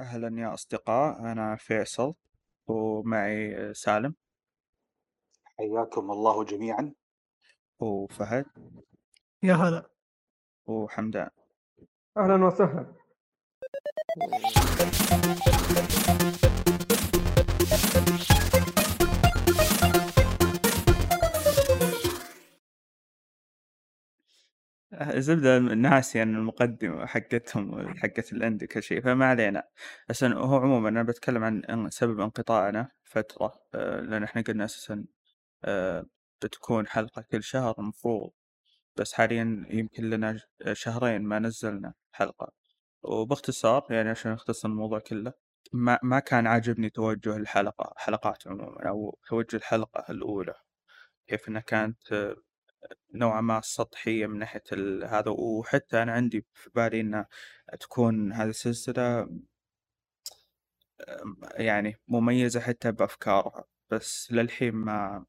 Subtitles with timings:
[0.00, 2.14] أهلا يا أصدقاء أنا فيصل
[2.66, 4.14] ومعي سالم.
[5.44, 6.94] حياكم الله جميعا.
[7.78, 8.46] وفهد.
[9.42, 9.90] يا هلا.
[10.66, 11.30] وحمدان.
[12.16, 12.96] أهلا وسهلا.
[25.16, 29.62] زبدة الناس يعني المقدمة حقتهم حقت الأندي كل شيء فما علينا.
[30.08, 35.04] بس هو عموما أنا بتكلم عن سبب انقطاعنا فترة آه، لأن إحنا قلنا أساسا
[35.64, 36.06] آه،
[36.44, 38.30] بتكون حلقة كل شهر المفروض
[38.96, 42.52] بس حاليا يمكن لنا ج- شهرين ما نزلنا حلقة.
[43.02, 45.32] وباختصار يعني عشان نختصر الموضوع كله
[45.72, 50.54] ما ما كان عاجبني توجه الحلقة حلقات عموما أو توجه الحلقة الأولى
[51.28, 52.36] كيف إنها كانت آه،
[53.14, 54.62] نوعا ما سطحية من ناحية
[55.06, 57.24] هذا وحتى أنا عندي في بالي إن
[57.80, 59.28] تكون هذه السلسلة
[61.54, 65.24] يعني مميزة حتى بأفكارها بس للحين ما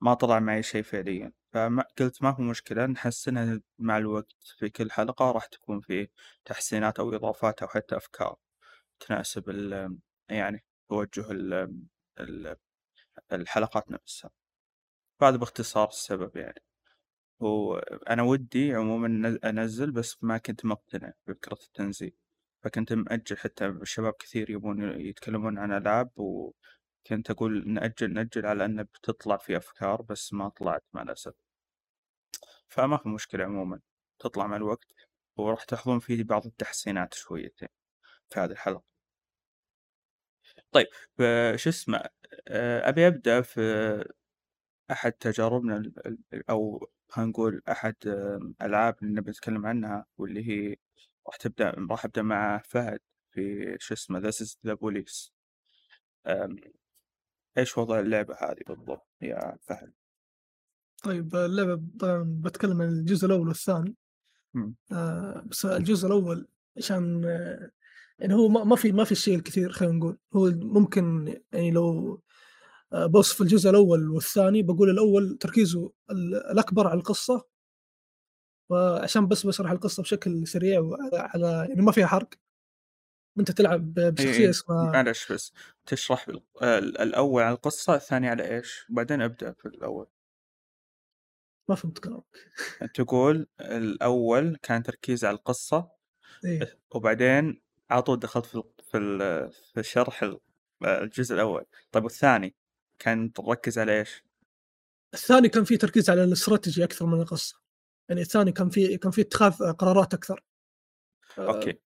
[0.00, 1.32] ما طلع معي شيء فعليا.
[1.52, 6.08] فما قلت ما هو مشكلة نحسنها مع الوقت في كل حلقة راح تكون في
[6.44, 8.36] تحسينات أو إضافات أو حتى أفكار
[9.00, 9.98] تناسب ال
[10.30, 11.76] يعني توجه ال
[13.32, 14.30] الحلقات نفسها.
[15.20, 16.62] فهذا باختصار السبب يعني.
[17.40, 22.16] وأنا ودي عموما نز- أنزل بس ما كنت مقتنع بفكرة التنزيل.
[22.64, 28.82] فكنت مأجل حتى الشباب كثير يبون يتكلمون عن ألعاب وكنت أقول نأجل نأجل على أن
[28.82, 31.34] بتطلع في أفكار بس ما طلعت مع الأسف.
[32.68, 33.80] فما في مشكلة عموما.
[34.18, 34.86] تطلع مع الوقت
[35.36, 37.68] وراح تلاحظون فيه بعض التحسينات شويتين
[38.30, 38.84] في هذه الحلقة.
[40.72, 40.86] طيب
[41.18, 42.02] ف- شو اسمه
[42.48, 43.60] آه، أبي أبدأ في
[44.90, 50.48] أحد تجاربنا ال- ال- أو خلينا نقول أحد آم، ألعاب اللي نبي نتكلم عنها واللي
[50.48, 50.76] هي
[51.26, 55.30] راح تبدأ راح أبدأ مع فهد في شو اسمه This is the Police
[57.58, 59.92] إيش وضع اللعبة هذه بالضبط يا فهد؟
[61.04, 63.96] طيب اللعبة طبعا بتكلم عن الجزء الأول والثاني
[64.54, 64.74] مم.
[64.92, 67.70] آه بس الجزء الأول عشان آه
[68.18, 72.22] يعني هو ما ما في ما في الشيء الكثير خلينا نقول هو ممكن يعني لو
[73.06, 77.46] بوصف الجزء الأول والثاني بقول الأول تركيزه ال- الأكبر على القصة
[78.70, 82.28] وعشان بس بشرح القصة بشكل سريع وعلى على يعني ما فيها حرق.
[83.38, 85.52] أنت تلعب بشخصية إيه اسمها معلش بس
[85.86, 86.26] تشرح
[86.62, 90.06] الأول على القصة الثاني على إيش؟ وبعدين أبدأ في الأول.
[91.68, 92.24] ما فهمت كلامك.
[92.94, 95.88] تقول الأول كان تركيز على القصة
[96.44, 100.40] إيه وبعدين على طول دخلت في في في شرح ال-
[100.84, 101.64] الجزء الأول.
[101.92, 102.54] طيب والثاني؟
[102.98, 104.24] كان تركز على إيش؟
[105.14, 107.60] الثاني كان فيه تركيز على الاستراتيجي أكثر من القصة.
[108.08, 110.44] يعني الثاني كان فيه كان فيه اتخاذ قرارات أكثر.
[111.38, 111.78] آه، أوكي.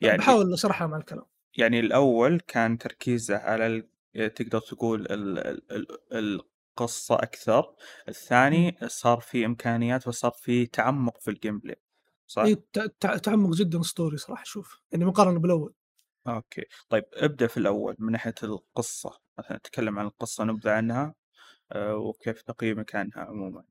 [0.00, 1.24] يعني بحاول أشرحها مع الكلام.
[1.56, 3.88] يعني الأول كان تركيزه على ال...
[4.34, 5.38] تقدر تقول ال...
[5.38, 5.72] ال...
[6.12, 6.40] ال...
[6.78, 7.74] القصة أكثر.
[8.08, 11.80] الثاني صار في إمكانيات وصار في تعمق في ال gameplay
[12.26, 14.80] صح؟ اي تع- تع- تعمق جدا اسطوري صراحة شوف.
[14.92, 15.74] يعني مقارنة بالأول.
[16.36, 16.64] okay.
[16.88, 21.14] طيب ابدأ في الأول من ناحية القصة مثلا نتكلم عن القصة نبذة عنها
[21.72, 23.64] آه، وكيف تقييمك عنها عموما.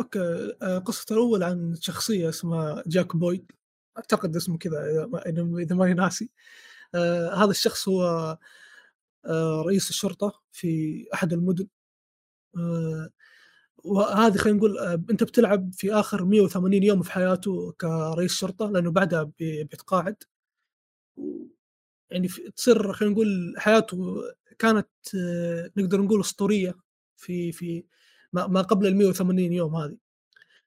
[0.00, 3.52] okay آه، قصة الأول عن شخصية اسمها جاك بويد.
[3.98, 6.30] أعتقد اسمه كذا ما- إذا- إذا ماني ناسي.
[6.94, 8.38] آه هذا الشخص هو
[9.66, 11.66] رئيس الشرطة في أحد المدن.
[13.84, 14.78] وهذه خلينا نقول
[15.10, 20.16] أنت بتلعب في آخر 180 يوم في حياته كرئيس شرطة لأنه بعدها بي- بيتقاعد.
[22.10, 24.22] يعني تصير خلينا نقول حياته
[24.58, 26.74] كانت آه، نقدر نقول أسطورية
[27.16, 27.84] في في
[28.32, 29.96] ما قبل ال 180 يوم هذه.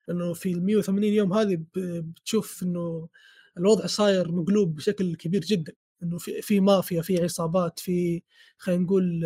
[0.07, 3.09] لأنه في ال 180 يوم هذه بتشوف إنه
[3.57, 5.73] الوضع صاير مقلوب بشكل كبير جدا.
[6.03, 8.23] إنه في في مافيا في عصابات في
[8.57, 9.25] خلينا نقول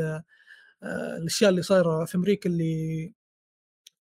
[0.84, 3.14] آه، الأشياء اللي صايرة في أمريكا اللي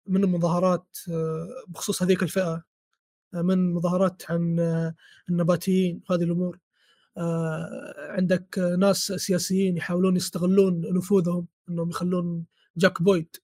[0.08, 2.64] من المظاهرات آه، بخصوص هذيك الفئة
[3.34, 4.59] من مظاهرات عن
[5.30, 6.59] النباتيين وهذه الأمور.
[8.09, 12.45] عندك ناس سياسيين يحاولون يستغلون نفوذهم إنهم يخلون
[12.78, 13.36] جاك بويد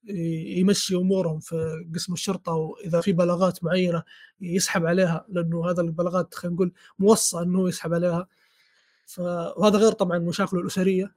[0.58, 4.04] يمشي أمورهم في قسم الشرطة وإذا في بلاغات معينة
[4.42, 8.28] يسحب عليها لأنه هذا البلاغات خلينا نقول موصى إنه يسحب عليها.
[9.06, 9.20] ف...
[9.58, 11.16] وهذا غير طبعا مشاكله الأسرية.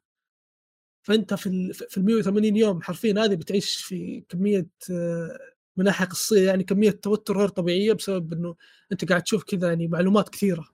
[1.02, 5.38] فأنت في في ال 180 يوم حرفيا هذه بتعيش في كمية آه،
[5.76, 8.56] من ناحيه قصيه يعني كمية توتر غير طبيعية بسبب إنه
[8.92, 10.73] أنت قاعد تشوف كذا يعني معلومات كثيرة.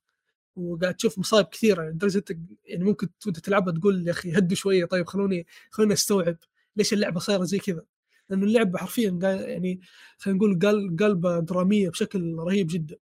[0.56, 2.24] وقاعد تشوف مصايب كثيرة لدرجة
[2.64, 6.36] يعني ممكن وأنت تلعبها تقول يا أخي هدوا شوية طيب خلوني خلوني أستوعب
[6.76, 7.84] ليش اللعبة صايرة زي كذا.
[8.28, 9.80] لأنه اللعبة حرفيا يعني
[10.18, 10.58] خلينا نقول
[11.00, 12.96] قلبة درامية بشكل رهيب جدا.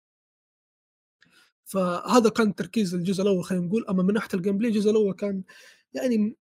[1.66, 3.86] فهذا كان تركيز الجزء الأول خلينا نقول.
[3.90, 5.44] أما من ناحية ال gameplay الجزء الأول كان
[5.94, 6.38] يعني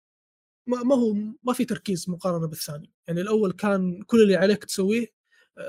[0.68, 1.14] ما, ما هو
[1.44, 2.92] ما في تركيز مقارنة بالثاني.
[3.08, 5.08] يعني الأول كان كل اللي عليك تسويه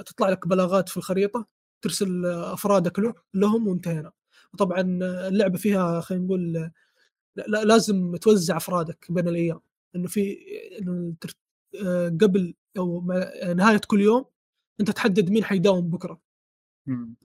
[0.06, 1.46] تطلع لك بلاغات في الخريطة
[1.82, 4.12] ترسل أفرادك له لهم وانتهينا.
[4.54, 6.70] وطبعا آه، اللعبة فيها خلينا نقول
[7.36, 9.60] لا لازم توزع أفرادك بين الأيام.
[9.96, 10.38] إنه في
[10.80, 11.14] إنه
[11.84, 13.02] آه، قبل أو
[13.56, 14.24] نهاية كل يوم
[14.80, 16.20] أنت تحدد مين حيداوم بكرة.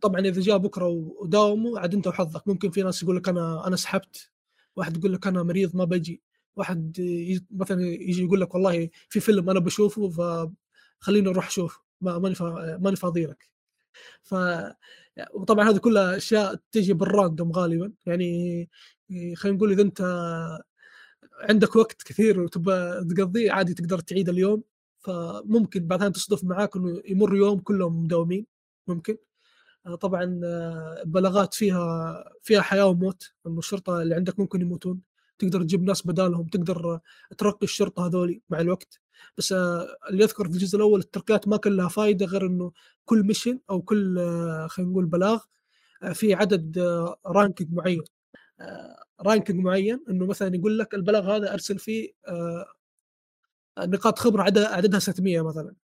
[0.02, 2.48] طبعا إذا جاء بكرة وداوموا عاد أنت وحظك.
[2.48, 4.32] ممكن في ناس يقول لك أنا أنا سحبت.
[4.76, 6.22] واحد يقول لك أنا مريض ما بجي.
[6.56, 6.98] واحد
[7.52, 12.36] مثلا يجي يقول لك والله في فيلم أنا بشوفه فخليني أروح أشوف ما ماني
[12.80, 13.50] ماني فاضي لك.
[14.24, 14.36] ف
[15.34, 17.94] وطبعا هذه كلها أشياء تجي بالراندوم غالبا.
[18.06, 18.70] يعني
[19.36, 20.02] خلينا نقول إذا أنت
[21.40, 24.64] عندك وقت كثير وتبغى تقضيه عادي تقدر تعيد اليوم.
[25.00, 28.46] فممكن بعدها تصدف معاك إنه يمر يوم كلهم مداومين.
[28.88, 29.18] ممكن.
[29.86, 33.34] آه، طبعا آه، البلاغات فيها فيها حياة وموت.
[33.48, 35.02] إنه الشرطة اللي عندك ممكن يموتون.
[35.40, 36.48] تقدر تجيب ناس بدالهم.
[36.48, 37.00] تقدر
[37.38, 39.02] ترقي الشرطة هذولي مع الوقت.
[39.38, 42.72] بس آه، اللي يذكر في الجزء الأول التركات ما كان لها فائده غير إنه
[43.06, 45.44] كل mission أو كل آه، خلينا نقول بلاغ
[46.04, 46.80] آه، في عدد
[47.26, 48.04] ranking معين.
[49.22, 52.12] ranking معين إنه مثلا يقول لك البلاغ هذا أرسل فيه
[53.80, 55.76] نقاط خبرة عدد عددها 600 مثلا.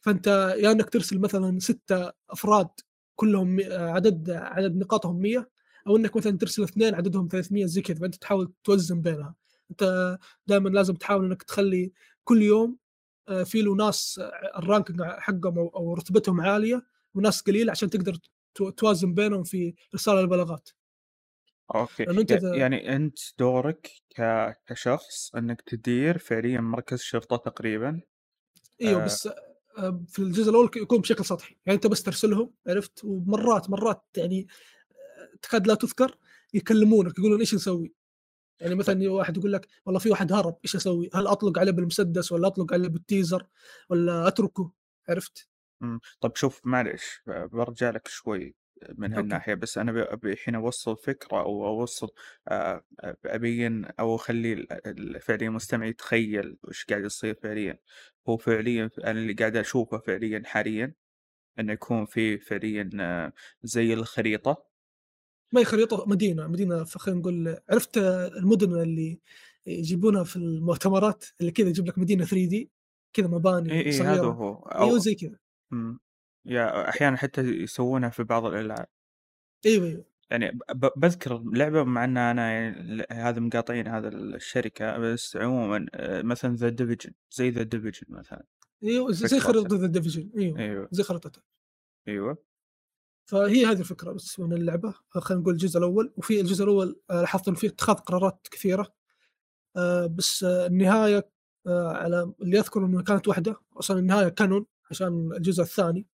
[0.00, 0.26] فأنت
[0.58, 2.68] يا إنك ترسل مثلا ستة أفراد
[3.16, 5.50] كلهم عدد عدد نقاطهم 100
[5.86, 7.98] أو إنك مثلا ترسل اثنين عددهم 300 زي كذا.
[7.98, 9.34] فأنت تحاول توزن بينها.
[9.70, 11.92] أنت دائما لازم تحاول إنك تخلي
[12.30, 12.76] كل يوم
[13.28, 16.82] آه، في له ناس آه، ال ranking حقهم أو رتبتهم عالية
[17.14, 18.16] وناس قليله عشان تقدر
[18.54, 20.68] تو- توازن بينهم في إرسال البلاغات.
[21.74, 22.04] okay.
[22.04, 24.22] لأنه أنت يعني أنت دورك ك...
[24.66, 28.00] كشخص إنك تدير فعليا مركز شرطة تقريبا
[28.82, 29.04] إيوه آه.
[29.04, 29.28] بس
[29.78, 31.56] آه، في الجزء الأول يكون بشكل سطحي.
[31.66, 34.46] يعني أنت بس ترسلهم عرفت؟ ومرات مرات يعني
[35.42, 36.16] تكاد لا تذكر
[36.54, 37.94] يكلمونك يقولون إيش نسوي؟
[38.60, 42.32] يعني مثلا واحد يقول لك والله في واحد هرب إيش أسوي؟ هل أطلق عليه بالمسدس
[42.32, 43.46] ولا أطلق عليه بالتيزر
[43.90, 44.72] ولا أتركه
[45.08, 45.48] عرفت؟
[45.80, 46.00] مم.
[46.20, 48.54] طب شوف معلش برجع لك شوي
[48.88, 49.20] من أوكي.
[49.20, 50.56] هالناحية بس أنا ب- أبي الحين
[52.48, 57.78] آه، آه، أبين أو أخلي ال- ال- فعليا المستمع يتخيل وش قاعد يصير فعليا
[58.28, 60.94] هو فعليا أنا اللي قاعد أشوفه فعليا حاليا
[61.58, 62.90] إنه يكون في فعليا
[63.62, 64.69] زي الخريطة
[65.52, 69.18] ما هي خريطه مدينة مدينه خلينا نقول عرفت المدن اللي
[69.66, 72.70] يجيبونها في المؤتمرات اللي كذا يجيب لك مدينة 3D
[73.12, 74.54] كذا مباني إي صغيره هذا هو.
[74.54, 75.38] أيوه أو زي كذا.
[76.46, 78.86] يا أحيانا حتى يسوونها في بعض الألعاب
[79.66, 80.04] أيوه أيوه.
[80.30, 86.22] يعني ب- بذكر لعبة مع إن أنا يعني هذا مقاطعين هذا الشركة بس عموما آه،
[86.22, 88.44] مثلا The Division زي The Division مثلا.
[88.84, 89.40] أيوه زي.
[89.40, 90.88] خريطة The Division أيوه أيوه.
[90.92, 91.42] زي خريطتها.
[92.08, 92.49] أيوه.
[93.30, 94.94] فهي هذه الفكرة بس من اللعبة.
[95.10, 96.12] خلينا نقول الجزء الأول.
[96.16, 98.92] وفي الجزء الأول آه، لاحظت انه فيه اتخاذ قرارات كثيرة.
[99.76, 101.30] آه، بس آه، النهاية
[101.66, 103.56] آه، على اللي أذكر انه كانت واحدة.
[103.76, 106.06] أصلا النهاية canon عشان الجزء الثاني.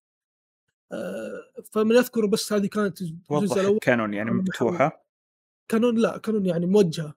[0.92, 1.42] آه،
[1.72, 3.78] فمن اذكر بس هذه كانت الجزء الأول.
[3.78, 5.04] canon يعني النهاية مفتوحة؟
[5.68, 5.98] canon.
[5.98, 7.14] لا canon يعني موجهة.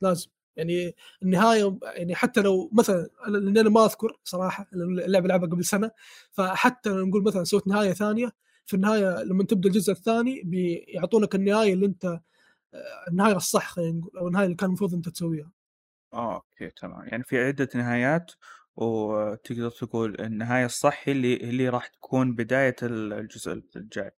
[0.00, 0.28] لازم.
[0.56, 5.64] يعني النهاية يعني حتى لو مثلا أنا- لأن أنا ما أذكر صراحة اللعبة لعبها قبل
[5.64, 5.90] سنة.
[6.32, 11.72] فحتى لو نقول مثلا سويت نهاية ثانية في النهاية لما تبدأ الجزء الثاني بيعطونك النهاية
[11.72, 15.50] اللي انت آه، النهاية الصح خلينا نقول أو النهاية اللي كان المفروض انت تسويها.
[16.12, 17.08] آه أوكي تمام.
[17.08, 18.32] يعني في عدة نهايات
[18.76, 24.10] وتقدر تقول النهاية الصح هي اللي اللي راح تكون بداية الجزء الجاي.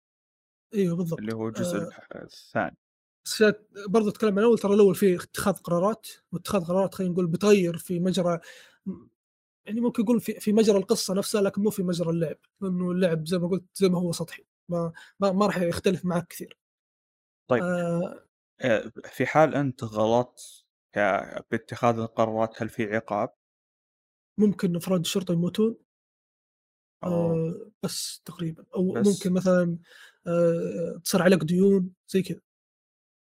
[0.75, 1.19] إيوه بالضبط.
[1.19, 2.77] اللي هو الجزء آه، الثاني.
[3.25, 3.45] بس
[3.89, 8.01] برضو اتكلم عن الأول ترى الأول فيه اتخاذ قرارات واتخاذ قرارات خلينا نقول بتغير في
[8.01, 8.41] مجرى
[9.67, 13.27] يعني ممكن يقول في في مجرى القصة نفسها لكن مو في مجرى اللعب لأنه اللعب
[13.27, 16.59] زي ما قلت زي ما هو سطحي ما ما, ما راح يختلف معك كثير
[17.49, 17.63] طيب.
[17.63, 18.27] آه
[18.61, 20.65] آه، في حال أنت غلطت
[21.51, 23.35] باتخاذ القرارات هل في عقاب؟
[24.39, 25.77] ممكن أفراد الشرطة يموتون
[27.05, 29.79] آه بس تقريبا أو بس؟ ممكن مثلا
[30.27, 32.41] آه تصير عليك ديون زي كذا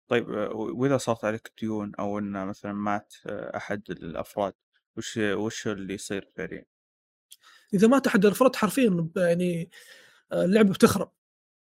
[0.07, 4.53] طيب آه، وإذا صارت عليك ديون أو ان مثلا مات آه، أحد الأفراد
[4.97, 6.65] وش وش اللي يصير فعليا؟
[7.73, 9.69] إذا مات احد الافراد حرفيا يعني
[10.31, 11.11] آه، اللعبة بتخرب.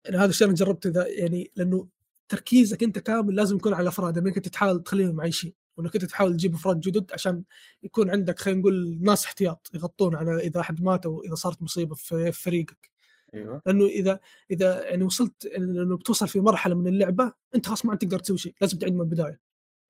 [0.06, 1.88] يعني هذا الشيء أنا جربته إذا يعني لأنه
[2.30, 6.34] تركيزك أنت كامل لازم يكون على الافراد انك انت تحاول تخليهم عايشين وانك انت تحاول
[6.34, 7.44] تجيب أفراد جدد عشان
[7.84, 11.96] يكون عندك خلينا نقول ناس احتياط يغطون على إذا أحد مات أو إذا صارت مصيبة
[11.96, 12.92] في في فريقك.
[13.34, 13.62] أيوه.
[13.65, 14.20] لأنه إذا
[14.51, 18.38] إذا يعني وصلت لأنه بتوصل في مرحلة من اللعبة أنت خلاص ما عاد تقدر تسوي
[18.38, 19.39] شيء لازم تعيد من البداية.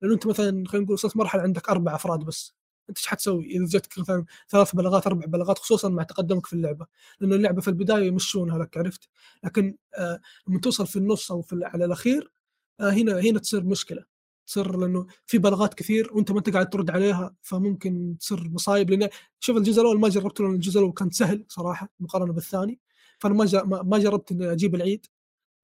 [0.02, 2.54] لأنه أنت مثلا خلينا نقول وصلت مرحلة عندك أربع أفراد بس.
[2.88, 6.86] انت إيش حتسوي؟ اذا جاتك مثلا ثلاث بلاغات أربع بلاغات خصوصا مع تقدمك في اللعبة.
[7.20, 9.08] لأنه اللعبة في البداية يمشونها لك عرفت؟
[9.44, 12.32] لكن آه لما توصل في النص أو في على الأخير
[12.80, 14.04] آه هنا هنا تصير مشكلة.
[14.46, 18.90] تصير لأنه في بلاغات كثير وأنت ما أنت قاعد ترد عليها فممكن تصير مصايب.
[18.90, 19.08] لأن
[19.40, 22.80] شوف الجزء الأول ما جربته لأن الجزء الأول كان سهل صراحة مقارنة بالثاني.
[23.18, 25.06] فأنا ما ما جربت إني أجيب العيد.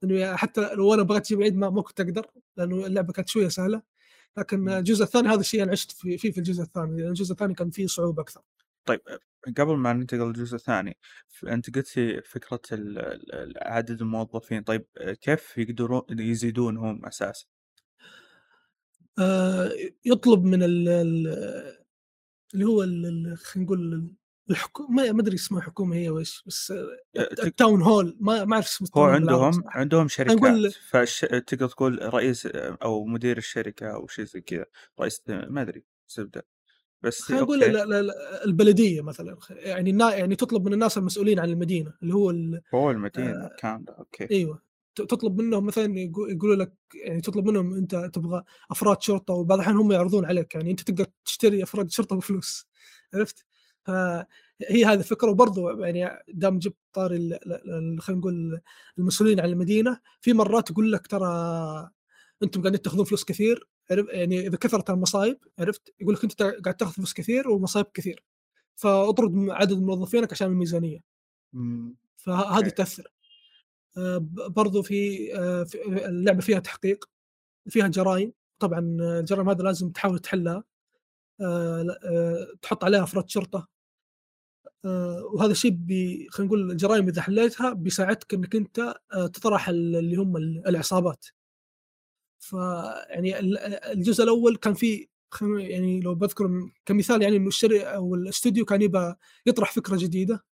[0.02, 3.48] لأنه حتى لو أنا بغيت أجيب العيد ما, ما كنت أقدر لأنه اللعبة كانت شوية
[3.48, 3.82] سهلة.
[4.38, 4.68] لكن.
[4.68, 7.70] الجزء الثاني هذا الشيء أنا عشت فيه في, في الجزء الثاني لأن الجزء الثاني كان
[7.70, 8.40] فيه صعوبة أكثر
[8.84, 9.00] طيب
[9.58, 10.96] قبل ما ننتقل للجزء الثاني
[11.48, 12.60] أنت قلت لي فكره
[13.56, 14.84] عدد الموظفين طيب
[15.20, 17.46] كيف يقدرون يزيدون هم أساسا؟
[19.18, 19.70] آه
[20.04, 21.80] يطلب من ال- ال-
[22.54, 22.80] اللي هو
[23.36, 24.10] خلينا نقول
[24.50, 26.86] الحكومة ما أدري اسمها حكومة هي ويش بس أه،
[27.44, 29.62] ال town hall ما ما أعرف اسم هو عندهم.
[29.66, 31.20] عندهم شركات نقول- فش...
[31.20, 34.64] تقدر تقول رئيس أو مدير الشركة أو شيء زي كذا
[35.00, 36.46] رئيس ما أدري زبدة.
[37.02, 37.72] بس خلينا نقول أوكي.
[37.72, 42.14] لا- لا- لا، البلدية مثلا يعني النا- يعني تطلب من الناس المسؤولين عن المدينة اللي
[42.14, 44.28] هو ال- هو المدينة آه، كامله أوكي.
[44.30, 44.62] أيوه.
[44.94, 46.72] تطلب منهم مثلا يقو- يقولوا لك
[47.04, 51.06] يعني تطلب منهم أنت تبغى أفراد شرطة وبعض الاحيان هم يعرضون عليك يعني أنت تقدر
[51.24, 52.66] تشتري أفراد شرطة بفلوس.
[53.14, 53.46] عرفت؟
[53.90, 57.38] فهي هذه الفكرة وبرضه يعني دام جبت طاري
[58.00, 58.60] خلينا نقول
[58.98, 61.90] المسؤولين عن المدينة في مرات يقول لك ترى
[62.42, 66.92] أنتم قاعدين تاخذون فلوس كثير يعني إذا كثرت المصايب عرفت؟ يقول لك أنت قاعد تاخذ
[66.92, 68.24] فلوس كثير ومصايب كثير.
[68.76, 71.00] فاطرد عدد موظفينك عشان الميزانية.
[72.16, 72.68] فهذه.
[72.68, 73.12] تأثر.
[73.96, 74.18] آه،
[74.48, 77.04] برضو في آه، في- اللعبة فيها تحقيق
[77.68, 78.32] فيها جرائم.
[78.58, 80.64] طبعا الجرائم هذا لازم تحاول تحلها.
[81.40, 83.68] آه، تحط عليها أفراد شرطة.
[84.84, 88.78] وهذا الشيء بي خلينا نقول الجرائم إذا حليتها بيساعدك إنك أنت
[89.12, 91.26] آه، تطرح ال- اللي هم ال- العصابات.
[92.40, 95.06] فيعني ال- الجزء الأول كان فيه
[95.42, 99.14] يعني لو بذكر كمثال يعني إنه الشركة أو الاستوديو كان يبغى
[99.46, 100.44] يطرح فكرة جديدة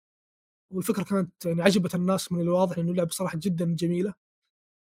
[0.73, 4.13] والفكرة كانت يعني عجبت الناس من الواضح إنه اللعبة صراحة جدا جميلة.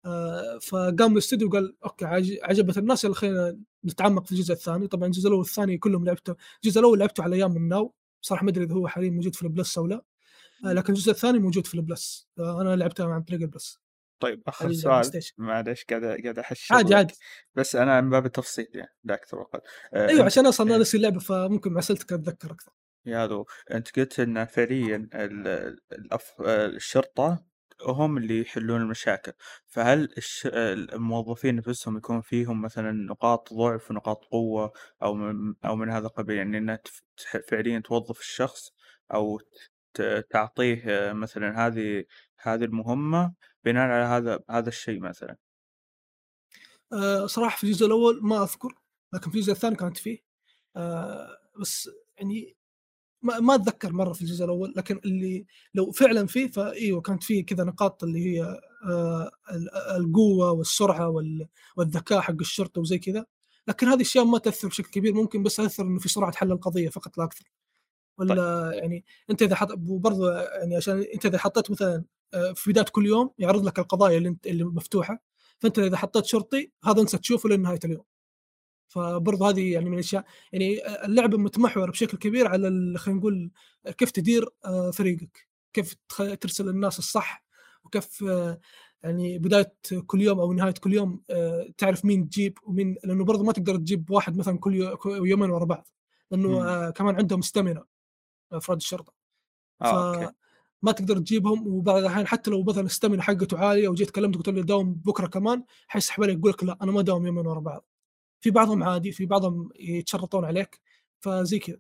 [0.07, 4.87] آه، فقام الاستوديو وقال أوكي عج- عجبت الناس يلا خلينا نتعمق في الجزء الثاني.
[4.89, 7.95] طبعا الجزء الأول والثاني كلهم لعبته الجزء الأول لعبته على أيام ال Now.
[8.25, 10.05] صراحة ما أدري إذا هو حاليا موجود في ال Plus أو لا
[10.65, 12.29] آه، لكن الجزء الثاني موجود في ال Plus.
[12.39, 13.81] آه، أنا لعبته عن طريق ال Plus.
[14.21, 15.11] طيب آخر سؤال.
[15.39, 16.95] معلش قاعد قاعد احش عادي.
[16.95, 17.15] عادي.
[17.55, 19.61] بس أنا من باب التفصيل يعني لا أكثر ولا أقل.
[19.95, 20.75] آه، أيوه عشان أصلا إيه.
[20.75, 22.73] أنا نسي اللعبه فممكن مع سلتك أتذكر أكثر.
[23.07, 23.47] يا ذو.
[23.71, 25.09] أنت قلت إن فعليا
[25.93, 26.33] الأف...
[26.41, 27.45] الشرطة
[27.83, 29.33] هم اللي يحلون المشاكل.
[29.67, 30.49] فهل الش...
[30.93, 36.37] الموظفين نفسهم يكون فيهم مثلا نقاط ضعف ونقاط قوة أو من أو من هذا القبيل؟
[36.37, 37.03] يعني إنها تف...
[37.51, 38.73] فعليا توظف الشخص
[39.15, 39.41] أو
[39.95, 40.03] ت...
[40.31, 42.05] تعطيه مثلا هذه
[42.39, 45.37] هذه المهمة بناء على هذا هذا الشيء مثلا.
[46.93, 48.69] آه، صراحة في الجزء الأول ما أذكر
[49.15, 50.19] لكن في الجزء الثاني كانت فيه.
[50.77, 52.57] آه، بس يعني
[53.25, 57.47] ما ما أتذكر مرة في الجزء الأول لكن اللي لو فعلا فيه فإيوه كانت فيه
[57.47, 58.43] كذا نقاط اللي هي
[58.87, 63.27] آه، ال- القوة والسرعة وال- والذكاء حق الشرطة وزي كذا.
[63.69, 66.89] لكن هذه الأشياء ما تأثر بشكل كبير ممكن بس تاثر إنه في سرعة حل القضية
[66.89, 67.45] فقط لا أكثر.
[68.19, 72.05] ولا يعني أنت إذا حط وبرضه يعني عشان أنت إذا حطيت مثلا
[72.35, 75.23] آه، في بداية كل يوم يعرض لك القضايا اللي انت اللي مفتوحة
[75.59, 78.05] فأنت إذا حطيت شرطي هذا انت تشوفه لين نهايه اليوم.
[78.95, 83.51] فبرضه هذه يعني من الأشياء يعني اللعبه متمحوره بشكل كبير على خلينا نقول
[83.99, 85.95] كيف تدير آه، فريقك كيف
[86.41, 87.45] ترسل الناس الصح
[87.85, 88.61] وكيف آه،
[89.03, 89.75] يعني بداية
[90.07, 93.77] كل يوم أو نهاية كل يوم آه، تعرف مين تجيب ومين لأنه برضه ما تقدر
[93.77, 95.89] تجيب واحد مثلا كل يو- كل يومين ورا بعض
[96.31, 96.57] لأنه مم.
[96.57, 97.85] آه، كمان عندهم ستامينا
[98.53, 99.13] أفراد الشرطة.
[99.83, 100.33] أوكي.
[100.83, 104.63] ما تقدر تجيبهم وبعض الاحيان حتى لو مثلا الستامينا حقته عالية وجيت كلمته قلت له
[104.63, 107.89] داوم بكرة كمان حيسحب عليك يقول لك لا أنا ما داوم يومين ورا بعض.
[108.45, 110.81] في بعضهم عادي في بعضهم يتشرطون عليك
[111.21, 111.79] فزي كذا.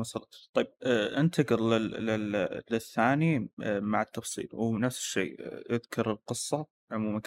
[0.00, 0.48] وصلت.
[0.52, 2.06] طيب آه، انتقل لل...
[2.06, 2.62] لل...
[2.70, 7.20] للثاني آه، مع التفصيل ونفس الشيء آه، اذكر القصة عموما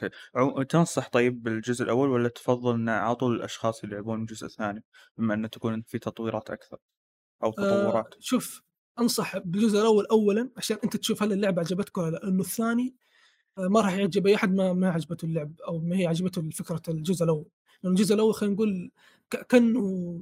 [0.69, 4.83] تنصح طيب بالجزء الأول ولا تفضل أن على طول الأشخاص اللي يلعبون الجزء الثاني
[5.17, 6.77] بما أنه تكون في تطويرات أكثر
[7.43, 8.61] أو آه تطورات؟ شوف
[8.99, 12.95] أنصح بالجزء الأول اولا عشان أنت تشوف هل اللعبة عجبتك ولا لا لأنه الثاني
[13.57, 17.23] ما راح يعجب أي أحد ما ما عجبته اللعب أو ما هي عجبته فكرة الجزء
[17.23, 17.49] الأول.
[17.83, 18.91] لأن الجزء الأول خلينا نقول
[19.49, 20.21] كأنه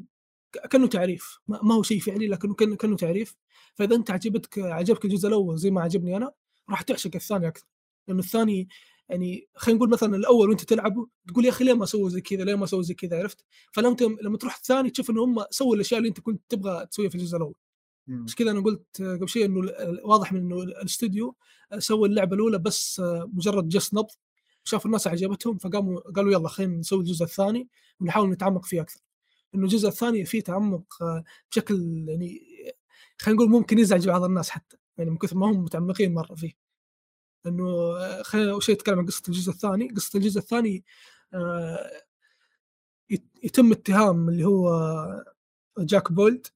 [0.70, 3.36] كأنه تعريف ما هو شيء فعلي لكنه كان كأنه تعريف.
[3.76, 6.32] فإذا أنت عجبتك عجبك الجزء الأول زي ما عجبني أنا
[6.70, 7.66] راح تعشق الثاني أكثر.
[8.08, 8.68] لأنه الثاني
[9.10, 12.44] يعني خلينا نقول مثلا الأول وأنت تلعبه تقول يا أخي ليه ما سووا زي كذا
[12.44, 15.98] ليه ما سووا زي كذا عرفت؟ فلما لما تروح الثاني تشوف ان هم سووا الأشياء
[15.98, 17.56] اللي أنت كنت تبغى تسويها في الجزء الأول.
[18.08, 19.72] بس كذا أنا قلت قبل شيء إنه
[20.04, 21.36] واضح من إنه الاستوديو
[21.78, 23.02] سوى اللعبة الأولى بس
[23.34, 24.12] مجرد جس نبض.
[24.64, 29.02] شافوا الناس عجبتهم فقاموا قالوا يلا خلينا نسوي الجزء الثاني ونحاول نتعمق فيه أكثر.
[29.56, 32.42] إنه الجزء الثاني فيه تعمق آه، بشكل يعني
[33.18, 36.52] خلينا نقول ممكن يزعج بعض الناس حتى يعني من كثر ما هم متعمقين مرة فيه.
[37.46, 37.66] إنه
[37.98, 40.86] آه، خلينا أول شيء نتكلم عن قصة الجزء الثاني، قصة الجزء الثاني
[41.34, 41.92] آه،
[43.10, 44.70] يت- يتم اتهام اللي هو
[45.80, 46.48] جاك بولد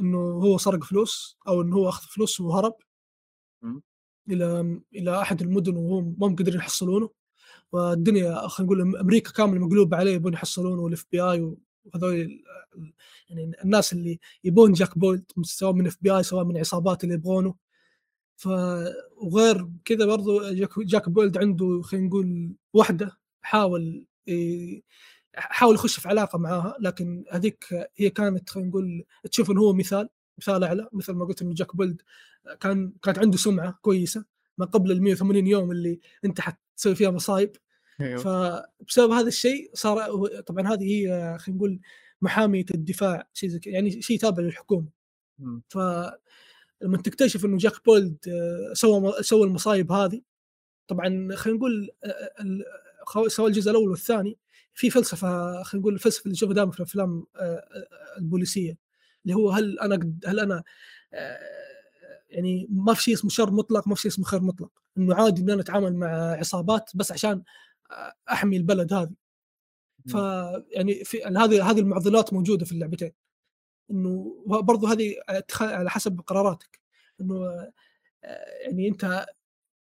[0.00, 2.74] إنه هو سرق فلوس أو إنه هو أخذ فلوس وهرب.
[4.30, 7.10] إلى إلى أحد المدن وهم ما هم قادرين يحصلونه.
[7.72, 11.40] والدنيا خلينا نقول أمريكا كامله مقلوبه عليه يبون يحصلونه وال FBI
[11.84, 12.42] وهذول
[13.30, 17.54] يعني الناس اللي يبون جاك بولد سواء من FBI سواء من عصابات اللي يبغونه.
[18.36, 18.48] ف
[19.16, 24.06] وغير كذا برضو جاك, جاك بولد عنده خلينا نقول وحدة حاول
[25.36, 30.08] حاول يخش في علاقة معاها لكن هذيك هي كانت خلينا نقول تشوف إنه هو مثال
[30.38, 32.02] مثال أعلى مثل ما قلت إنه جاك بولد
[32.60, 34.24] كان كانت عنده سمعة كويسة.
[34.58, 36.40] ما قبل ال 180 يوم اللي انت
[36.78, 37.56] حتسوي فيها مصايب.
[38.00, 38.18] أيوه.
[38.18, 41.80] فبسبب هذا الشيء صار طبعا هذه هي خلينا نقول
[42.22, 44.88] محامية الدفاع شيء زي يعني شيء تابع للحكومة.
[45.38, 45.62] مم.
[45.68, 50.20] فلما تكتشف إنه جاك بولد آه، سوى سوى المصايب هذه
[50.88, 52.30] طبعا خلينا نقول آه،
[53.06, 54.38] خو- سواء الجزء الأول والثاني
[54.74, 58.78] في فلسفة خلينا نقول الفلسفه اللي نشوفها دائما في الأفلام آه، آه، البوليسية
[59.24, 60.62] اللي هو هل أنا هل أنا
[61.14, 61.38] آه،
[62.30, 64.70] يعني ما في شيء اسمه شر مطلق ما في شيء اسمه خير مطلق.
[64.98, 67.42] إنه عادي ان أنا اتعامل مع عصابات بس عشان
[68.30, 69.14] أحمي البلد هذه.
[70.08, 70.14] ف
[70.70, 73.12] يعني في هذه هذه المعضلات موجودة في اللعبتين.
[73.90, 75.14] إنه برضو هذه
[75.60, 76.80] على حسب قراراتك.
[77.20, 77.34] إنه
[78.24, 79.26] آه، يعني أنت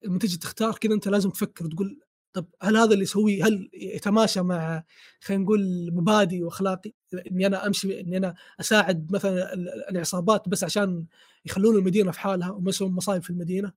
[0.04, 2.00] لما تجي تختار كذا أنت لازم تفكر تقول
[2.32, 4.84] طب هل هذا اللي يسويه هل يتماشى مع
[5.20, 6.92] خلينا نقول مبادئي وأخلاقي؟
[7.30, 11.06] إني أنا أمشي إني أنا أساعد مثلا ال- العصابات بس عشان
[11.44, 13.72] يخلون المدينة في حالها وما يسوون مصايب في المدينة؟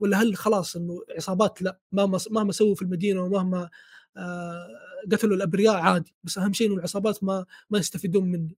[0.00, 3.70] ولا هل خلاص إنه عصابات لا مهما مهما سووا في المدينة ومهما
[4.16, 4.68] آه،
[5.12, 8.56] قتلوا الأبرياء عادي بس أهم شيء إنه العصابات ما ما يستفيدون مني.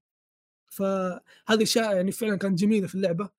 [0.68, 3.30] فهذه أشياء يعني فعلا كانت جميلة في اللعبة.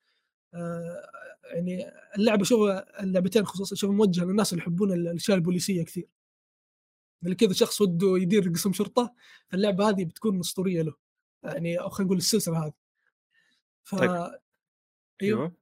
[0.54, 1.10] آه،
[1.44, 6.08] يعني اللعبة شوف اللعبتين خصوصا شوف موجهة للناس اللي يحبون الأشياء البوليسية كثير.
[7.24, 9.14] اللي كذا شخص وده يدير قسم شرطة
[9.50, 10.96] فاللعبة هذه بتكون أسطورية له.
[11.44, 12.74] يعني أو خلينا نقول السلسلة هذه.
[13.84, 14.40] ف طيب.
[15.22, 15.56] أيوه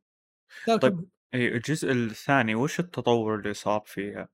[0.68, 1.10] لا طيب.
[1.34, 4.30] اي الجزء الثاني وش التطور اللي صار فيها؟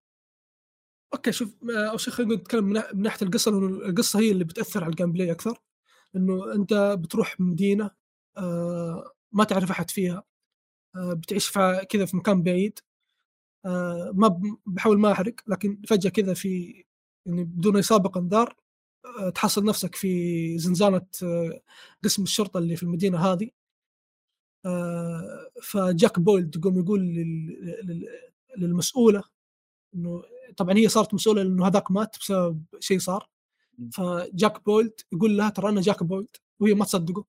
[1.13, 4.83] أوكي شوف آه، أول شيء خلينا نتكلم من ناحية القصة لأنه القصة هي اللي بتأثر
[4.83, 5.61] على ال gameplay أكثر
[6.15, 7.91] انه أنت بتروح مدينة
[8.37, 10.23] آه، ما تعرف أحد فيها
[10.95, 12.79] آه، بتعيش في كذا في مكان بعيد
[13.65, 16.83] آه، ما بحاول ما أحرق لكن فجأة كذا في
[17.27, 18.55] يعني بدون أي سابق إنذار
[19.35, 21.07] تحصل نفسك في زنزانة
[22.03, 23.49] قسم الشرطة اللي في المدينة هذه
[25.63, 28.07] فجاك بولد يقوم يقول لل- لل-
[28.57, 29.23] للمسؤولة
[29.95, 30.23] إنه
[30.57, 33.29] طبعا هي صارت مسؤولة لأنه هذاك مات بسبب شيء صار.
[33.93, 36.27] فجاك بولد يقول لها ترى أنا جاك بولد
[36.59, 37.25] وهي ما تصدقه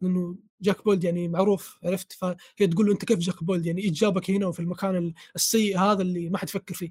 [0.00, 3.90] لأنه جاك بولد يعني معروف عرفت؟ فهي تقول له أنت كيف جاك بولد يعني إيش
[3.90, 6.90] جابك هنا وفي المكان السيء هذا اللي ما حد يفكر فيه.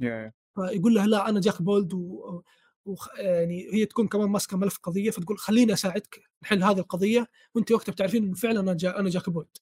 [0.00, 2.42] يا فيقول لها لا أنا جاك بولد و...
[2.86, 2.94] و...
[3.16, 7.92] يعني هي تكون كمان ماسكة ملف قضية فتقول خليني أساعدك نحل هذه القضية وأنت وقتها
[7.92, 8.98] بتعرفين إنه فعلا أنا جا...
[8.98, 9.56] أنا جاك بولد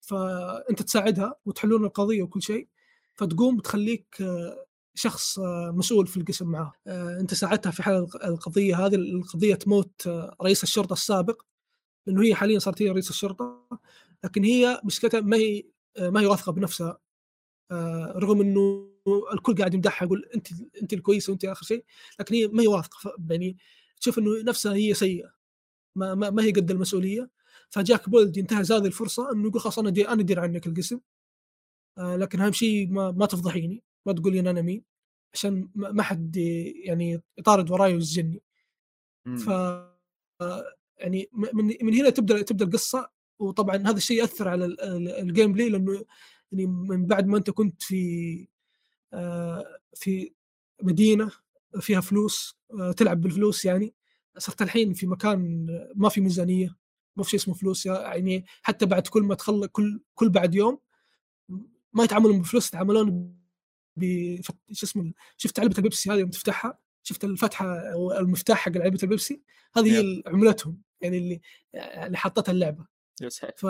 [0.00, 2.68] فأنت تساعدها وتحلون القضية وكل شيء
[3.14, 4.16] فتقوم تخليك
[4.94, 5.38] شخص
[5.72, 6.72] مسؤول في القسم معاه.
[7.20, 10.08] أنت ساعدتها في حل الق- القضية هذه القضية موت
[10.42, 11.42] رئيس الشرطة السابق
[12.06, 13.68] لأنه هي حاليا صارت هي رئيس الشرطة
[14.24, 15.64] لكن هي مشكلتها ما هي
[15.98, 16.98] ما هي واثقة بنفسها.
[18.16, 18.95] رغم إنه
[19.32, 20.48] الكل قاعد يمدحها يقول أنت
[20.82, 21.84] أنت الكويسه وأنت آخر شيء.
[22.20, 23.56] لكن هي ما هي واثقة يعني
[24.00, 25.32] تشوف إنه نفسها هي سيئة.
[25.96, 27.30] ما, ما, ما هي قد المسؤولية.
[27.70, 31.00] فجاك بولد ينتهز هذه الفرصة إنه يقول خلاص أنا دي أنا أدير عنك القسم.
[31.98, 33.82] آه، لكن أهم شيء ما, ما تفضحيني.
[34.06, 34.84] ما تقول لي أنا مين.
[35.34, 36.36] عشان ما حد
[36.84, 38.42] يعني يطارد وراي ويسجني.
[39.38, 39.48] ف
[40.98, 43.10] يعني من من هنا تبدأ تبدأ القصة.
[43.38, 46.04] وطبعا هذا الشيء يأثر على ال- ال- ال gameplay لأنه
[46.52, 48.48] يعني من بعد ما أنت كنت في
[49.94, 50.32] في
[50.82, 51.30] مدينة
[51.80, 52.56] فيها فلوس
[52.96, 53.94] تلعب بالفلوس يعني.
[54.38, 56.76] صرت الحين في مكان ما في ميزانية
[57.16, 60.78] ما في شيء اسمه فلوس يعني حتى بعد كل ما تخلص كل كل بعد يوم
[61.92, 63.36] ما يتعاملون بفلوس يتعاملون
[63.96, 64.36] ب
[64.72, 69.42] شو اسمه شفت علبة البيبسي هذه يوم تفتحها؟ شفت الفتحة أو المفتاح حق علبة البيبسي؟
[69.76, 71.40] هذه هي عملتهم يعني اللي
[71.74, 72.86] اللي حطتها اللعبة.
[73.22, 73.54] يا ساتر.
[73.56, 73.66] ف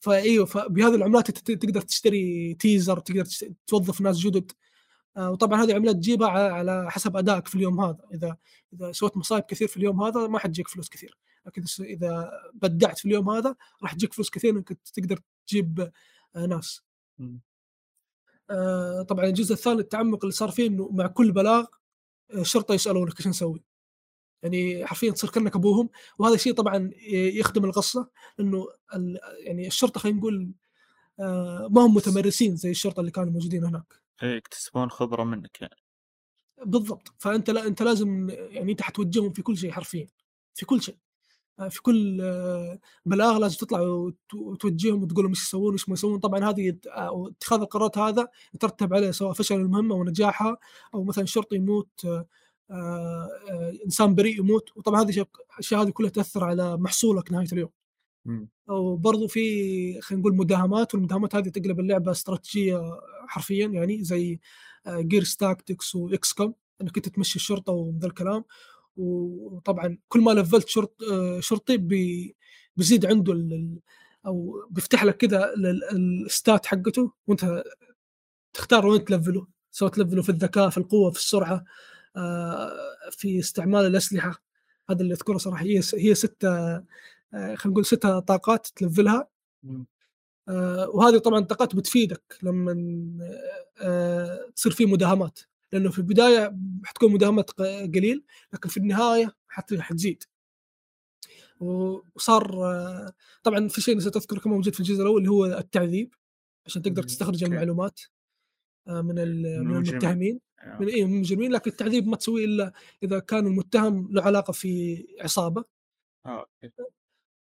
[0.00, 3.24] فايوه فبهذه العملات تقدر تشتري taser تقدر
[3.66, 4.52] توظف ناس جدد.
[5.16, 7.98] آه، وطبعا هذه عملات تجيبها على حسب أدائك في اليوم هذا.
[8.14, 8.36] إذا
[8.72, 11.18] إذا سويت مصايب كثير في اليوم هذا ما حتجيك فلوس كثير.
[11.46, 15.92] لكن إذا بدعت في اليوم هذا راح تجيك فلوس كثير إنك تقدر تجيب
[16.36, 16.82] آه، ناس.
[18.50, 21.66] آه، طبعا الجزء الثاني التعمق اللي صار فيه إنه مع كل بلاغ
[22.34, 23.64] الشرطه يسألونك إيش نسوي.
[24.46, 25.88] يعني حرفيا تصير كأنك أبوهم.
[26.18, 28.08] وهذا الشيء طبعا يخدم القصة
[28.40, 28.66] إنه
[29.38, 30.52] يعني الشرطة خلينا نقول
[31.20, 33.94] آه، ما هم متمرسين زي الشرطة اللي كانوا موجودين هناك.
[34.22, 35.76] إيه يكتسبون خبرة منك يعني.
[36.64, 37.14] بالضبط.
[37.18, 40.06] فأنت لا أنت لازم يعني أنت حتوجههم في كل شيء حرفيا.
[40.54, 40.96] في كل شيء.
[41.60, 45.92] آه، في كل آه، بلاغ لازم تطلع وت- وتوجههم وتقول لهم إيش يسوون وإيش ما
[45.92, 46.18] يسوون.
[46.20, 50.56] طبعا هذه اتخاذ القرارات هذا يترتب عليه سواء فشل المهمة ونجاحها
[50.94, 52.06] أو مثلا شرطي يموت
[53.84, 54.76] إنسان بريء يموت.
[54.76, 57.70] وطبعا هذه الأشياء هذه كلها تأثر على محصولك نهاية اليوم.
[58.68, 62.80] وبرضو في خلينا نقول مداهمات والمداهمات هذه تقلب اللعبة استراتيجية
[63.28, 64.40] حرفيا يعني زي
[64.88, 68.44] Gears Tactics و XCOM إنك أنت تمشي الشرطة وذا الكلام.
[68.96, 72.36] وطبعا كل ما لفلت شرط آه، شرطي بي-
[72.76, 73.78] بيزيد عنده ال-
[74.26, 77.64] أو بيفتح لك كذا ال- ال- ال stats حقته وأنت
[78.54, 79.46] تختار وين تلفله.
[79.70, 81.54] سواء تلفله في الذكاء في القوة في السرعة.
[81.54, 81.64] آه،
[83.10, 84.42] في استعمال الأسلحة.
[84.90, 85.64] هذا اللي أذكره صراحة.
[85.64, 86.84] هي هي ستة آه،
[87.32, 89.28] خلينا نقول ستة طاقات تلفلها.
[90.48, 92.72] آه، وهذه طبعا طاقات بتفيدك لما
[93.82, 95.38] آه، تصير في مداهمات.
[95.72, 100.22] لأنه في البداية حتكون مداهمات قليل لكن في النهاية حت- حتزيد.
[101.60, 102.50] وصار
[103.42, 106.14] طبعا في شيء نسيت أذكره كمان موجود في الجزء الأول اللي هو التعذيب
[106.66, 107.44] عشان تقدر تستخرج.
[107.44, 108.00] المعلومات.
[108.88, 109.76] من ال- من.
[109.76, 110.40] المتهمين.
[110.60, 110.78] آه.
[110.80, 111.52] من من المجرمين.
[111.52, 112.72] لكن التعذيب ما تسويه إلا
[113.02, 115.64] إذا كان المتهم له علاقة في عصابة.
[116.26, 116.74] آه، أوكي.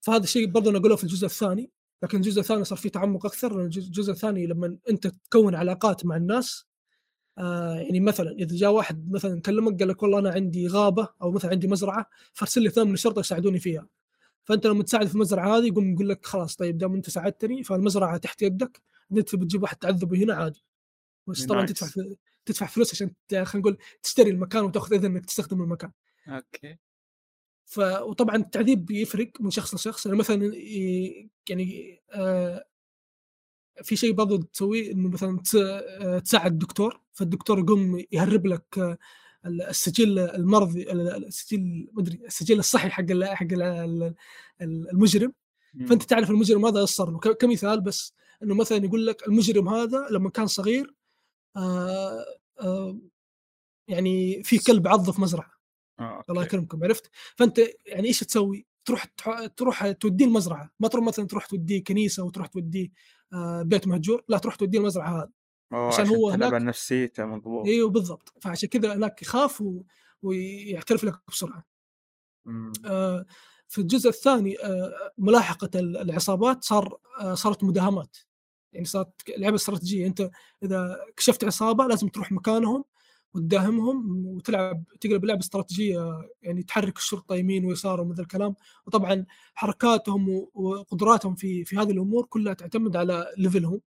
[0.01, 1.71] فهذا الشيء برضه نقوله في الجزء الثاني.
[2.03, 3.61] لكن الجزء الثاني صار فيه تعمق أكثر.
[3.61, 6.65] الجزء الثاني لما أنت تكون علاقات مع الناس
[7.37, 11.31] آه يعني مثلا إذا جاء واحد مثلا كلمك قال لك والله أنا عندي غابة أو
[11.31, 13.87] مثلا عندي مزرعة فارسل لي اثنين من الشرطه يساعدوني فيها.
[14.45, 18.17] فأنت لما تساعد في المزرعة هذه يقوم يقول لك خلاص طيب دام أنت ساعدتني فالمزرعة
[18.17, 18.81] تحت يدك
[19.11, 20.63] انت بتجيب واحد تعذبه هنا عادي.
[21.27, 21.65] بس طبعا.
[21.65, 21.87] تدفع
[22.45, 25.91] تدفع فلوس عشان خلينا نقول تشتري المكان وتاخذ إذن إنك تستخدم المكان.
[26.27, 26.77] أوكي.
[27.65, 30.05] ف وطبعا التعذيب يفرق من شخص لشخص.
[30.05, 32.65] يعني مثلا ي- يعني آه
[33.83, 37.01] في شيء برضو تسويه إنه مثلا آه، تساعد الدكتور.
[37.13, 38.97] فالدكتور يقوم يهرب لك آه،
[39.45, 43.61] السجل المرضي السجل مدري السجل الصحي حق ال- حق ال-
[44.61, 45.33] ال- المجرم.
[45.87, 47.19] فأنت تعرف المجرم هذا إيش صار له.
[47.19, 50.93] كمثال بس إنه مثلا يقول لك المجرم هذا لما كان صغير
[51.57, 52.25] آه
[52.61, 52.99] آه
[53.87, 55.51] يعني في كلب عضه في مزرعة.
[55.99, 56.43] آه، الله.
[56.43, 59.05] يكرمكم عرفت؟ فأنت يعني إيش تسوي؟ تروح
[59.57, 60.69] تروح توديه المزرعة.
[60.79, 62.89] ما تروح مثلا تروح توديه كنيسة وتروح توديه
[63.33, 65.29] آه بيت مهجور لا تروح توديه المزرعة هذه
[65.71, 67.67] عشان عشان هو هناك- نفسيته مضبوط.
[67.67, 68.33] إيوه بالضبط.
[68.41, 69.83] فعشان كذا هناك يخاف و...
[70.21, 71.65] ويعترف لك بسرعة.
[72.45, 72.71] مم.
[72.85, 73.25] آه،
[73.67, 78.17] في الجزء الثاني آه، ملاحقة ال- العصابات صار آه، صارت مداهمات.
[78.75, 80.29] يعني صارت لعبة استراتيجية أنت
[80.63, 82.83] إذا كشفت عصابة لازم تروح مكانهم
[83.33, 88.55] وتداهمهم وتلعب تقلب لعبة استراتيجية يعني تحرك الشرطة يمين ويسار ومثل الكلام
[88.87, 93.81] وطبعا حركاتهم وقدراتهم في في هذه الأمور كلها تعتمد على ليفلهم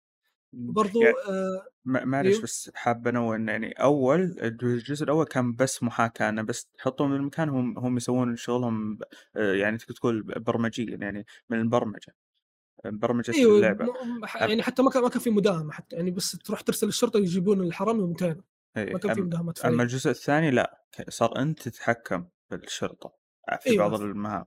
[0.53, 0.68] مم.
[0.68, 2.42] وبرضو يعني آه معلش أيوه.
[2.42, 7.48] بس حاب أنوه يعني أول الجزء الأول كان بس محاكاة انه بس تحطهم من المكان
[7.48, 8.98] هم هم يسوون شغلهم
[9.37, 12.14] آه، يعني تقدر تقول برمجيا يعني من البرمجة
[12.84, 13.94] برمجة أيوه اللعبة.
[14.34, 17.60] يعني حتى ما كان ما كان في مداهمة حتى يعني بس تروح ترسل الشرطة يجيبون
[17.60, 18.42] الحرامي وانتهينا
[18.76, 23.12] إيه، ما كان في مداهمات أما الجزء الثاني لا صار أنت تتحكم بالشرطة
[23.60, 23.88] في أيوه.
[23.88, 24.44] بعض المهام.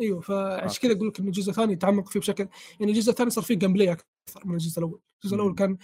[0.00, 0.82] أيوه فعشان.
[0.82, 2.48] كذا أقول لك إن الجزء الثاني تعمق فيه بشكل
[2.80, 4.06] يعني الجزء الثاني صار فيه gameplay أكثر
[4.44, 5.54] من الجزء الأول، الجزء الأول.
[5.54, 5.76] كان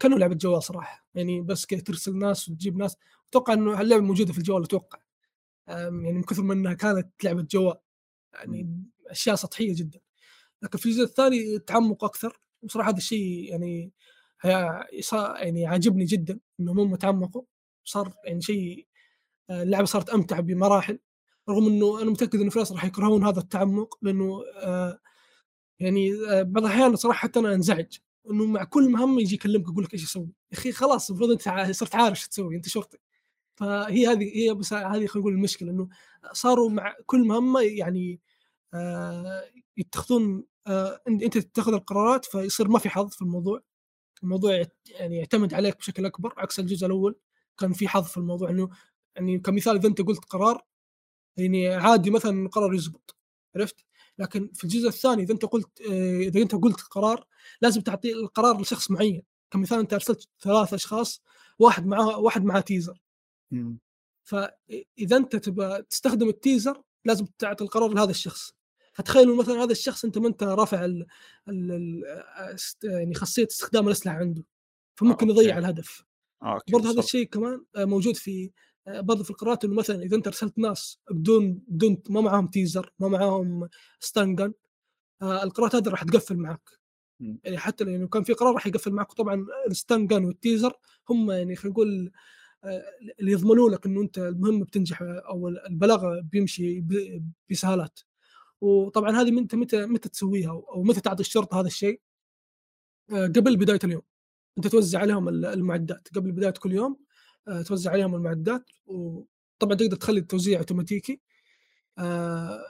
[0.00, 2.96] كانه لعبة جوال صراحة يعني بس كذا ترسل ناس وتجيب ناس.
[3.30, 4.98] أتوقع إنه اللعبه موجودة في الجوال أتوقع.
[5.68, 7.76] يعني من كثر ما إنها كانت لعبة جوال
[8.34, 10.00] يعني أشياء سطحية جدا.
[10.62, 12.40] لكن في الجزء الثاني تعمق أكثر.
[12.62, 13.92] وصراحة هذا الشيء يعني
[14.44, 17.42] يعني عاجبني جدا انهم هم تعمقوا.
[17.84, 18.86] صار يعني شيء
[19.50, 20.98] آه، اللعبة صارت أمتع بمراحل.
[21.48, 25.00] رغم إنه أنا متأكد إنه في ناس راح يكرهون هذا التعمق لأنه آه،
[25.80, 27.98] يعني آه، بعض الأحيان صراحة حتى أنا أنزعج.
[28.30, 31.72] إنه مع كل مهمه يجي يكلمك يقول لك إيش أسوي يا أخي خلاص المفروض أنت
[31.72, 32.98] صرت عارف إيش تسوي أنت شرطي.
[33.56, 35.88] فهي هذه هي بس هذه خلينا نقول المشكلة إنه
[36.32, 38.20] صاروا مع كل مهمه يعني
[38.74, 39.44] آه،
[39.76, 40.44] يتخذون
[41.08, 43.62] انت أنت تتخذ القرارات فيصير ما في حظ في الموضوع.
[44.22, 47.16] الموضوع يعني يعتمد عليك بشكل أكبر عكس الجزء الأول
[47.58, 48.70] كان في حظ في الموضوع إنه
[49.16, 50.62] يعني كمثال إذا أنت قلت قرار
[51.36, 53.16] يعني عادي مثلا القرار يزبط
[53.56, 53.84] عرفت؟
[54.18, 57.26] لكن في الجزء الثاني إذا أنت قلت آه، إذا أنت قلت قرار
[57.62, 59.22] لازم تعطي القرار لشخص معين.
[59.50, 61.22] كمثال أنت أرسلت ثلاث أشخاص
[61.58, 63.00] واحد معاه واحد معاه taser
[63.50, 63.78] مم.
[64.24, 68.54] فاذا أنت تبغى تستخدم ال taser لازم تعطي القرار لهذا الشخص.
[69.00, 71.06] فتخيلوا مثلا هذا الشخص أنت ما أنت رافع ال
[71.48, 72.04] ال ال
[72.54, 74.44] است- يعني خاصية استخدام الأسلحة عنده
[74.94, 75.40] فممكن أوكي.
[75.40, 76.04] يضيع الهدف
[76.42, 76.98] أوكي برضه هذا.
[77.00, 78.50] الشيء كمان آه، موجود في
[78.88, 82.92] آه، برضه في القرارات إنه مثلا إذا أنت أرسلت ناس بدون بدون ما معاهم taser
[82.98, 83.68] ما معاهم
[84.00, 84.52] stun gun
[85.22, 86.70] آه، القرارات هذه راح تقفل معك.
[87.20, 90.72] يعني حتى لو كان في قرار راح يقفل معك وطبعا الستان جان والتيزر
[91.10, 92.10] هم يعني خلينا نقول
[92.64, 92.82] آه،
[93.20, 96.84] اللي يضمنوا لك إنه أنت المهمه بتنجح أو البلاغ بيمشي
[97.50, 98.00] بسهالات
[98.60, 102.00] وطبعا هذه انت متى متى تسويها أو متى تعطي الشرطة هذا الشيء؟
[103.12, 104.02] آه، قبل بداية اليوم.
[104.58, 106.08] أنت توزع عليهم ال- المعدات.
[106.14, 106.96] قبل بداية كل يوم
[107.48, 111.20] آه، توزع عليهم المعدات وطبعا تقدر تخلي التوزيع أوتوماتيكي.
[111.98, 112.60] آه،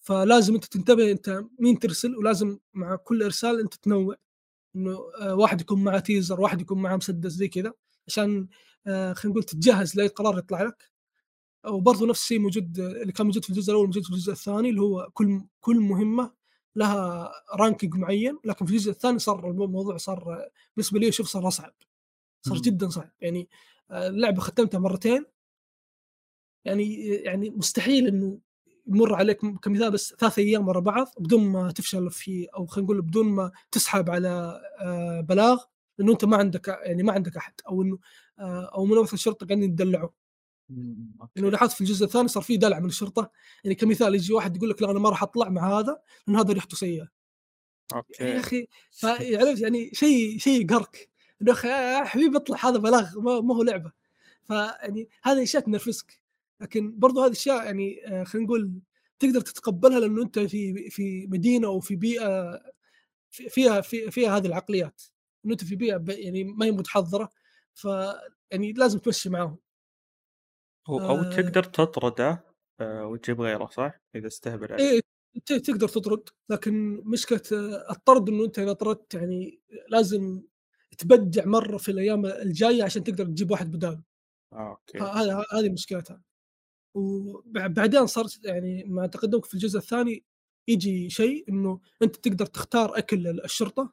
[0.00, 4.16] فلازم أنت تنتبه أنت مين ترسل ولازم مع كل إرسال أنت تنوع.
[4.76, 7.72] إنه واحد يكون معه taser واحد يكون معه مسدس زي كذا.
[8.08, 8.48] عشان
[8.86, 10.90] خلينا نقول تتجهز لأي قرار يطلع لك.
[11.66, 14.80] وبرضه نفس الشيء موجود اللي كان موجود في الجزء الأول موجود في الجزء الثاني اللي
[14.80, 16.32] هو كل كل مهمة
[16.76, 21.74] لها ranking معين لكن في الجزء الثاني صار الموضوع صار بالنسبة لي شوف صار أصعب.
[22.42, 22.58] صار.
[22.58, 23.10] جدا صعب.
[23.20, 23.48] يعني
[23.90, 25.24] آه، اللعبة ختمتها مرتين.
[26.64, 28.38] يعني يعني مستحيل إنه
[28.86, 33.02] يمر عليك كمثال بس ثلاث أيام ورا بعض بدون ما تفشل في أو خلينا نقول
[33.02, 35.64] بدون ما تسحب على آه، بلاغ
[35.98, 37.98] لأنه أنت ما عندك يعني ما عندك أحد أو إنه
[38.38, 40.08] آه، أو منظمه الشرطه قاعدين يدلعوا.
[41.20, 41.40] أوكي.
[41.40, 43.30] لاحظت في الجزء الثاني صار في دلع من الشرطة.
[43.64, 46.52] يعني كمثال يجي واحد يقول لك لا أنا ما راح أطلع مع هذا لأن هذا
[46.52, 47.08] ريحته سيئة.
[47.92, 48.68] يا أوكي أخي
[49.00, 51.10] فعرفت يعني شيء شيء يقهرك
[51.42, 53.92] إنه أخي يا حبيبي اطلع هذا بلاغ ما, هو لعبة.
[54.44, 56.20] فيعني هذه اشياء تنرفزك
[56.60, 58.72] لكن برضو هذه الاشياء يعني آه، خلينا نقول
[59.18, 62.60] تقدر تتقبلها لأنه أنت في في مدينة أو في بيئة
[63.30, 65.02] في- فيها في فيها هذه العقليات.
[65.44, 67.30] إنه أنت في بيئة يعني ما هي متحضرة.
[67.74, 67.84] ف
[68.50, 69.58] يعني لازم تمشي معاهم.
[70.88, 72.44] أو أو آه، تقدر تطرده
[72.80, 75.04] آه، وتجيب غيره صح؟ إذا استهبل عليك
[75.46, 77.42] ت- تقدر تطرد لكن مشكلة
[77.90, 80.42] الطرد إنه أنت إذا طردت يعني لازم
[80.98, 84.02] تبدع مرة في الأيام الجاية عشان تقدر تجيب واحد بداله.
[84.52, 84.98] أوكي.
[84.98, 86.22] هذا هذه مشكلتها.
[86.96, 90.24] وبعدين صارت يعني مع تقدمك في الجزء الثاني
[90.68, 93.92] يجي شيء إنه أنت تقدر تختار أكل الشرطة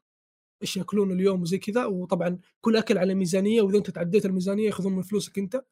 [0.61, 4.93] إيش يأكلون اليوم وزي كذا وطبعا كل أكل على ميزانية وإذا أنت تعديت الميزانية يأخذون
[4.95, 5.65] من فلوسك أنت.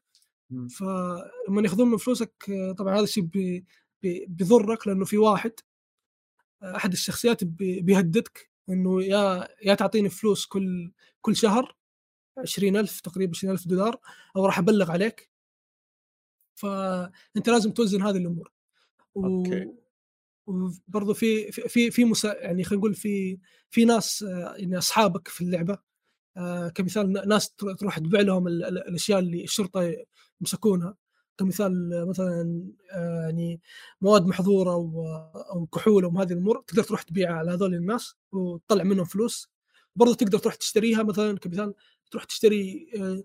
[0.79, 3.65] فلما ياخذون من فلوسك آه، طبعا هذا الشيء بي-
[4.01, 5.51] بي- بيضرك لأنه في واحد
[6.61, 11.75] آه، أحد الشخصيات بي- بيهددك إنه يا يا تعطيني فلوس كل كل شهر
[12.37, 13.99] 20000 تقريبا 20000 دولار
[14.35, 15.29] أو راح أبلغ عليك.
[16.55, 18.51] فأنت لازم توزن هذه الأمور.
[19.15, 19.25] و...
[19.25, 19.73] أوكي.
[20.47, 22.33] وبرضه في في في, مسا...
[22.33, 25.77] يعني خلينا نقول في في ناس آه، يعني أصحابك في اللعبة
[26.75, 29.93] كمثال ن- ناس تر- تروح تبيع لهم ال- ال- الأشياء اللي الشرطة
[30.41, 30.95] يمسكونها
[31.37, 33.61] كمثال آه، مثلا آه، يعني
[34.01, 35.05] مواد محظورة أو
[35.51, 39.49] أو كحول أو هذه الأمور تقدر تروح تبيعها على هذول الناس وتطلع منهم فلوس.
[39.95, 41.73] برضه تقدر تروح تشتريها مثلا كمثال
[42.11, 43.23] تروح تشتري آه،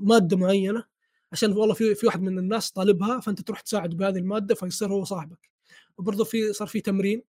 [0.00, 0.84] مادة معينة
[1.32, 5.04] عشان والله في في واحد من الناس طالبها فأنت تروح تساعد بهذه المادة فيصير هو
[5.04, 5.50] صاحبك.
[5.98, 7.22] وبرضه في صار في تمرين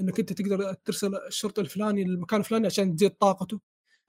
[0.00, 3.60] إنك أنت تقدر ترسل الشرطي الفلاني للمكان الفلاني عشان تزيد طاقته.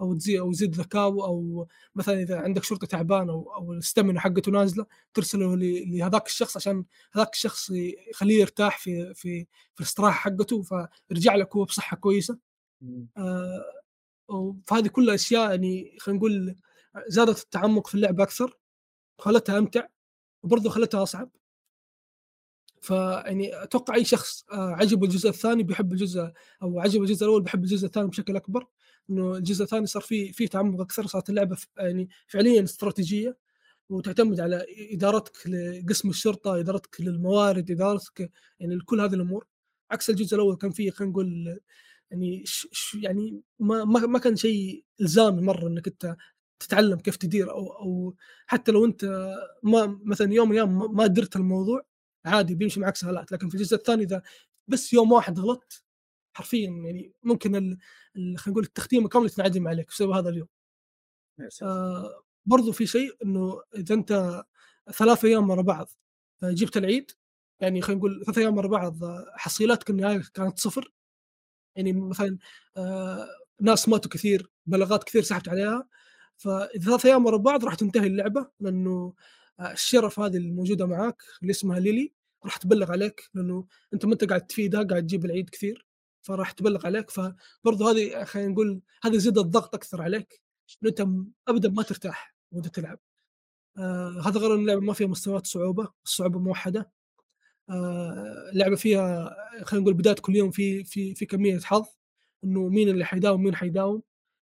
[0.01, 4.51] أو تزيد أو يزيد ذكاؤه أو مثلا إذا عندك شرطي تعبان أو أو الستامina حقته
[4.51, 7.69] نازلة ترسله لهذاك الشخص عشان هذاك الشخص
[8.09, 10.61] يخليه يرتاح في في في الاستراحة حقته
[11.09, 12.37] فيرجع لك هو بصحة كويسة.
[13.17, 16.55] آه، فهذه كلها اشياء يعني خلينا نقول
[17.07, 18.57] زادت التعمق في اللعبة أكثر
[19.19, 19.87] وخلتها أمتع
[20.43, 21.29] وبرضه خلتها أصعب.
[22.81, 26.31] فيعني أتوقع أي شخص آه، عجبه الجزء الثاني بيحب الجزء
[26.63, 28.67] أو عجبه الجزء الأول بيحب الجزء الثاني بشكل أكبر.
[29.09, 33.37] إنه الجزء الثاني صار فيه فيه تعمق أكثر صارت اللعبة يعني فعليا استراتيجية
[33.89, 39.47] وتعتمد على إدارتك لقسم الشرطة إدارتك للموارد إدارتك يعني لكل هذه الأمور.
[39.91, 41.59] عكس الجزء الأول كان فيه خلينا نقول
[42.11, 46.15] يعني ش يعني ما ما كان شيء إلزامي مرة إنك أنت
[46.59, 48.15] تتعلم كيف تدير أو أو
[48.47, 49.05] حتى لو أنت
[49.63, 51.85] ما مثلا يوم من الأيام ما درت الموضوع
[52.25, 54.21] عادي بيمشي معك سهالات لكن في الجزء الثاني إذا
[54.67, 55.83] بس يوم واحد غلطت
[56.33, 57.51] حرفيا يعني ممكن
[58.15, 60.47] خلينا نقول التختيمه كامله تنعدم عليك بسبب هذا اليوم.
[61.63, 64.43] آه برضو في شيء إنه إذا أنت
[64.93, 65.89] ثلاث أيام ورا بعض
[66.43, 67.11] آه، جبت العيد
[67.59, 70.93] يعني خلينا نقول ثلاث أيام ورا بعض آه، حصيلاتك النهائية كانت صفر.
[71.75, 72.37] يعني مثلا
[72.77, 73.27] آه
[73.61, 75.87] ناس ماتوا كثير بلاغات كثير سحبت عليها.
[76.37, 79.13] فإذا ثلاث أيام ورا بعض راح تنتهي اللعبة لأنه
[79.59, 82.13] آه، الشرف هذه الموجودة معاك اللي اسمها ليلي
[82.45, 85.88] راح تبلغ عليك لأنه أنت ما أنت قاعد تفيدها قاعد تجيب العيد كثير.
[86.21, 90.41] فراح تبلغ عليك فبرضه هذه خلينا نقول هذه زاد الضغط أكثر عليك
[90.83, 91.07] إنه أنت
[91.47, 92.99] ابدا ما ترتاح وأنت تلعب.
[93.77, 96.91] آه هذا غير اللعبة ما فيها مستويات صعوبة الصعوبة موحدة.
[97.69, 101.85] آه اللعبة فيها خلينا نقول بداية كل يوم في في في كمية حظ
[102.43, 104.01] إنه مين اللي حيداوم مين حيداوم.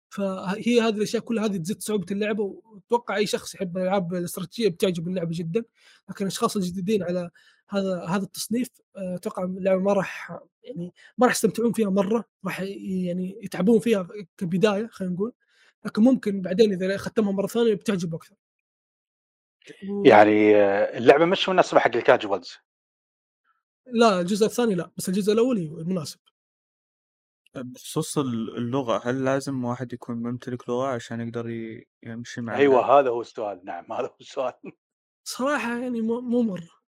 [0.10, 5.08] فهي هذه الأشياء كلها هذه تزيد صعوبة اللعبة وأتوقع أي شخص يحب الالعاب الاستراتيجية بتعجب
[5.08, 5.64] اللعبة جدا.
[6.10, 7.30] لكن الأشخاص الجديدين على
[7.70, 12.60] هذا هذا التصنيف آه، أتوقع اللعبة ما راح يعني ما راح يستمتعون فيها مرة راح
[12.62, 15.34] يعني يتعبون فيها كبداية خلينا نقول
[15.86, 18.36] لكن ممكن بعدين إذا ختمها مرة ثانية بتعجب أكثر.
[20.06, 22.54] يعني آه، اللعبة مش مناسبة حق الكاجوالز
[23.88, 26.20] لا الجزء الثاني لا بس الجزء الأول مناسب.
[27.56, 31.50] بخصوص ال- اللغة هل لازم واحد يكون ممتلك لغة عشان يقدر
[32.04, 34.54] يمشي مع أيوه؟ هذا هو السؤال نعم هذا هو السؤال.
[35.24, 36.83] صراحة يعني مو مو مرة.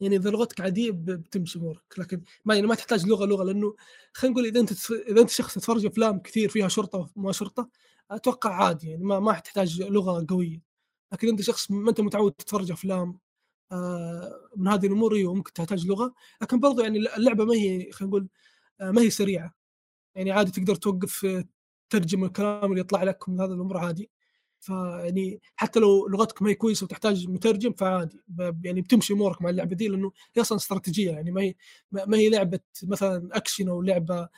[0.00, 3.74] يعني إذا لغتك عادية بتمشي امورك لكن ما يعني ما تحتاج لغة لغة لأنه
[4.12, 7.68] خلينا نقول إذا أنت إذا أنت شخص تتفرج أفلام كثير فيها شرطة وما شرطة
[8.10, 10.62] أتوقع عادي يعني ما ما تحتاج لغة قوية.
[11.12, 13.18] لكن أنت شخص ما أنت متعود تتفرج أفلام
[13.72, 16.14] آه، من هذه الأمور أيوة ممكن تحتاج لغة.
[16.42, 18.28] لكن برضو يعني اللعبة ما هي خلينا نقول
[18.80, 19.54] آه، ما هي سريعة.
[20.16, 21.44] يعني عادي تقدر توقف آه،
[21.90, 24.10] تترجم الكلام اللي يطلع لك من هذا الامر عادي.
[24.60, 28.20] فيعني حتى لو لغتك ما هي كويسة وتحتاج مترجم فعادي.
[28.64, 31.54] يعني بتمشي أمورك مع اللعبة دي لأنه هي أصلا استراتيجية يعني ما هي
[31.92, 34.28] ما هي لعبة مثلا اكشن أو لعبة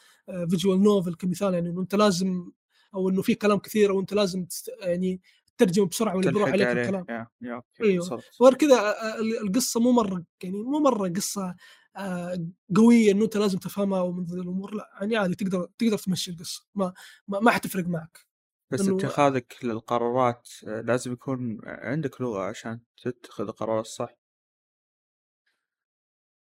[0.51, 2.51] visual novel كمثال يعني إنه أنت لازم
[2.95, 5.21] أو إنه في كلام كثير أو أنت لازم تست يعني
[5.57, 6.83] تترجم بسرعة واللي بيروح عليك عليه.
[6.83, 7.05] الكلام.
[7.09, 8.21] يا يا إيوه.
[8.41, 11.55] وغير كذا آه، ال- القصة مو مرة يعني مو مرة قصة
[11.97, 16.31] آه، قوية إنه أنت لازم تفهمها ومن ذي الأمور لا يعني عادي تقدر تقدر تمشي
[16.31, 16.67] القصة.
[16.75, 16.93] ما
[17.29, 18.30] ما, ما حتفرق معك.
[18.71, 24.17] بس لأنه اتخاذك للقرارات آه، لازم يكون عندك لغة عشان تتخذ القرار الصح.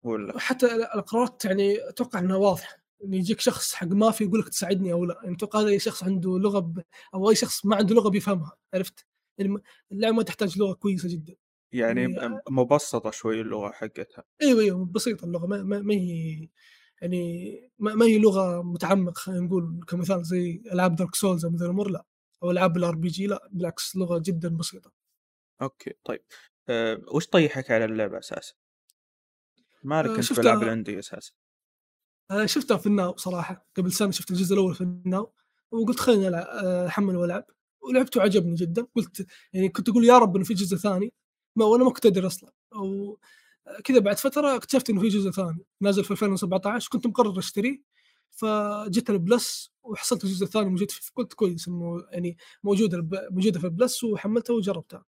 [0.04, 2.84] ولا؟ حتى القرارات يعني أتوقع إنها واضحة.
[3.04, 5.20] ان يجيك شخص حق مافيا يقول لك تساعدني أو لا.
[5.24, 6.84] يعني أتوقع هذا أي شخص عنده لغة ب...
[7.14, 9.06] أو أي شخص ما عنده لغة بيفهمها عرفت؟
[9.38, 9.58] يعني
[9.92, 11.36] اللعبة ما تحتاج لغة كويسة جدا.
[11.72, 14.24] يعني يعني مبسطة شوي اللغة حقتها.
[14.42, 15.48] أيوه أيوه بسيطة اللغة.
[15.48, 16.50] ما, ما, ما هي
[17.02, 21.66] يعني ما, ما هي لغة متعمق خلينا نقول كمثال زي ألعاب Dark Souls أو مثل
[21.66, 22.06] الأمور لا.
[22.44, 24.92] أو ألعاب ال RPG لا بالعكس لغة جدا بسيطة.
[25.62, 26.22] أوكي طيب.
[26.70, 28.54] أه وش طيحك على اللعبة أساسا؟
[29.84, 31.32] مالك آه، انت شفتها- ال indie أساسا؟
[32.32, 33.68] أنا شفتها في ال Now صراحة.
[33.78, 35.34] قبل سنة شفت الجزء الأول في ال Now
[35.72, 37.46] وقلت خليني ألعب آه، أحمل وألعب.
[37.82, 38.88] ولعبته وعجبني جدا.
[38.96, 41.14] قلت يعني كنت أقول يا رب إنه في جزء ثاني.
[41.56, 42.52] ما وأنا ما كنت أدري أصلا.
[42.76, 43.20] أو
[43.84, 45.66] كذا بعد فترة اكتشفت إنه في جزء ثاني.
[45.82, 47.82] نازل في 2017 كنت مقرر أشتريه.
[48.34, 53.60] فجيت ال Plus وحصلت الجزء الثاني موجود في قلت كويس إنه يعني موجودة الب- موجودة
[53.60, 55.06] في ال Plus وحملتها وجربتها.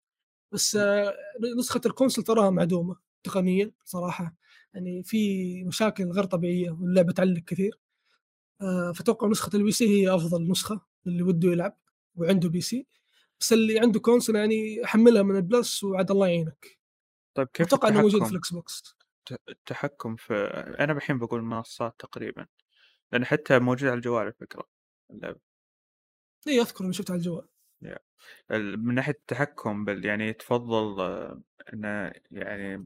[0.51, 1.13] بس آه،
[1.57, 4.35] نسخة ال console تراها معدومة تقنيا صراحة
[4.73, 7.79] يعني في مشاكل غير طبيعية واللعبة تعلق كثير.
[8.61, 11.77] آه، فأتوقع نسخة ال PC هي أفضل نسخة اللي وده يلعب
[12.15, 12.87] وعنده PC.
[13.39, 16.79] بس اللي عنده console يعني حملها من ال Plus وعاد الله يعينك.
[17.33, 18.95] طيب كيف أتوقع إنه موجود في ال Xbox.
[19.49, 20.33] التحكم في
[20.79, 22.47] أنا الحين بقول منصات تقريبا.
[23.11, 24.69] لأن حتى موجود على الجوال الفكرة
[25.11, 25.39] اللعبة
[26.47, 27.47] إي أذكر إني شفتها على الجوال.
[28.51, 31.01] ال- من ناحية التحكم بل يعني تفضل
[31.73, 32.85] انه يعني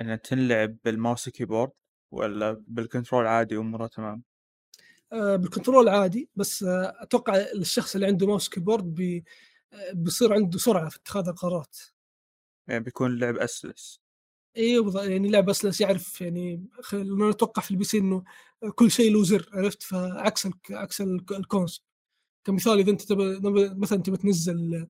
[0.00, 1.70] انها تنلعب بال mouse keyboard
[2.12, 4.22] ولا بال control عادي واموره تمام؟
[5.12, 9.24] آه، بال control عادي بس آه، أتوقع الشخص اللي عنده mouse keyboard بي
[9.92, 11.78] بيصير عنده سرعة في اتخاذ القرارات.
[12.68, 14.00] يعني بيكون اللعب أسلس.
[14.56, 18.24] إي بالضبط، يعني لعبه أسلس يعرف يعني خ- لأنه أتوقع في ال PC إنه
[18.74, 21.84] كل شيء له زر عرفت فعكس عكس الك- ال console
[22.44, 23.40] كمثال إذا أنت تبى
[23.74, 24.86] مثلا تبى تنزل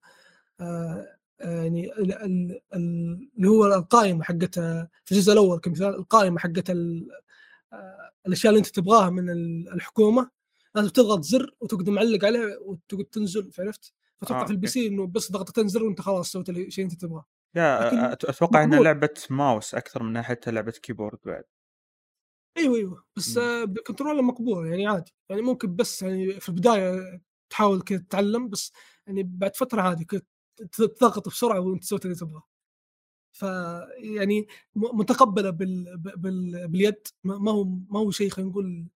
[0.60, 1.06] آه،
[1.40, 6.70] آه، يعني ال- ال- ال- اللي هو القائمة حقت في الجزء الأول كمثال القائمة حقت
[6.70, 10.30] آه، الأشياء اللي أنت تبغاها من ال- الحكومة
[10.74, 15.06] لازم تضغط زر وتقعد معلق عليه وتقعد تنزل عرفت؟ فتوقع آه، في ال PC إنه
[15.06, 17.24] بس ضغطتين زر وأنت خلاص سويت الشيء اللي أنت تبغاه
[18.14, 18.80] أت- أتوقع إنها.
[18.82, 21.44] لعبة ماوس أكثر من حتى لعبة keyboard بعد
[22.56, 23.42] أيوه أيوه بس مم.
[23.44, 28.48] آه، بال control مقبول يعني عادي يعني ممكن بس يعني في البداية تحاول كذا تتعلم
[28.48, 28.72] بس
[29.06, 30.06] يعني بعد فترة عادي
[30.72, 32.42] تضغط بسرعة وانت سويت اللي تبغاه
[33.32, 33.42] ف
[33.98, 35.98] يعني متقبلة بال...
[35.98, 36.68] بال...
[36.68, 38.86] باليد ما هو ما هو شيء خلينا نقول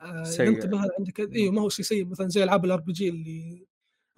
[0.00, 0.50] آه، سيء.
[0.50, 3.66] مثلا عندك أيوه ما هو شيء سيء مثلا زي ألعاب ال RPG اللي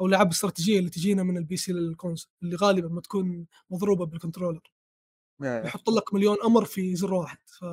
[0.01, 4.07] أو الألعاب الاستراتيجية اللي تجينا من ال PC لل console اللي غالبا ما تكون مضروبة
[4.07, 4.73] بال controller.
[5.41, 7.65] يحط لك مليون أمر في زر واحد ف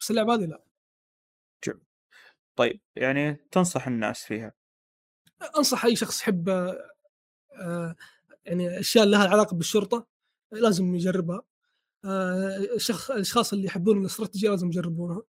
[0.00, 0.62] بس اللعبة هذه لا.
[2.56, 4.52] طيب يعني تنصح الناس فيها؟
[5.58, 6.48] أنصح أي شخص يحب
[7.52, 7.96] آه،
[8.44, 10.06] يعني أشياء لها علاقة بالشرطة
[10.52, 11.42] لازم يجربها.
[12.04, 15.22] آه، الشخص الأشخاص اللي يحبون الاستراتيجية لازم يجربونها.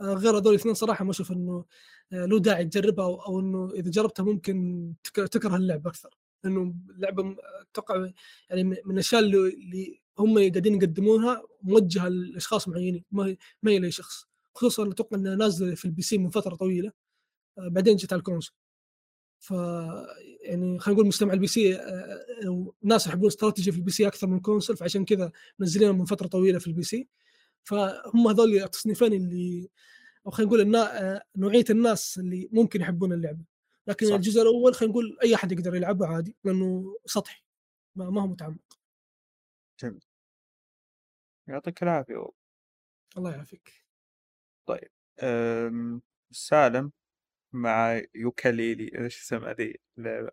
[0.00, 1.64] آه، غير هذول الاثنين صراحة ما أشوف إنه
[2.12, 6.18] له داعي تجربها أو, أو إنه إذا جربتها ممكن تك- تكره اللعبه أكثر.
[6.44, 7.36] لأنه اللعبة
[7.72, 8.10] أتوقع
[8.50, 13.90] يعني من الأشياء اللي هم قاعدين يقدمونها موجهة لأشخاص معينين ما هي ما هي لأي
[13.90, 14.26] شخص.
[14.54, 16.92] خصوصا أتوقع إنها نازلة في ال PC من فترة طويلة.
[17.58, 18.54] آه، بعدين جت على ال console.
[19.40, 19.50] ف
[20.42, 24.26] يعني خلينا نقول مجتمع ال PC آه، آه، الناس يحبون استراتيجي في ال PC أكثر
[24.26, 27.08] من ال console فعشان كذا منزلينه من فترة طويلة في ال PC.
[27.64, 29.68] فهم هذول التصنيفين اللي
[30.26, 31.22] أو خلينا نقول النا...
[31.36, 33.44] نوعية الناس اللي ممكن يحبون اللعبة.
[33.86, 34.06] لكن.
[34.06, 34.14] صح.
[34.14, 37.42] الجزء الأول خلينا نقول أي أحد يقدر يلعبه عادي لأنه سطحي
[37.96, 38.78] ما, ما هو متعمق.
[39.82, 40.07] جميل.
[41.48, 42.28] يعطيك العافية
[43.16, 43.84] الله يعافيك.
[45.22, 46.92] أم، سالم
[47.52, 50.30] مع Yooka-Laylee إيش اسمها ذي اللعبة؟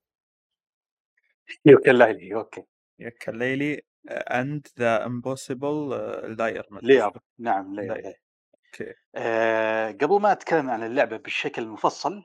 [1.65, 2.63] Yooka-Laylee okay.
[2.99, 5.89] Yooka-Laylee and the Impossible
[6.37, 8.13] Lair Lair نعم Lair.
[8.65, 8.93] okay.
[9.15, 12.23] آه قبل ما أتكلم عن اللعبة بشكل مفصل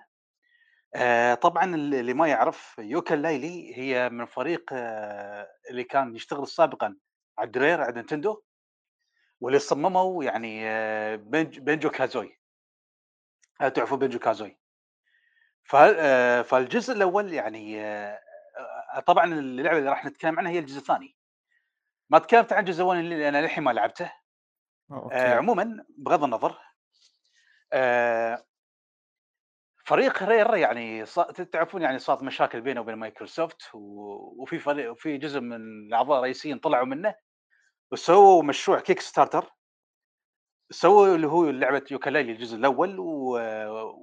[0.95, 6.97] آه طبعا اللي ما يعرف Yooka-Laylee هي من فريق آه اللي كان يشتغل سابقا
[7.39, 8.43] على ال Rare على نينتندو.
[9.41, 12.41] واللي صمموا يعني آه Banj- Banjo-Kazooie.
[13.61, 14.61] هل تعرفوا Banjo-Kazooie؟
[15.75, 18.21] آه، فالجزء الأول يعني آه،
[19.07, 21.17] طبعا اللعبة اللي راح نتكلم عنها هي الجزء الثاني.
[22.11, 24.13] ما تكلمت عن الجزء الأول اللي أنا للحين ما لعبته.
[24.91, 25.17] آه، okay.
[25.17, 26.59] عموما بغض النظر
[27.73, 28.45] آه،
[29.85, 31.05] فريق Rare يعني
[31.53, 36.87] تعرفون يعني صارت مشاكل بينه وبين مايكروسوفت وفي فريق وفي جزء من الأعضاء الرئيسيين طلعوا
[36.87, 37.15] منه.
[37.93, 39.51] وسووا مشروع Kickstarter
[40.71, 43.39] سووا اللي هو لعبة Yooka-Laylee الجزء الأول و-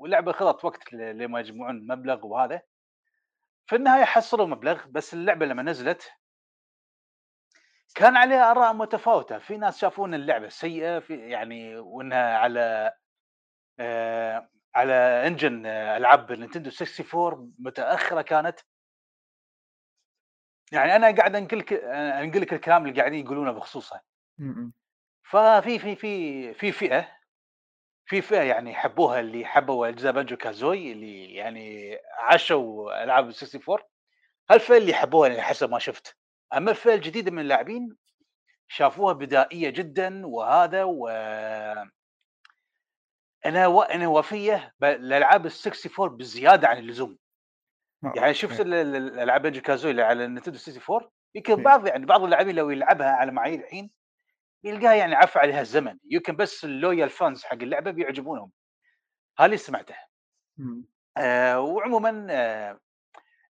[0.02, 2.62] واللعبه خذت وقت لما يجمعون مبلغ وهذا.
[3.70, 6.12] في النهاية حصلوا مبلغ بس اللعبة لما نزلت
[7.96, 9.38] كان عليها آراء متفاوتة.
[9.40, 12.94] في ناس شافون اللعبة سيئة في يعني وإنها على
[13.80, 14.94] آه على
[15.28, 18.60] engine آه، ألعاب نينتندو 64 متأخرة كانت.
[20.72, 24.02] يعني أنا قاعد أنقل أنقل لك الكلام اللي قاعدين يقولونه بخصوصها
[24.38, 24.74] م-م.
[25.24, 27.18] ففي في في في فئة
[28.06, 33.78] في فئة يعني حبوها اللي حبوا أجزاء بانجو كازوي اللي يعني عاشوا ألعاب 64
[34.50, 36.18] هالفئة اللي حبوها يعني حسب ما شفت.
[36.54, 37.98] أما الفئة الجديدة من اللاعبين
[38.68, 41.08] شافوها بدائية جدا وهذا و
[43.46, 43.82] أنا و...
[43.82, 47.18] أنا وفية ب- الألعاب ال 64 بزيادة عن اللزوم.
[48.04, 48.34] يعني.
[48.34, 51.64] شفت ال- الألعاب Banjo-Kazooie اللي على النينتندو 64 يمكن إيه.
[51.64, 53.92] بعض يعني بعض اللاعبين لو يلعبها على معايير الحين
[54.64, 58.52] يلقاها يعني عفى عليها الزمن يمكن بس ال loyal fans حق اللعبة بيعجبونهم
[59.40, 59.96] هذا اللي سمعته.
[61.18, 62.80] آه وعموما آه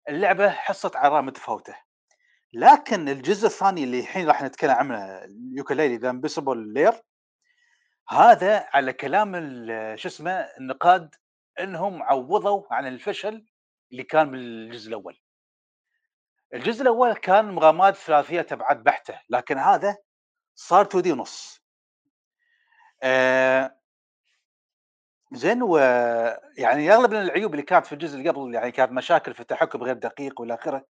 [0.08, 1.76] اللعبة حصت اراء متفاوته
[2.52, 5.20] لكن الجزء الثاني اللي الحين راح نتكلم عنه
[5.56, 6.92] Yooka-Laylee the Impossible Lair
[8.10, 9.32] هذا على كلام
[9.96, 11.14] شو اسمه النقاد
[11.60, 13.46] إنهم عوضوا عن الفشل
[13.92, 15.18] اللي كان بالجزء الأول.
[16.54, 19.96] الجزء الأول كان مغامرات ثلاثية ابعاد بحتة لكن هذا
[20.54, 21.62] صار 2 دي ونص.
[23.02, 23.78] آه
[25.32, 25.78] زين و
[26.58, 29.82] يعني أغلب من العيوب اللي كانت في الجزء اللي قبل يعني كانت مشاكل في التحكم
[29.82, 30.86] غير دقيق والى آخره.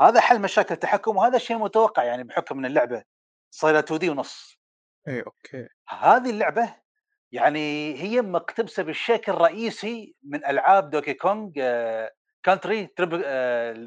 [0.00, 3.04] هذا حل مشاكل التحكم وهذا شيء متوقع يعني بحكم إن اللعبة
[3.50, 4.60] صايرة 2D ونص.
[5.08, 6.76] اي okay هذه اللعبة
[7.32, 13.24] يعني هي مقتبسة بالشكل الرئيسي من ألعاب Donkey Kong آه، Country Tropical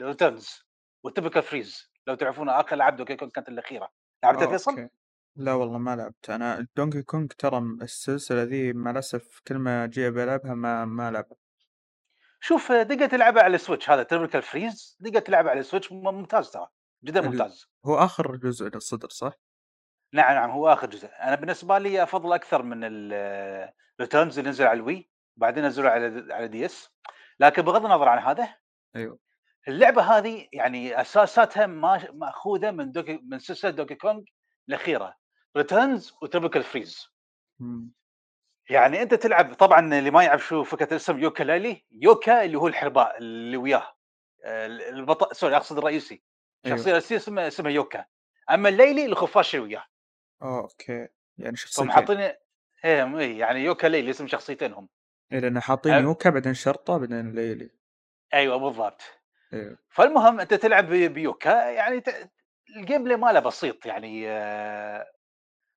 [0.01, 0.68] Returns
[1.03, 3.89] و Tropical Freeze لو تعرفون آخر العاب Donkey Kong كانت الأخيرة.
[4.24, 4.89] لعبتها فيصل؟
[5.36, 6.30] لا والله ما لعبت.
[6.30, 11.38] أنا Donkey Kong ترى السلسلة ذي مع الأسف كل ما أجي بلعبها ما ما لعبها.
[12.39, 15.91] شوف آه، دقة تلعبها على ال Switch هذا Tropical Freeze دقة تلعبها على ال Switch
[15.91, 16.68] ممتاز ترى.
[17.04, 17.68] جدا ممتاز.
[17.86, 19.34] هو آخر جزء اللي صدر صح؟
[20.14, 21.09] نعم نعم هو آخر جزء.
[21.22, 25.89] أنا بالنسبة لي أفضل أكثر من ال Returns اللي نزل على ال Wii بعدين نزلوا
[25.89, 26.89] على على DS
[27.39, 28.55] لكن بغض النظر عن هذا
[28.95, 29.20] أيوه.
[29.68, 34.22] اللعبة هذه يعني أساساتها ما- مأخوذة من Donkey من سلسلة Donkey Kong
[34.70, 35.16] الأخيرة
[35.57, 37.07] Returns و Tropical Freeze.
[38.70, 43.18] يعني أنت تلعب طبعا اللي ما يعرف شو فكرة الاسم Yooka-Laylee Yooka اللي هو الحرباء
[43.18, 43.93] اللي وياه.
[44.45, 46.24] البطل sorry أقصد الرئيسي.
[46.66, 46.76] أيوه.
[46.76, 48.05] الشخصيه الرئيسيه اسمها اسمها Yooka.
[48.51, 49.86] أما ال Laylee الخفاش اللي وياه.
[50.44, 51.07] آه okay.
[51.38, 51.86] يعني شخصيتين.
[51.86, 52.39] فمحاطين إيه
[52.86, 54.89] إيه، يعني Yooka-Laylee اسم شخصيتين هم
[55.32, 55.94] إيه لأن حاطين.
[55.93, 57.70] Yooka بعدين شرطة بعدين Laylee.
[58.34, 59.02] أيوه بالضبط.
[59.54, 62.32] أيوه فالمهم أنت تلعب بي- ب Yooka يعني ت...
[62.78, 65.12] ال gameplay ماله بسيط يعني آه،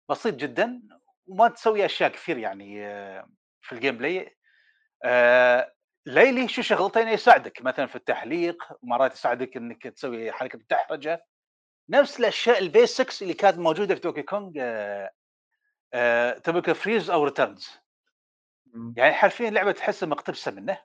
[0.09, 0.83] بسيط جدا
[1.27, 3.29] وما تسوي أشياء كثير يعني آه،
[3.61, 4.37] في ال gameplay
[5.05, 5.73] آه،
[6.07, 11.27] Laylee شو شغلته انه يساعدك؟ مثلا في التحليق مرات يساعدك إنك تسوي حركة الدحرجه
[11.89, 14.51] نفس الأشياء ال basics اللي كانت موجودة في Donkey Kong
[16.45, 17.71] Tropical Freeze أو Returns.
[18.97, 20.79] يعني حرفيا لعبه تحسها مقتبسة منه.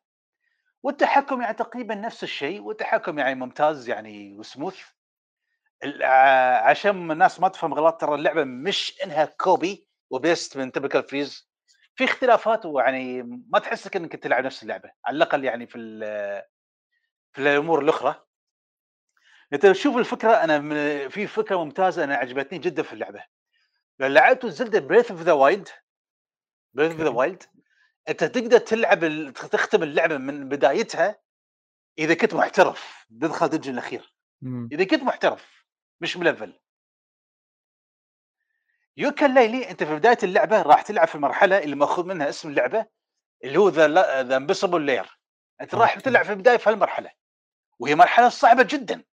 [0.83, 4.81] والتحكم يعني تقريبا نفس الشيء والتحكم يعني ممتاز يعني وسموث.
[6.01, 11.03] ع- عشان الناس ما تفهم غلط ترى اللعبة مش إنها copy و paste من Tropical
[11.03, 11.51] Freeze
[11.95, 16.43] في اختلافات ويعني ما تحسك إنك تلعب نفس اللعبة على الأقل يعني في ال-
[17.33, 18.23] في الأمور الأخرى.
[19.53, 23.25] انت شوف الفكرة أنا من في فكرة ممتازة أنا عجبتني جدا في اللعبة
[23.99, 25.69] لو لعبت Zelda Breath of the Wild
[26.73, 27.09] Breath of the.
[27.09, 27.43] Wild
[28.09, 28.99] أنت تقدر تلعب
[29.33, 31.19] تختم اللعبة من بدايتها
[31.99, 34.13] إذا كنت محترف تدخل dungeon الأخير.
[34.71, 35.65] إذا كنت محترف
[36.01, 36.59] مش ملفل
[38.97, 42.85] Yooka-Laylee أنت في بداية اللعبة راح تلعب في المرحلة اللي مأخوذ منها اسم اللعبة
[43.43, 45.19] اللي هو the the Impossible Lair
[45.61, 45.99] أنت راح.
[45.99, 47.11] تلعب في البدايه في هالمرحلة
[47.79, 49.03] وهي مرحلة صعبة جدا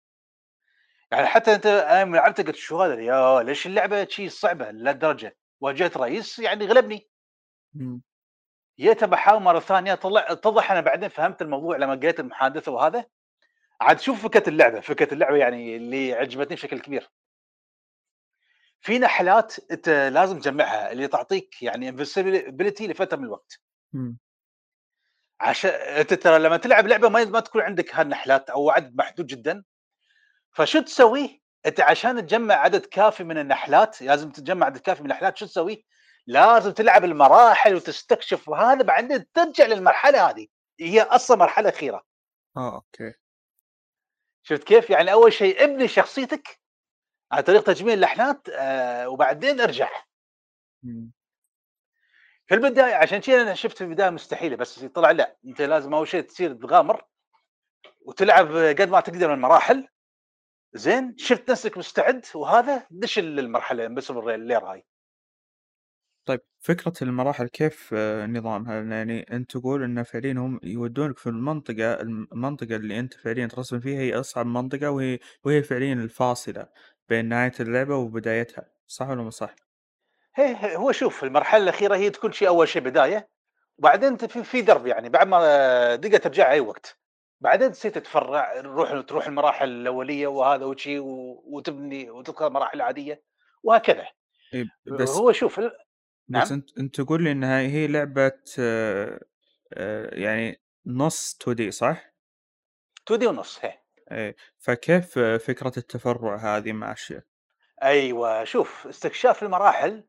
[1.11, 5.37] يعني حتى أنت أنا لما لعبتها قلت شو هذا؟ يا ليش اللعبة شي صعبة لهالدرجة؟
[5.61, 7.09] واجهت رئيس يعني غلبني.
[8.81, 13.05] جيت بحاول مرة ثانية طلع اتضح أنا بعدين فهمت الموضوع لما قريت المحادثة وهذا.
[13.81, 17.11] عاد شوف فكرة اللعبة فكرة اللعبة يعني اللي عجبتني بشكل كبير.
[18.81, 23.61] في نحلات أنت لازم تجمعها اللي تعطيك يعني invincibility لفترة من الوقت.
[25.41, 29.65] عشان أنت ترى لما تلعب لعبة ما ما تكون عندك هالنحلات أو عدد محدود جدا.
[30.53, 35.37] فشو تسوي؟ أنت عشان تجمع عدد كافي من النحلات لازم تجمع عدد كافي من النحلات
[35.37, 35.87] شو تسوي؟
[36.27, 40.47] لازم تلعب المراحل وتستكشف وهذا بعدين ترجع للمرحلة هذه
[40.81, 42.03] هي أصلا مرحلة أخيرة
[42.57, 43.15] آه okay
[44.43, 46.61] شفت كيف؟ يعني أول شيء ابني شخصيتك
[47.33, 49.91] عن طريق تجميع اللحنات آه وبعدين ارجع
[50.83, 51.13] مم.
[52.47, 56.09] في البداية عشان كذا أنا شفت في البداية مستحيلة بس طلع لا أنت لازم أول
[56.09, 57.05] شيء تصير تغامر
[58.01, 59.89] وتلعب قد ما تقدر من المراحل
[60.75, 64.87] زين شفت نفسك مستعد وهذا دش المرحله بس اللير هاي
[66.25, 72.01] طيب فكرة المراحل كيف آه، نظامها؟ يعني أنت تقول إن فعليا هم يودونك في المنطقة
[72.01, 76.69] المنطقة اللي أنت فعليا ترسم فيها هي أصعب منطقة وهي وهي فعليا الفاصلة
[77.09, 79.55] بين نهاية اللعبة وبدايتها، صح ولا مو صح؟
[80.35, 83.29] هي هو شوف المرحلة الأخيرة هي تكون شيء أول شيء بداية
[83.79, 86.98] وبعدين في في درب يعني بعد ما دقه ترجع أي وقت
[87.41, 93.23] بعدين تصير تتفرع تروح تروح المراحل الأولية وهذا وشي وتبني وتدخل المراحل العادية
[93.63, 94.07] وهكذا
[94.55, 95.77] إيه بس هو شوف ال-
[96.29, 96.53] بس نعم.
[96.53, 99.21] أنت أنت تقول لي إنها هي لعبة آه،
[99.75, 102.13] آه، يعني نص 2D صح؟
[103.07, 103.79] two D ونص هي
[104.13, 107.27] إيه فكيف آه، فكرة التفرع هذه ماشية؟
[107.83, 110.05] أيوه شوف استكشاف المراحل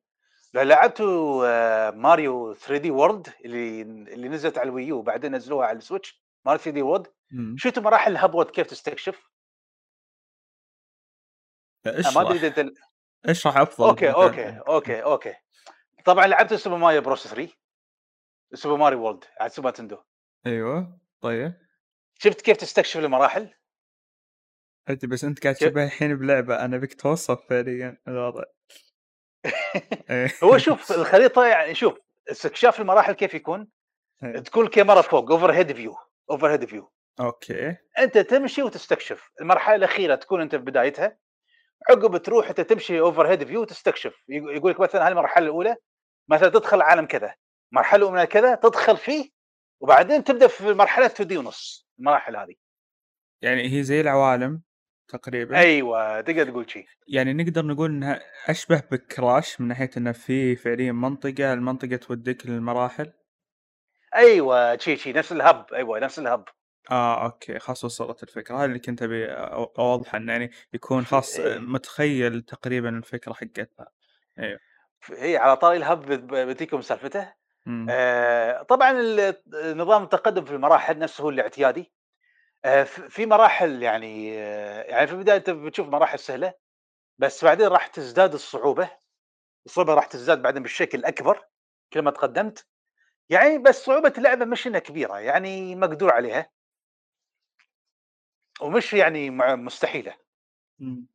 [0.53, 5.67] لو لعبتوا آه، Mario 3D World اللي اللي نزلت على ال Wii U وبعدين نزلوها
[5.67, 7.55] على ال Switch Mario 3D World مم.
[7.57, 9.29] شفتوا مراحل ال hub world كيف تستكشف؟
[11.85, 12.77] أنا ما أدري اشرح أنت
[13.25, 14.11] اشرح أفضل أوكي.
[14.11, 15.33] أوكي أوكي أوكي
[16.05, 17.53] طبعا لعبت Super Mario Bros 3
[18.53, 19.97] Super Mario World على Super Nintendo
[20.45, 21.53] أيوه طيب
[22.19, 23.53] شفت كيف تستكشف المراحل؟
[24.89, 28.43] انت بس أنت قاعد؟ تشبه الحين بلعبة أنا أبيك توصف فعليا الوضع
[30.09, 30.31] إيه.
[30.43, 31.99] هو شوف الخريطة يعني شوف
[32.31, 33.67] استكشاف المراحل كيف يكون؟
[34.23, 34.39] إيه.
[34.39, 35.95] تكون الكاميرا فوق overhead view
[36.31, 37.75] overhead view okay.
[37.99, 39.31] أنت تمشي وتستكشف.
[39.41, 41.17] المرحلة الأخيرة تكون أنت في بدايتها.
[41.89, 45.75] عقب تروح أنت تمشي overhead view وتستكشف يقول لك مثلا هاي المرحلة الأولى
[46.27, 47.35] مثلا تدخل عالم كذا.
[47.71, 49.29] مرحلة من كذا تدخل فيه
[49.81, 52.55] وبعدين تبدأ في مرحلة 2D ونص المراحل هذه.
[53.41, 54.61] يعني هي زي العوالم
[55.07, 60.11] تقريبا؟ أيوه تقدر تقول شيء يعني نقدر نقول إنها أشبه ب Crash من ناحية إنه
[60.11, 63.13] في فعليا منطقة المنطقة توديك للمراحل؟
[64.15, 66.45] أيوه شيء شيء نفس ال hub أيوه نفس ال hub.
[66.91, 68.57] آه أوكي خلاص وصلت الفكرة.
[68.57, 71.57] هذا اللي كنت أبي أو- اوضح إنه يعني يكون خاص إيه.
[71.59, 73.87] متخيل تقريبا الفكرة حقتها.
[75.17, 77.33] هي على طاري الهب بتيكم سالفته.
[77.65, 77.87] مم.
[77.89, 78.91] آه، طبعا
[79.73, 81.93] نظام التقدم في المراحل نفسه هو الاعتيادي.
[82.65, 86.53] آه، في مراحل يعني آه، يعني في البداية أنت بتشوف مراحل سهلة
[87.17, 88.89] بس بعدين راح تزداد الصعوبة.
[89.65, 91.43] الصعوبة راح تزداد بعدين بالشكل الأكبر
[91.93, 92.67] كل ما تقدمت.
[93.29, 96.49] يعني بس صعوبة اللعبة مش إنها كبيرة يعني مقدور عليها.
[98.61, 100.15] ومش يعني مستحيلة.
[100.79, 101.07] مم.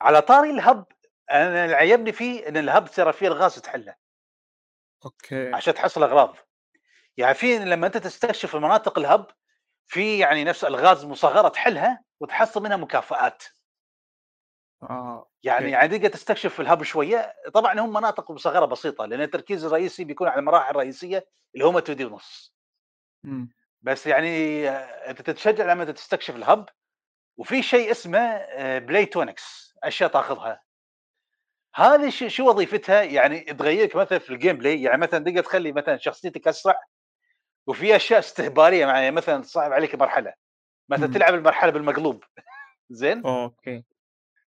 [0.00, 0.86] على طاري الهب
[1.30, 3.94] أنا اللي عجبني فيه إن الهب ترى فيه ألغاز تحله.
[5.04, 5.52] أوكي.
[5.54, 6.36] عشان تحصل أغراض.
[7.16, 9.26] يعني في لما أنت تستكشف المناطق الهب
[9.86, 13.42] في يعني نفس ألغاز مصغرة تحلها وتحصل منها مكافآت.
[14.82, 15.70] آه يعني.
[15.70, 17.32] يعني تقدر تستكشف في الهب شوية.
[17.54, 22.04] طبعا هم مناطق مصغره بسيطة لأن التركيز الرئيسي بيكون على المراحل الرئيسية اللي هم 2D
[22.04, 22.54] ونص.
[23.24, 23.50] مم.
[23.82, 26.68] بس يعني آه، أنت تتشجع لما تستكشف ال hub.
[27.36, 28.46] وفي شيء اسمه
[28.78, 30.62] play tonics أشياء تأخذها.
[31.74, 36.48] هذه شو وظيفتها؟ يعني تغيرك مثلا في ال gameplay يعني مثلا تقدر تخلي مثلا شخصيتك
[36.48, 36.80] أسرع
[37.66, 40.34] وفي أشياء استهبالية يعني مثلا تصعب عليك مرحلة.
[40.88, 41.12] مثلا مم.
[41.12, 42.24] تلعب المرحلة بالمقلوب.
[42.90, 43.84] زين؟ okay.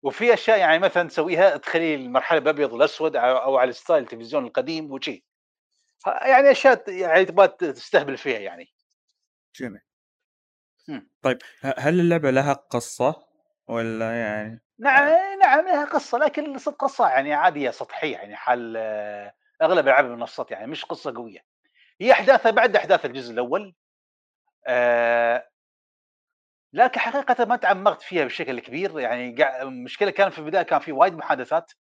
[0.03, 5.25] وفي أشياء يعني مثلا تسويها تخلي المرحلة بالابيض والأسود أو على style التلفزيون القديم وشي
[6.07, 8.73] يعني أشياء يعني تبغى تستهبل فيها يعني
[9.59, 9.81] جميل.
[11.21, 11.37] طيب
[11.77, 13.15] هل اللعبة لها قصة
[13.67, 15.35] والّا يعني نعم آه.
[15.35, 18.77] نعم لها قصة لكن ص قصة يعني عادية سطحية يعني حال
[19.61, 21.39] أغلب ألعاب المنصات يعني مش قصة قوية.
[22.01, 23.75] هي أحداثها بعد أحداث الجزء الأول.
[24.67, 25.49] آآ
[26.73, 30.91] لكن حقيقةً ما تعمقت فيها بشكل كبير يعني قاع المشكلة كان في البداية كان في
[30.91, 31.71] وايد محادثات،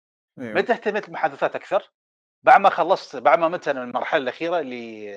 [0.41, 0.55] أيوه.
[0.55, 1.93] متى اهتميت بالمحادثات أكثر،
[2.43, 5.15] بعد ما خلصت بعد ما مت أنا المرحلة الأخيرة اللي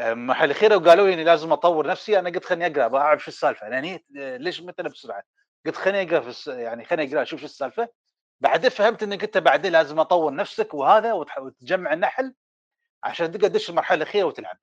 [0.00, 3.22] آآ المرحلة الأخيرة وقالوا لي إني لازم أطوّر نفسي، أنا قلت خليني أقرأ أبغى أعرف
[3.24, 4.04] شو السالفة، يعني
[4.38, 5.22] ليش مت أنا بسرعة؟
[5.66, 7.88] قلت خليني أقرأ في الس يعني خليني أقرأ أشوف شو السالفة،
[8.40, 12.34] بعدين فهمت إنك أنت بعدين لازم أطوّر نفسك وهذا وتجمع النحل
[13.04, 14.58] عشان تقدر تدش المرحلة الأخيرة وتلعب.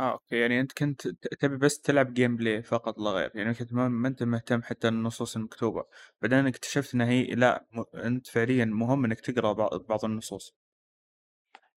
[0.00, 3.72] آه أوكي، يعني أنت كنت ت تبي بس تلعب gameplay فقط لا غير، يعني كنت
[3.72, 5.84] ما ما أنت مهتم حتى النصوص المكتوبة،
[6.22, 10.52] بعدين اكتشفت إن هي لأ م أنت فعليًا مهم إنك تقرأ بعض بعض النصوص.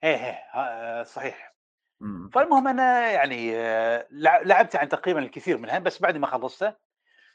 [0.04, 1.56] إيه، إيه، ه صحيح.
[2.02, 2.34] إمم.
[2.34, 3.54] فالمهم أنا يعني
[4.12, 6.76] لع لعبت يعني تقريبًا الكثير منها بس بعد ما خلصته،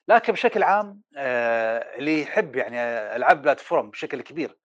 [0.09, 2.77] لكن بشكل عام آآ اللي يحب يعني
[3.17, 4.59] ألعاب بلاتفورم بشكل كبير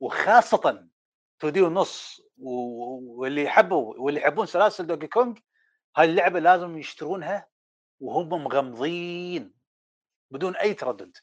[0.00, 0.88] وخاصةً
[1.44, 2.50] 2D ونُص و
[3.22, 5.34] واللي يحبوا واللي يحبون سلاسل دوكي كونغ،
[5.96, 7.48] هاي اللعبة لازم يشترونها
[8.00, 9.54] وهم مغمضين
[10.32, 11.16] بدون أي تردد.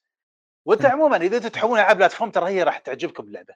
[0.82, 0.92] إمم.
[0.92, 3.56] عمومًا إذا أنتم تحبون ألعاب platform ترى هي راح تعجبكم اللعبة.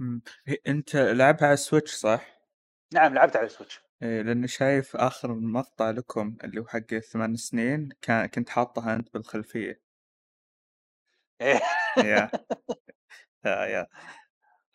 [0.00, 2.44] إمم، ه أنت لعبها على ال Switch صح؟
[2.94, 3.80] نعم لعبتها على ال Switch.
[4.02, 9.04] إيه لأني شايف آخر مقطع لكم اللي هو حق 8 سنين كان كنت حاطها.
[11.40, 11.60] إيه.
[11.96, 12.30] ياه!
[13.46, 13.86] يا يا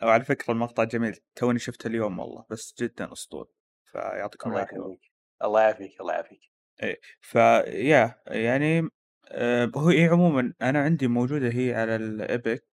[0.04, 3.50] وعلى فكرة المقطع جميل، توني شفته اليوم والله بس جدًا أسطوري،
[3.86, 4.62] فيعطيكم الله.
[4.62, 5.09] يخليك.
[5.44, 6.42] الله يعافيك، الله يعافيك.
[6.84, 8.90] إيه، فياه يعني
[9.28, 12.66] آآ هو هي عمومًا أنا عندي موجودة هي على ال Epic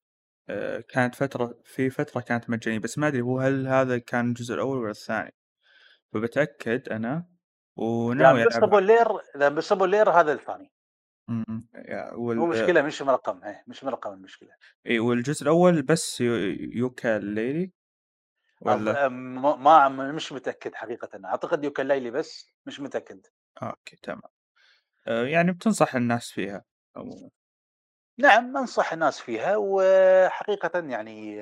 [0.49, 4.53] آآ كانت فترة في فترة كانت مجانية بس ما أدري هو هل هذا كان الجزء
[4.55, 5.33] الأول والّا الثاني؟
[6.13, 7.27] فباتأكد أنا
[8.19, 8.43] إذا وناوي ألعبها.
[8.43, 10.71] انبسطوا اللير إذا انبسطوا اللير هذا الثاني.
[11.75, 14.49] يا وال هو مشكلة مش مرقم، إيه مش مرقم المشكلة.
[14.87, 17.71] إي والجزء الأول بس يو Yooka-Laylee
[18.61, 23.27] والّا؟ م ما مش متأكد حقيقةً، أعتقد Yooka-Laylee بس مش متأكد.
[23.61, 24.21] آه، okay تمام.
[25.07, 27.31] آآ يعني بتنصح الناس فيها عمومًا.
[28.17, 31.41] نعم أنصح الناس فيها وحقيقةً يعني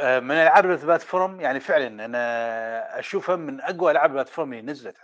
[0.00, 4.62] آآ من ألعاب ال platform يعني فعلًا أنا أشوفها من أقوى ألعاب ال platform اللي
[4.72, 4.96] نزلت.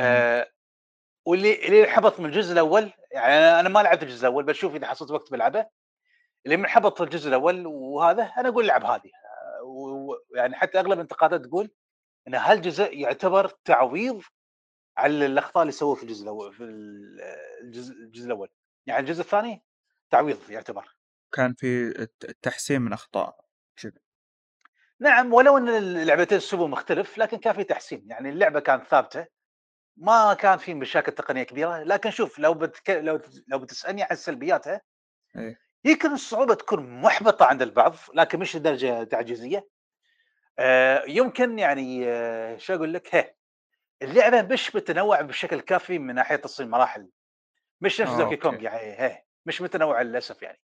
[0.00, 0.24] إمم.
[0.42, 0.50] آآ
[1.26, 5.10] واللي اللي حبط من الجزء الأول يعني أنا ما لعبت الجزء الأول باشوف إذا حصلت
[5.12, 5.66] وقت بالعبه.
[6.46, 9.10] اللي من حبط الجزء الأول وهذا أنا أقول العب هذه
[10.32, 11.70] ويعني حتى أغلب الانتقادات تقول
[12.28, 14.22] إن هالجزء يعتبر تعويض
[14.96, 17.20] على الأخطاء اللي سووها في الجزء الأول في ال
[17.60, 18.48] الجزء الجزء الأول،
[18.86, 19.62] يعني الجزء الثاني
[20.10, 20.96] تعويض يعتبر.
[21.32, 21.92] كان في
[22.42, 23.44] تحسين من أخطاء
[23.76, 24.00] كذا.
[25.00, 29.26] نعم ولو إن اللعبتين أسلوبهم مختلف لكن كان في تحسين، يعني اللعبة كانت ثابتة،
[29.96, 34.80] ما كان في مشاكل تقنية كبيرة، لكن شوف لو بتك لو لو بتسألني عن سلبياتها
[35.36, 35.58] إيه.
[35.84, 39.68] يمكن الصعوبة تكون محبطة عند البعض، لكن مش لدرجة تعجيزية.
[40.58, 42.04] آآ يمكن يعني
[42.58, 43.34] شو أقول لك، هي
[44.02, 47.10] اللعبة مش متنوعة بشكل كافي من ناحية تصميم مراحل،
[47.82, 48.64] مش نفس آه، Donkey Kong okay.
[48.64, 50.60] يعني هي مش متنوعة للأسف يعني.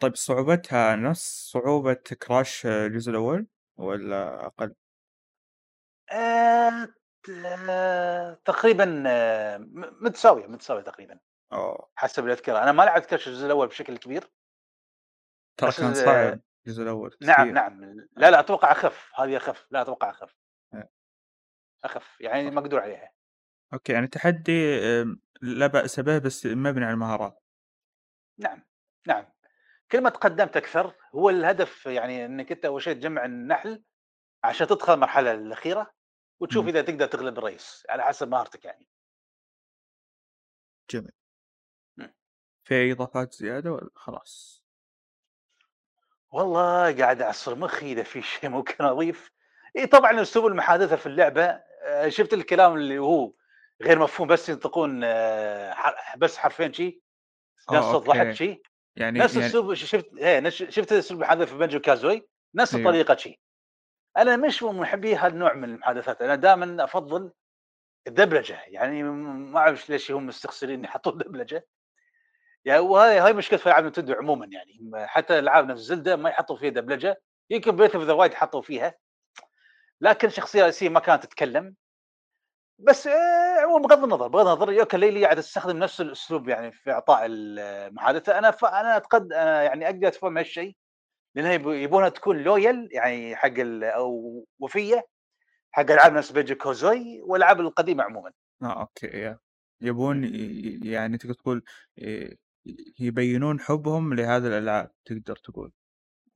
[0.00, 3.46] طيب صعوبتها نفس صعوبة Crash الجزء الأول
[3.76, 4.74] والّا أقل؟
[7.24, 7.30] ت
[8.44, 8.84] تقريبًا
[10.00, 11.18] متساوية، متساوية تقريبًا.
[11.52, 11.88] آه.
[11.96, 14.30] حسب اللي أذكره، أنا ما لعبت كراش الجزء الأول بشكل كبير.
[15.56, 17.52] ترى كان صعب الجزء الأول نعم، كثير.
[17.52, 17.84] نعم.
[18.16, 20.34] لا، لا أتوقع أخف، هذه أخف، لا أتوقع أخف.
[20.74, 20.90] إيه.
[21.84, 22.50] أخف، يعني.
[22.50, 23.12] مقدور عليها.
[23.72, 24.78] أوكي، يعني تحدي
[25.42, 27.42] لا بأس به بس مبني على المهارات.
[28.38, 28.62] نعم،
[29.06, 29.32] نعم.
[29.92, 33.82] كل ما تقدمت أكثر هو الهدف يعني إنك أنت أول شيء تجمع النحل
[34.44, 35.92] عشان تدخل المرحلة الأخيرة
[36.40, 36.68] وتشوف إمم.
[36.68, 38.86] إذا تقدر تغلب الرئيس، على حسب مهارتك يعني.
[40.90, 41.12] جميل.
[42.64, 44.61] في أي إضافات زيادة والّا خلاص؟
[46.32, 49.30] والله قاعد أعصر مخي إذا في شيء ممكن أضيف.
[49.76, 51.44] إي طبعًا أسلوب المحادثة في اللعبة
[51.82, 53.32] آآ شُفت الكلام اللي هو
[53.82, 55.04] غير مفهوم بس ينطقون
[55.72, 57.02] ح بس حرفين شي،
[57.72, 58.38] نفس آه، صوت ضحك okay.
[58.38, 58.62] شي،
[58.96, 62.76] يعني نفس يعني أسلوب ش شُفت إيه شُفت أسلوب المحادثة في Banjo-Kazooie نفس أيوه.
[62.76, 63.40] الطريقة شي.
[64.18, 67.32] أنا مش من محبي هالنوع من المحادثات، أنا دائمًا أفضّل
[68.08, 71.66] الدبلجة، يعني ما أعرف ليش هم مستخسرين يحطون دبلجة.
[72.64, 76.56] يعني وهاي هاي مشكلة في ألعاب Nintendo عمومًا يعني، حتى ألعاب نفس Zelda ما يحطوا
[76.56, 78.94] فيها دبلجة، يمكن Breath of the Wild حطوا فيها.
[80.00, 81.74] لكن الشخصية الرئيسية ما كانت تتكلم.
[82.78, 83.08] بس
[83.62, 88.38] عمومًا بغض النظر، بغض النظر Yooka-Laylee قاعدة تستخدم نفس الأسلوب يعني في إعطاء ال المحادثة،
[88.38, 90.76] أنا ف أنا أتقد أنا يعني أقدر أتفهم هالشيء،
[91.36, 95.06] يب يبونها تكون loyal يعني حق ال أو وفية
[95.72, 98.32] حق ألعاب نفس Banjo-Kazooie والألعاب القديمة عمومًا.
[98.62, 99.38] آه okay yeah.
[99.80, 100.24] يبون
[100.84, 101.62] يعني تقدر تقول
[101.98, 102.36] ي-
[102.98, 105.72] يبينون حبهم لهذه الألعاب تقدر تقول.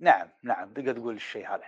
[0.01, 1.63] نعم نعم تقدر تقول الشيء هذا.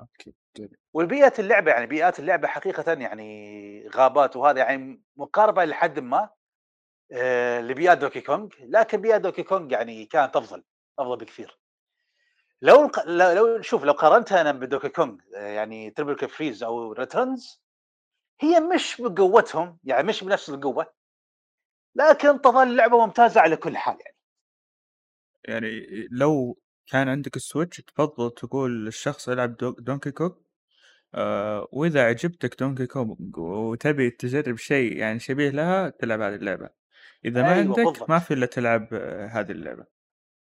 [0.00, 0.76] okay جميل.
[0.92, 6.30] والبيئة اللعبة يعني بيئات اللعبة حقيقة يعني غابات وهذا يعني مقاربة لحد ما
[7.12, 8.48] آه، لبيئات Donkey Kong.
[8.60, 10.64] لكن بيئة Donkey Kong يعني كانت أفضل
[10.98, 11.58] أفضل بكثير.
[12.62, 17.62] لو لو شوف لو قارنتها أنا ب Donkey Kong آه، يعني Tropical Freeze أو Returns
[18.40, 20.92] هي مش بقوتهم يعني مش بنفس القوة.
[21.96, 24.16] لكن تظل اللعبة ممتازة على كل حال يعني.
[25.44, 30.34] يعني لو كان عندك ال Switch تفضل تقول الشخص يلعب دو- Donkey Kong؟
[31.14, 36.70] آه وإذا عجبتك Donkey Kong وتبي تجرب شيء يعني شبيه لها تلعب هذه اللعبة.
[37.24, 38.10] إذا ما أيوة عندك بالضبط.
[38.10, 38.94] ما في إلا تلعب
[39.30, 39.86] هذه اللعبة.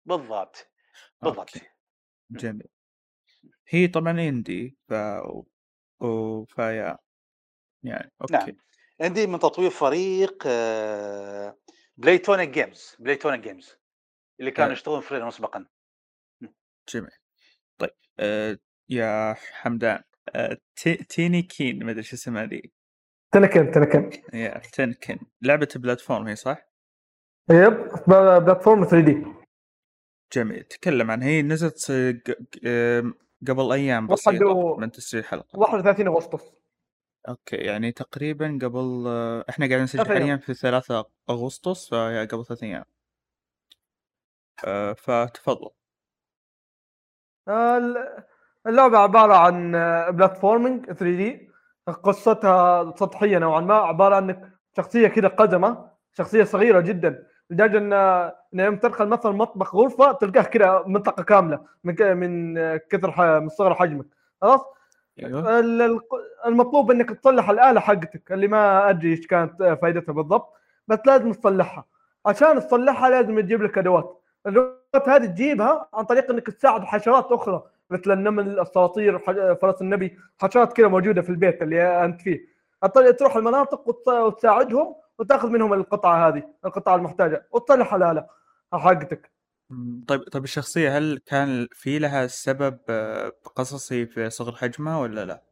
[0.07, 0.71] بالضبط
[1.23, 1.39] بالضبط.
[1.39, 1.61] أوكي.
[2.31, 2.69] جميل.
[3.69, 4.93] هي طبعا indie ف
[6.01, 6.45] و...
[6.45, 6.99] فيا
[7.83, 8.33] يعني okay.
[8.33, 8.57] نعم.
[9.01, 10.43] عندي من تطوير فريق
[11.97, 13.77] Playtonic Games Playtonic Games
[14.41, 14.73] اللي كانوا.
[14.73, 15.67] يشتغلون فريق مسبقا.
[16.95, 17.11] جميل.
[17.79, 20.03] طيب آه يا حمدان
[20.35, 20.95] آه تي...
[20.95, 22.73] Tinykin ما أدري شو اسمها ذي.
[23.33, 26.71] تنكن تنكن يا تنكن لعبة platform هي صح؟
[27.51, 29.27] يب بلاتفورم 3 دي.
[30.33, 30.63] جميل.
[30.65, 31.91] تكلم عن هي نزلت
[32.65, 33.03] آه،
[33.49, 34.09] قبل أيام
[34.43, 36.53] و- من تسجيل الحلقة 31 أغسطس.
[37.29, 39.05] okay يعني تقريبا قبل
[39.51, 40.21] إحنا قاعدين نسجل ثلاث أيام.
[40.23, 42.85] حاليا في 3 أغسطس فهي قبل ثلاث أيام.
[44.65, 45.71] آه فتفضل.
[47.49, 48.25] آه، ال-
[48.67, 49.73] اللعبة عبارة عن
[50.17, 51.51] platforming 3D
[52.03, 57.93] قصتها سطحية نوعا ما عبارة عن شخصية كده قزمة شخصية صغيرة جدا لدرجة إن
[58.55, 61.95] إن يوم تدخل مثلا مطبخ غرفة تلقاه كده منطقة كاملة من
[62.91, 64.07] كثر من صغر حجمك.
[64.41, 64.61] خلاص؟
[65.27, 65.59] أيوه.
[65.61, 66.01] ال- ال-
[66.47, 70.53] المطلوب إنك تصلح الآلة حقتك اللي ما أدري إيش كانت فائدتها بالضبط
[70.89, 71.85] بس لازم تصلحها.
[72.27, 74.21] عشان تصلحها لازم تجيب لك أدوات.
[74.47, 80.19] الأدوات هذه تجيبها عن طريق إنك تساعد حشرات أخرى مثل النمل الصراصير ح- فرس النبي
[80.39, 82.41] حشرات كذا موجودة في البيت اللي أنت فيه.
[83.19, 88.27] تروح المناطق وت- وتساعدهم وتأخذ منهم القطعة هذه القطعة المحتاجة وتصلح الآلة
[88.73, 89.31] حقتك.
[90.09, 95.43] طيب طيب الشخصية هل كان في لها سبب آه، قصصي في صغر حجمها ولا لا؟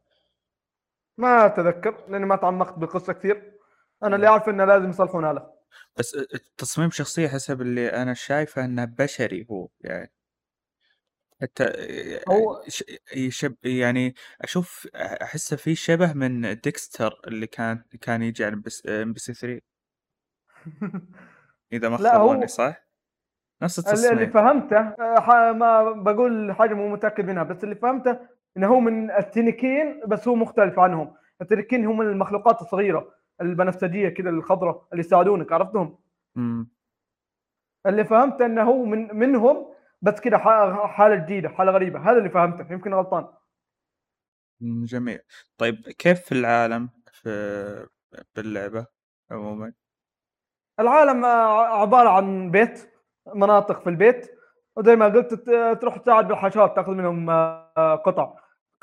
[1.17, 3.53] ما أتذكر لأني ما تعمقت بالقصة كثير.
[4.03, 5.53] أنا اللي اعرف إنه لازم يصلحون اله
[5.97, 6.11] بس
[6.57, 10.11] تصميم شخصية حسب اللي أنا شايفه إنه بشري هو يعني.
[11.41, 11.63] حتى
[12.29, 12.83] هو- ش-
[13.15, 18.53] يشب يعني أشوف أحسه في شبه من ديكستر اللي كان كان يجي على
[18.87, 19.61] ام بي سي 3
[21.73, 22.88] إذا ما لا، هو- خابوني صح؟
[23.61, 24.29] نفس اللي اللي التصميم.
[24.29, 28.19] فهمته آه، ما بقول حاجة مو متأكد منها بس اللي فهمته
[28.57, 31.15] إنه هو من البكمن بس هو مختلف عنهم.
[31.41, 35.97] البكمن هم المخلوقات الصغيرة البنفسجية كذا الخضراء اللي يساعدونك عرفتهم؟
[36.35, 36.69] مم.
[37.85, 40.37] اللي فهمته إنه هو من منهم بس كذا
[40.87, 41.99] حالة جديدة حالة غريبة.
[41.99, 43.27] هذا اللي فهمته يمكن غلطان.
[44.61, 45.19] جميل.
[45.57, 47.87] طيب كيف في العالم في
[48.35, 48.87] باللعبة
[49.31, 49.73] عموما؟
[50.79, 52.89] العالم آه، عبارة عن بيت.
[53.35, 54.31] مناطق في البيت
[54.75, 55.33] وزي ما قلت
[55.81, 58.33] تروح تساعد بالحشرات تاخذ منهم آه، قطع.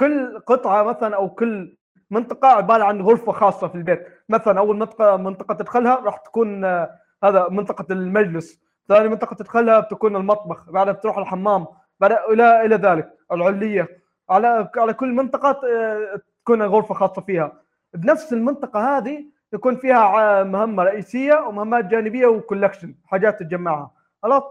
[0.00, 1.76] كل قطعة مثلا أو كل
[2.10, 4.06] منطقة عبارة عن غرفة خاصة في البيت.
[4.28, 6.90] مثلا أول منطقة منطقة تدخلها راح تكون آه،
[7.24, 8.60] هذا منطقة المجلس.
[8.88, 11.66] ثاني منطقة تدخلها بتكون المطبخ بعدها بتروح الحمام
[12.00, 13.88] بعد إلى إلى ذلك العلية.
[14.30, 17.52] على على كل منطقة آه، تكون غرفة خاصة فيها.
[17.94, 23.90] بنفس المنطقة هذه يكون فيها مهمة رئيسية ومهمات جانبية وكولكشن حاجات تجمعها
[24.22, 24.42] خلاص؟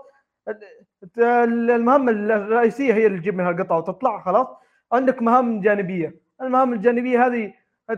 [1.18, 4.47] ال- المهمه الرئيسية هي اللي تجيب منها القطع وتطلع خلاص؟
[4.93, 6.16] عندك مهام جانبية.
[6.41, 7.53] المهام الجانبية هذه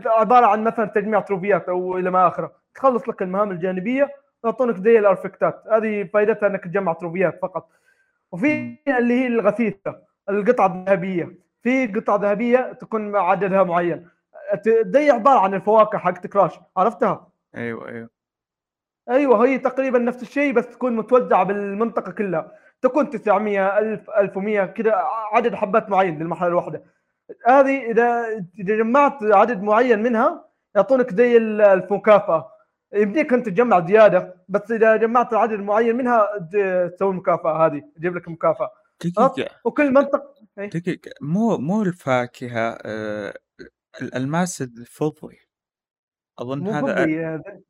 [0.06, 2.52] عبارة عن مثلا تجميع تروفيات أو إلى ما آخره.
[2.74, 4.08] تخلص لك المهام الجانبية
[4.44, 7.68] يعطونك زي الارفكتات هذه فائدتها إنك تجمع تروفيات فقط.
[8.32, 9.98] وفي اللي هي الغثيثة
[10.28, 11.38] القطع الذهبية.
[11.62, 14.08] في قطع ذهبية تكون عددها معين.
[14.82, 16.60] دي عبارة عن الفواكه حقت كراش.
[16.76, 18.17] عرفتها؟ أيوه أيوه.
[19.10, 22.52] أيوه هي تقريبا نفس الشيء بس تكون متوزعة بالمنطقة كلها.
[22.82, 24.92] تكون 900 1000 1100 كذا
[25.32, 26.82] عدد حبات معين للمرحلة الواحدة.
[27.46, 28.26] هذه إذا
[28.58, 32.50] إذا جمعت عدد معين منها يعطونك زي ال- المكافأة.
[32.94, 36.28] يمديك أنت تجمع زيادة بس إذا جمعت عدد معين منها
[36.96, 38.70] تسوي المكافاه هذه تجيب لك مكافأة.
[39.04, 39.50] دقيقة.
[39.64, 41.10] وكل منطقه دقيقة.
[41.20, 43.34] مو مو الفاكهة آه
[44.02, 45.38] الألماس الفضي.
[46.40, 47.60] هذا فضي هذا.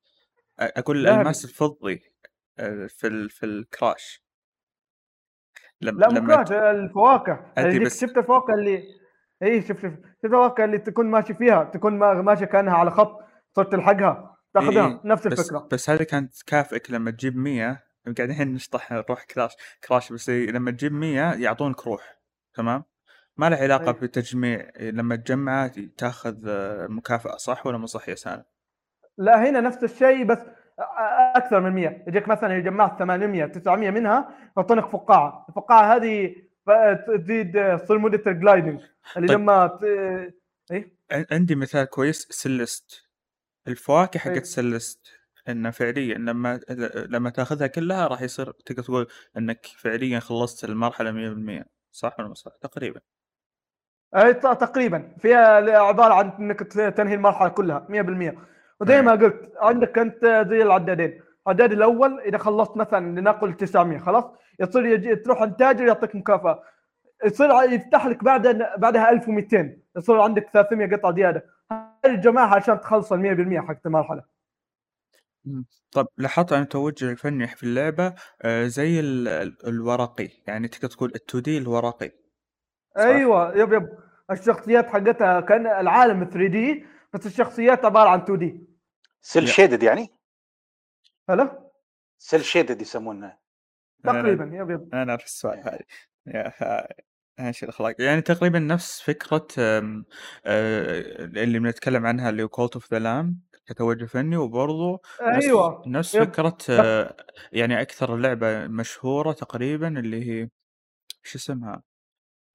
[0.60, 0.96] أقول.
[1.08, 2.02] الالماس الفضي
[2.88, 3.30] في ال...
[3.30, 4.24] في الكراش
[5.80, 5.98] لم...
[5.98, 7.52] لا مو لما كراش الفواكه
[7.84, 8.82] بس- شفت الفواكه اللي
[9.42, 9.92] إي شوف شوف
[10.24, 13.18] الفواكه اللي تكون ماشي فيها تكون ما- ماشيه كأنها على خط
[13.56, 17.82] صرت تلحقها تاخذها إيه، نفس بس الفكرة بس هذه كانت تكافئك لما تجيب 100
[18.18, 19.52] قاعدين نشطح نروح كراش
[19.88, 22.18] كراش بس لما تجيب 100 يعطونك روح
[22.54, 22.84] تمام
[23.36, 23.92] ما له علاقة أي.
[23.92, 26.36] بالتجميع لما تجمعه تاخذ
[26.90, 28.44] مكافأة صح ولا مو صح يا سالم؟
[29.18, 30.38] لا هنا نفس الشيء بس
[31.36, 35.46] أكثر من 100 يجيك مثلا جمعت 800 900 منها يعطونك فقاعة.
[35.48, 36.34] الفقاعة هذه
[37.06, 38.80] تزيد تصير مدة الجلايدنج
[39.16, 39.38] اللي طيب.
[39.38, 39.82] لما ت...
[40.72, 43.08] إيه؟ ع- عندي مثال كويس سلست
[43.68, 44.44] الفواكه حقت أي.
[44.44, 45.12] سلست
[45.48, 46.60] انه فعليا لما
[47.08, 49.06] لما تأخذها كلها راح يصير تقدر تقول
[49.36, 51.10] إنك فعليا خلصت المرحلة
[51.60, 53.00] 100% صح ولا مو صح؟ تقريبا.
[54.16, 55.12] أي تقريبا.
[55.18, 58.34] فيها عبارة عن إنك تنهي المرحلة كلها 100%
[58.80, 61.20] وزي ما قلت عندك أنت زي العدادين.
[61.46, 64.24] العداد الأول إذا خلصت مثلا لنقل 900 خلاص؟
[64.60, 66.62] يصير يجي تروح عند تاجر يعطيك مكافأة.
[67.24, 68.46] يصير يفتح لك بعد
[68.78, 71.44] بعدها 1200 يصير عندك 300 قطعة زيادة.
[71.72, 74.22] هاي الجماعة عشان تخلص ال 100% حق المرحلة.
[75.92, 80.28] طب لاحظت عن التوجه الفني في اللعبة آه، زي ال- ال- الورقي.
[80.46, 82.08] يعني تقدر تقول ال 2D الورقي.
[82.96, 83.88] صح؟ أيوه yep yep.
[84.30, 88.67] الشخصيات حقتها كأن العالم 3D بس الشخصيات عبارة عن 2D.
[89.20, 89.48] سيل يا.
[89.52, 90.08] شيدد يعني؟
[91.30, 91.70] هلا؟
[92.18, 93.38] cel shaded يسمونه
[94.04, 95.58] تقريبا yep yep أنا أعرف السؤال
[96.26, 96.88] يا ها-
[97.40, 100.02] إيش الأخلاق؟ يعني تقريبا نفس فكرة آه،
[101.24, 105.82] اللي بنتكلم عنها اللي هو Cult of the Lamb كتوجه فني وبرضه نفس أيوه.
[105.86, 106.24] نفس yep.
[106.24, 107.16] فكرة آه،
[107.52, 110.48] يعني أكثر لعبة مشهورة تقريبا اللي هي
[111.22, 111.82] شو اسمها؟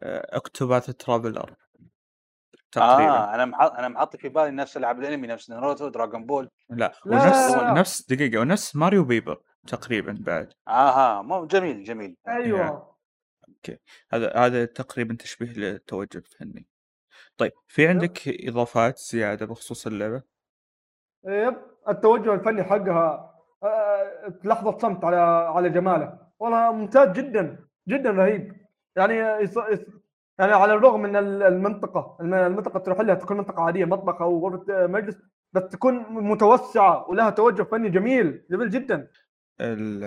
[0.03, 1.55] Octopath Traveler
[2.73, 3.11] تقريبا.
[3.11, 6.49] آه أنا محط أنا محط في بالي نفس العاب الأنمي نفس Naruto Dragon Ball.
[6.69, 7.73] لا لا، ونفس لا،.
[7.73, 10.53] نفس دقيقة ونفس ماريو بيبر تقريبا بعد.
[10.67, 12.17] آها مو جميل جميل.
[12.27, 12.93] أيوه.
[14.11, 16.67] هذا هذا تقريبا تشبيه للتوجه الفني.
[17.37, 20.21] طيب في عندك إضافات زيادة بخصوص اللعبة؟
[21.25, 21.55] يب.
[21.89, 25.15] التوجه الفني حقها آه، لحظة صمت على
[25.55, 26.19] على جماله.
[26.39, 28.53] والله ممتاز جدا جدا رهيب.
[28.95, 29.47] يعني.
[30.39, 34.47] يعني على الرغم من ال- المنطقة الم- المنطقة تروح لها تكون منطقة عادية مطبخ أو
[34.47, 35.15] غرفة مجلس
[35.53, 39.07] بس تكون متوسعة ولها توجه فني جميل جميل جدا.
[39.61, 40.03] ال...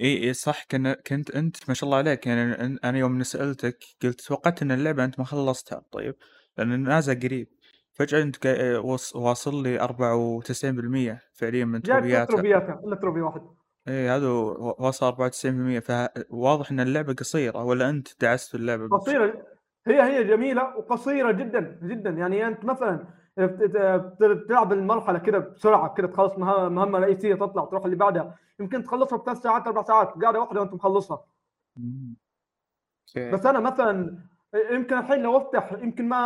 [0.00, 0.64] إي إي صح.
[0.70, 0.92] كن...
[0.92, 2.26] كنت أنت ما شاء الله عليك.
[2.26, 6.14] يعني أنا يوم سالتك قلت توقعت أن اللعبة أنت ما خلصتها طيب؟
[6.58, 7.48] لأن نازل قريب.
[7.92, 8.36] فجأة أنت.
[9.14, 12.24] واصل لي 94% فعليا من تروبياتها.
[12.24, 13.40] تروبياتها إلا تروبي واحد.
[13.88, 18.92] اي هذا و- واصل 94% فواضح إن اللعبة قصيرة ولا أنت دعست في اللعبة بش-
[18.92, 19.46] قصيرة
[19.86, 22.10] هي هي جميلة وقصيرة جدا جدا.
[22.10, 23.04] يعني أنت مثلا
[23.36, 29.18] بت- تلعب المرحلة كده بسرعة كده تخلص مهمة رئيسية تطلع تروح اللي بعدها يمكن تخلصها
[29.18, 31.24] بثلاث ساعات أربع ساعات قاعدة واحدة وأنت مخلصها.
[33.32, 34.18] بس أنا مثلا
[34.70, 36.16] يمكن الحين لو أفتح يمكن ما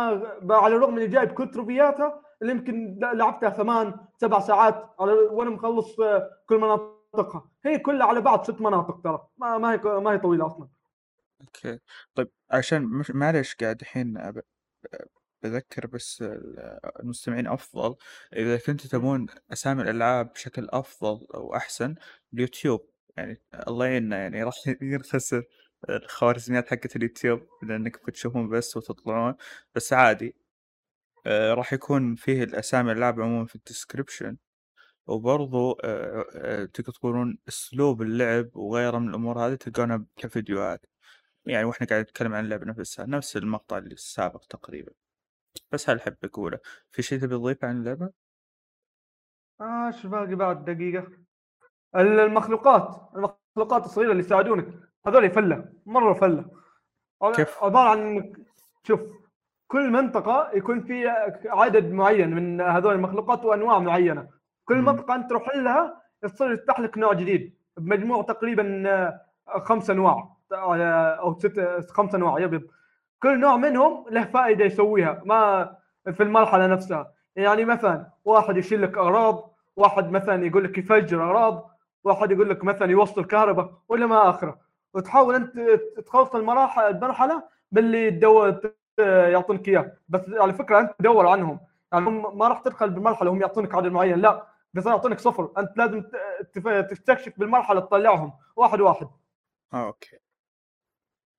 [0.49, 5.99] على الرغم إني جايب كل تروفياتها اللي يمكن لعبتها ثمان سبع ساعات على وأنا مخلص
[5.99, 6.57] آه، كل
[7.13, 7.51] مناطقها.
[7.65, 9.27] هي كلها على بعض ست مناطق ترى.
[9.37, 10.67] ما ما هي ما هي طويلة أصلا.
[11.41, 11.79] okay.
[12.15, 14.41] طيب عشان معلش قاعد الحين أب...
[15.43, 17.95] بذكر بس ال- المستمعين أفضل.
[18.35, 21.95] إذا كنتوا تبون أسامي الألعاب بشكل أفضل أو أحسن
[22.33, 22.89] اليوتيوب.
[23.17, 25.43] يعني الله يعيننا يعني راح ينخسر
[25.89, 29.35] الخوارزميات حقت اليوتيوب لأنك بتشوفون بس وتطلعون.
[29.75, 30.35] بس عادي.
[31.25, 34.37] آه، راح يكون فيه الأسامي الألعاب عموما في ال description
[35.07, 35.73] وبرضو
[36.73, 40.85] تقدر تقولون أسلوب اللعب وغيره من الأمور هذه تلقونها كفيديوهات.
[41.45, 44.91] يعني وإحنا قاعد نتكلم عن اللعبة نفسها نفس المقطع اللي السابق تقريبا.
[45.71, 46.59] بس هل احب أقوله
[46.91, 48.09] في شيء تبي تضيفه عن اللعبة؟
[49.61, 51.07] آه إيش باقي بعد دقيقة؟
[51.95, 54.67] ال- المخلوقات المخلوقات الصغيرة اللي يساعدونك.
[55.07, 56.51] هذول فلة مرة فلة.
[57.21, 58.33] ع- كيف؟ عبارة عن
[58.83, 58.99] شوف
[59.67, 61.07] كل منطقة يكون في
[61.45, 64.36] عدد معين من هذول المخلوقات وأنواع معينة.
[64.67, 64.85] كل مم.
[64.85, 67.53] منطقة أنت تروح لها يصير يفتح لك نوع جديد.
[67.77, 69.21] بمجموع تقريبا آه،
[69.59, 70.75] خمس أنواع آه،
[71.13, 72.67] أو ست خمس أنواع يب يب
[73.23, 75.69] كل نوع منهم له فائدة يسويها ما
[76.13, 77.11] في المرحلة نفسها.
[77.35, 81.71] يعني مثلا واحد يشيل لك أغراض واحد مثلا يقول لك يفجر أغراض
[82.03, 84.59] واحد يقول لك مثلا يوصل كهرباء ولا ما آخره.
[84.93, 85.59] وتحاول أنت
[86.05, 88.59] تخلص المراحل المرحلة باللي تدور
[88.99, 89.91] يعطونك إياه.
[90.09, 91.59] بس على فكرة أنت تدور عنهم.
[91.93, 94.43] يعني هم ما راح تدخل بالمرحلة وهم يعطونك عدد معين لا.
[94.77, 95.51] بس يعطونك صفر.
[95.57, 96.03] أنت لازم
[96.89, 98.33] تستكشف بالمرحلة تطلعهم.
[98.55, 99.07] واحد واحد.
[99.73, 100.17] آه أوكي.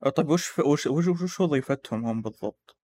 [0.06, 0.58] آه، طيب وش.
[0.58, 2.76] وش وش وش وظيفتهم هم بالضبط؟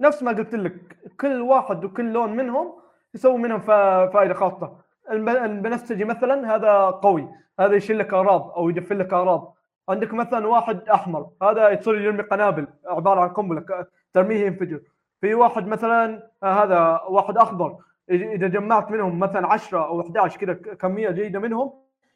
[0.00, 0.96] نفس ما قلت لك.
[1.20, 2.80] كل واحد وكل لون منهم
[3.14, 4.78] يسوي منهم فا- فائده خاصة.
[5.10, 7.28] الب- البنفسجي مثلا هذا قوي.
[7.60, 9.54] هذا يشيل لك اغراض أو يدفن لك اغراض
[9.88, 11.30] عندك مثلا واحد أحمر.
[11.42, 12.66] هذا يصير يرمي قنابل.
[12.86, 14.80] عبارة عن قنبلة ترميه ينفجر.
[15.20, 17.78] في واحد مثلا آه، هذا واحد أخضر.
[18.10, 21.72] إذا إذا جمعت منهم مثلا 10 أو 11 كذا ك- كمية جيدة منهم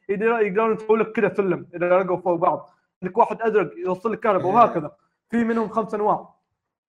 [0.09, 2.71] يقدر- يقدرون يسووا لك كذا سلم إذا لقوا فوق بعض.
[3.03, 4.97] لك واحد ازرق يوصل لك كهرباء وهكذا.
[5.31, 6.35] في منهم خمس أنواع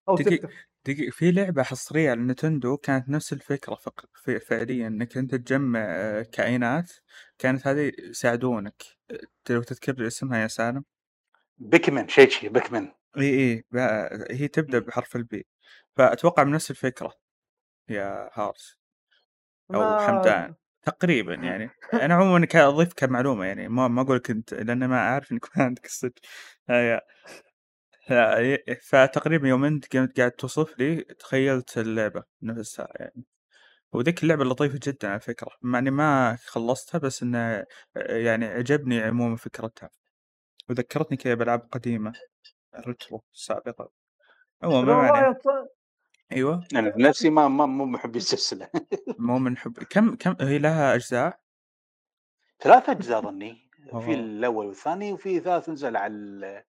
[0.10, 0.48] أو دقيقة.
[0.48, 0.50] ستة.
[0.86, 4.06] دقيقة في لعبة حصرية على النتندو كانت نفس الفكرة فق...
[4.14, 6.92] في فعليا إنك أنت تجمع آه، كائنات.
[7.40, 8.84] كانت هذه يساعدونك.
[9.12, 10.84] آه، لو تذكر اسمها يا سالم؟
[11.58, 12.88] بيكمن شيء شيء بيكمن
[13.18, 13.64] اي إي
[14.32, 14.86] هي تبدأ مم.
[14.86, 15.46] بحرف البي.
[15.98, 17.14] فأتوقع من نفس الفكرة
[17.90, 18.83] يا هارس.
[19.76, 20.54] أو ما حمدان
[20.84, 21.70] تقريبا يعني.
[21.94, 25.58] أنا عموما كان اضيف كمعلومة يعني ما ما أقول لك انت لأن ما أعرف إنك
[25.58, 26.20] ما عندك الصدق
[28.08, 28.14] ف-
[28.82, 33.24] فتقريبا يوم أنت قمت قاعد توصف لي تخيلت اللعبة نفسها يعني.
[33.94, 37.66] وذيك اللعبة لطيفة جدا على فكرة مع إني ما خلصتها بس إنه
[37.96, 39.90] يعني عجبني عموما فكرتها.
[40.70, 42.14] وذكرتني كذا بألعاب قديمة
[42.88, 43.92] retro سابقة
[44.64, 45.34] عموما
[46.34, 46.68] أيوه.
[46.76, 48.70] أنا بنفسي ما ما مو محب السلسلة.
[49.20, 51.40] مو من حب كم كم هي لها أجزاء؟
[52.60, 53.70] ثلاث أجزاء ظني.
[54.02, 56.64] في الأول والثاني وفي ثالث نزل على ال-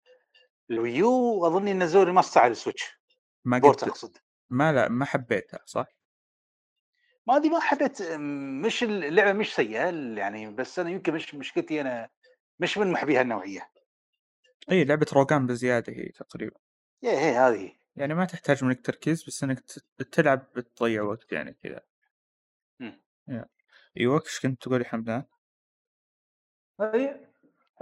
[0.71, 3.01] ال Wii U وأظني نزلوا remaster على ال Switch.
[3.45, 4.17] ما port أقصد.
[4.51, 5.87] ما لا ما حبيتها صح؟
[7.27, 8.03] ما أدري ما حبيت
[8.65, 12.09] مش اللعبة مش سيئة يعني بس أنا يمكن مش مشكلتي أنا
[12.61, 13.71] مش من محبي هالنوعيه
[14.71, 16.57] اي لعبة روجان بزيادة هي تقريبا.
[17.03, 17.73] يا هي هذه.
[17.97, 19.61] يعني ما تحتاج منك تركيز بس إنك
[20.13, 21.81] تلعب بتضيع وقت يعني كذا
[22.81, 23.03] مم.
[23.29, 23.47] يا.
[24.01, 25.25] أيوه إيش كنت تقول يا حمدان؟
[26.81, 27.27] اي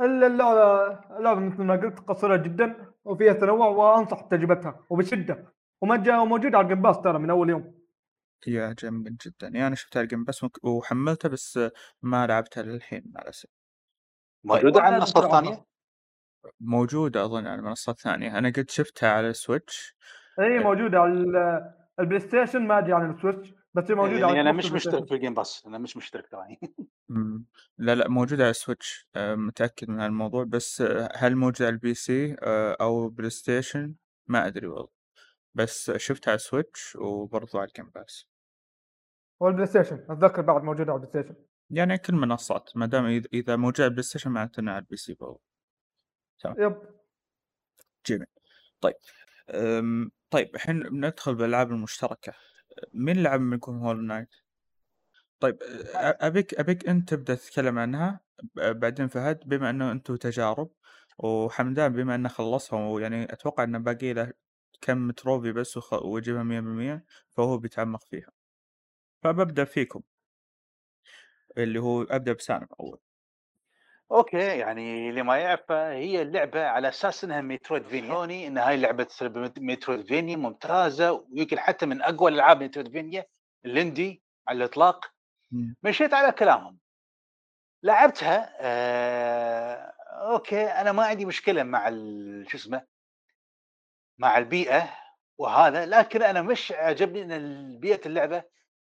[0.01, 6.55] الا اللعبة اللعبة مثل ما قلت قصيرة جدا وفيها تنوع وأنصح بتجربتها وبشدة ومجا وموجود
[6.55, 7.83] على ال Game Pass ترى من أول يوم
[8.47, 11.59] يا جميل جدا يعني أنا شفتها ال Game Pass وك- وحملتها بس
[12.03, 13.49] ما لعبتها للحين مع الاسف
[14.45, 15.39] موجودة على تلعبها.
[15.39, 15.65] الثانية
[16.61, 18.39] موجودة أظن على منصات ثانية.
[18.39, 19.97] أنا قد شفتها على ال Switch.
[20.41, 24.31] اي موجودة على ال- ال PlayStation ما أدري عن ال Switch بس هي موجودة لاني
[24.31, 25.09] على أنا مش مشترك.
[25.09, 26.61] في ال Game Pass أنا مش مشترك تراني.
[27.79, 29.09] لا لا موجودة على ال Switch.
[29.17, 30.45] آه، متأكد من هالموضوع.
[30.45, 33.95] بس آه، هل موجودة على ال PC آه، أو PlayStation
[34.27, 34.89] ما أدري والله.
[35.55, 38.27] بس شفتها على ال Switch وبرضو على ال Game Pass
[39.41, 43.57] وال PlayStation أتذكر بعد موجودة على ال PlayStation يعني كل المنصات ما دام إذا- إذا
[43.57, 45.41] موجودة على ال PlayStation معناته إنها على ال PC برضو.
[46.59, 46.77] yep.
[48.07, 48.27] جميل.
[48.81, 48.95] طيب
[49.51, 52.33] أم، طيب الحين بندخل بالألعاب المشتركة.
[52.95, 54.29] مين لعب منكم Hollow Knight؟
[55.41, 55.59] طيب
[55.95, 58.21] أبيك أبيك أنت تبدأ تتكلم عنها
[58.57, 60.71] بعدين فهد بما إنه أنتم تجارب
[61.19, 64.33] وحمدان بما إنه خلصها ويعني أتوقع انه باقي له
[64.81, 68.31] كم trophy بس وخ- ويجيبها 100% فهو بيتعمق فيها.
[69.23, 70.03] فببدأ فيكم.
[71.59, 72.99] اللي هو أبدأ بسالم أول.
[74.13, 79.07] okay يعني اللي ما يعرف هي اللعبة على أساس انها metroidvania إن هاي لعبه
[79.59, 83.27] metroidvania ممتازة ويمكن حتى من أقوى الالعاب metroidvania
[83.65, 85.13] ال indie على الإطلاق.
[85.83, 86.79] مشيت على كلامهم.
[87.83, 89.93] لعبتها آه،
[90.33, 91.91] أوكي أنا ما عندي مشكلة مع
[92.49, 92.87] شو اسمه
[94.19, 94.95] مع البيئة
[95.39, 98.45] وهذا لكن أنا مش عجبني إن بيئة اللعبة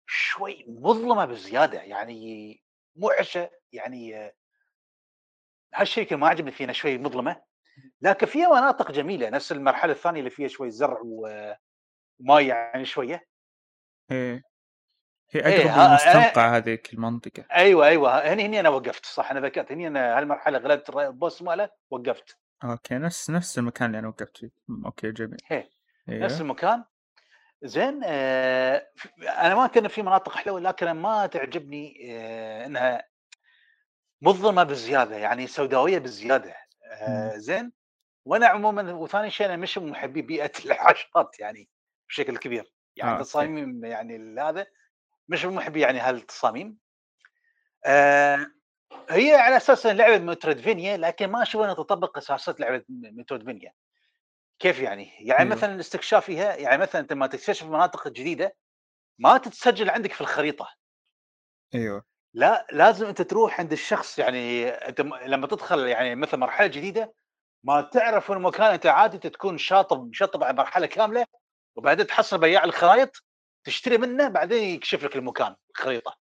[0.05, 2.61] شوي مظلمة بزيادة يعني
[2.95, 4.33] معشه يعني آه،
[5.75, 7.41] هالشيء كان ما عجبني فينا شوي مظلمة
[8.01, 11.53] لكن فيها مناطق جميلة نفس المرحلة الثانية اللي فيها شوي زرع و-
[12.19, 13.25] وماء يعني شوية.
[14.11, 14.41] هي
[15.31, 17.45] هي إيه، أقرب ها- للمستنقع هذيك المنطقة.
[17.53, 21.41] أيوه أيوه هني هني أنا وقفت صح أنا ذكرت هني أنا هالمرحلة غلبت ال boss
[21.41, 22.37] ماله وقفت.
[22.63, 24.49] okay نفس نفس المكان اللي أنا وقفت فيه.
[24.85, 25.37] okay جميل.
[25.51, 25.67] أيوه
[26.09, 26.83] نفس المكان.
[27.63, 28.87] زين آه
[29.21, 33.03] أنا ما كان في مناطق حلوة لكن ما تعجبني آه إنها
[34.21, 36.55] مظلمة بزياده يعني سوداوية بزياده
[36.91, 37.71] آه زين؟
[38.25, 41.69] وأنا عموما وثاني شيء أنا مش من محبي بيئة الحشرات يعني
[42.09, 42.73] بشكل كبير.
[42.95, 43.21] يعني آه،.
[43.21, 44.67] تصاميم يعني هذا
[45.27, 46.77] مش من محبي يعني هالتصاميم.
[47.85, 48.47] آه
[49.09, 53.73] هي على أساس لعبة مترودفينيا لكن ما أشوف أنها تطبق اساسات لعبة مترودفينيا
[54.63, 55.55] يعني؟ يعني أيوة.
[55.55, 58.55] مثلا الاستكشاف فيها يعني مثلا أنت لما تكتشف مناطق جديدة
[59.19, 60.67] ما تتسجل عندك في الخريطة.
[61.75, 62.08] أيوه.
[62.33, 67.13] لا لازم أنت تروح عند الشخص يعني أنت لما تدخل يعني مثلا مرحلة جديدة
[67.63, 71.25] ما تعرف وين المكان أنت عادي تكون شاطب شطب على مرحلة كاملة
[71.75, 73.23] وبعدين تحصل بياع الخرائط
[73.63, 76.17] تشتري منه بعدين يكشف لك المكان الخريطة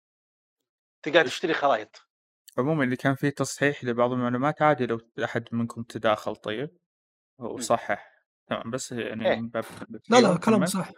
[1.03, 2.07] تقعد تشتري خرائط
[2.57, 6.77] عموما اللي كان فيه تصحيح لبعض المعلومات عادي لو أحد منكم تداخل طيب
[7.39, 8.15] وصحح
[8.47, 9.39] تمام بس يعني إيه.
[9.39, 9.65] من باب.
[10.09, 10.65] لا لا كلام.
[10.65, 10.91] صح.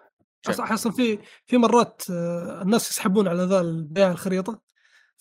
[0.51, 4.61] صح أصلا في في مرات آه، الناس يسحبون على ذا البيع الخريطة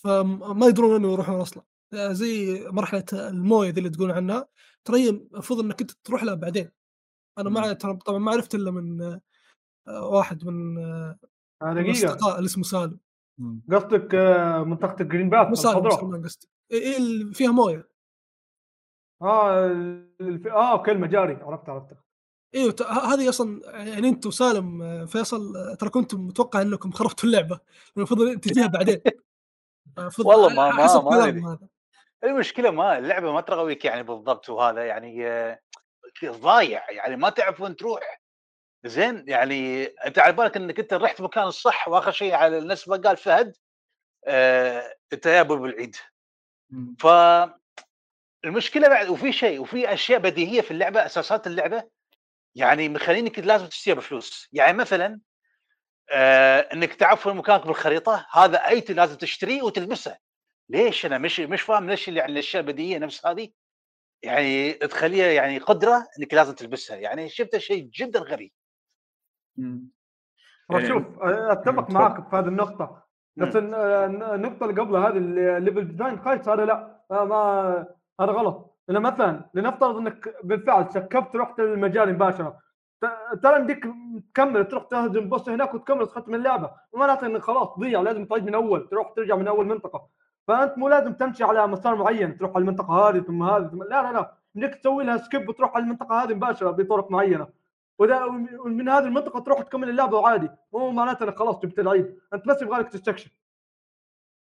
[0.06, 1.62] فما يدرون وين يروحون أصلا.
[1.94, 4.48] آه، زي مرحلة الموية ذي اللي تقولون عنها.
[4.84, 6.70] ترى المفروض إنك أنت تروح لها بعدين.
[7.38, 7.50] أنا.
[7.50, 9.02] ما طبعا ما عرفت إلا من
[9.88, 11.18] آه، واحد من آه،
[11.62, 12.98] الأصدقاء اللي اسمه سالم.
[13.72, 14.14] قصدك
[14.66, 16.22] منطقة ال Greenpath مسالم الخضراء.
[16.22, 16.48] قصدي.
[16.72, 17.88] إيه إيه اللي فيها موية.
[19.22, 19.66] آه
[20.20, 20.46] الف...
[20.46, 21.34] آه okay المجاري.
[21.34, 21.96] عرفت عرفت.
[22.54, 27.60] إيوه ت- هذه أصلا يعني أنت وسالم فيصل ترى كنتم متوقع إنكم خربتوا اللعبة.
[27.96, 29.00] المفروض تجيها بعدين.
[30.18, 31.58] والله ما- ما- ما
[32.24, 35.60] المشكلة ما اللعبة ما ترغويك يعني بالضبط وهذا يعني آه،
[36.24, 38.20] ضايع يعني ما تعرف وين تروح.
[38.84, 43.16] زين يعني أنت على بالك إنك أنت رحت مكان الصح وآخر شيء على ما قال
[43.16, 43.56] فهد
[44.26, 45.96] آه، أنت يا أبو العيد.
[47.00, 47.06] ف
[48.44, 51.84] المشكلة بعد وفي شيء وفي أشياء بديهية في اللعبة أساسات اللعبة
[52.54, 54.48] يعني مخلينك لازم تشتريها بفلوس.
[54.52, 55.20] يعني مثلا
[56.12, 60.18] آه إنك تعرف وين مكانك بالخريطة هذا item لازم تشتريه وتلبسه
[60.68, 63.48] ليش؟ أنا مش مش فاهم ليش اللي يعني الأشياء البديهية نفس هذه.
[64.22, 66.96] يعني تخليها يعني قدرة إنك لازم تلبسها.
[66.96, 68.50] يعني شفت شيء جدا غريب.
[69.58, 71.94] هو يعني- شوف آه، أتفق تفضل.
[71.94, 73.06] معاك في هذه النقطة.
[73.36, 75.16] بس آه، النقطة اللي قبلها هذه
[75.56, 77.86] ال level design خايس هذا لا ما
[78.20, 78.78] هذا غلط.
[78.88, 82.50] لأن مثلا لنفترض إنك بالفعل سكبت رحت للمجال مباشرة.
[82.50, 82.65] ت-
[83.42, 83.86] ترى يمديك
[84.34, 86.70] تكمل تروح تهزم boss هناك وتكمل تختم اللعبة.
[86.92, 90.08] ومعناته إنك خلاص ضيع لازم تعيد من أول تروح ترجع من أول منطقة.
[90.48, 94.02] فأنت مو لازم تمشي على مسار معين تروح على المنطقة هذه ثم هذه ثم لا
[94.02, 94.34] لا لا.
[94.54, 97.46] يمديك تسوي لها skip وتروح على المنطقة هذه مباشرة بطرق معينة.
[97.98, 98.24] وإذا
[98.64, 102.18] ومن هذه المنطقة تروح تكمل اللعبة عادي مو معناته إنك خلاص جبت العيد.
[102.34, 103.30] أنت بس يبغى لك تستكشف.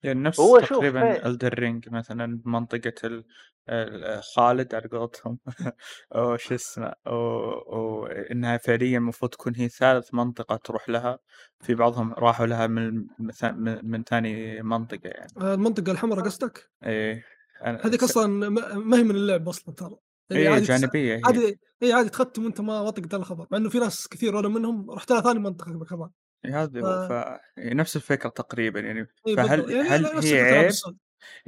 [0.02, 1.26] يعني نفس هو شوف، تقريبا إيه.
[1.26, 3.24] Elden Ring مثلا بمنطقة ال-
[3.68, 5.38] ال- Caelid على قولتهم.
[6.14, 11.18] أو شو اسمه أو, أو إنها فعليا المفروض تكون هي ثالث منطقة تروح لها.
[11.60, 15.32] في بعضهم راحوا لها من من, من, من ثاني منطقة يعني.
[15.40, 17.24] آه، المنطقة الحمراء قصدك؟ إيه
[17.60, 19.96] أنا- هذيك س- أصلا ما ما هي من اللعب أصلا ترى.
[20.30, 21.22] يعني إيه جانبية هي.
[21.24, 24.90] عادي اي عادي تختم وأنت ما تقدر الخبر مع إنه في ناس كثير وأنا منهم
[24.90, 26.08] رحت لها ثاني منطقة كمان.
[26.08, 27.40] إيه هذا هو ف...
[27.58, 29.06] نفس الفكرة تقريبا يعني
[29.36, 30.70] فهل يعني هل هي عيب.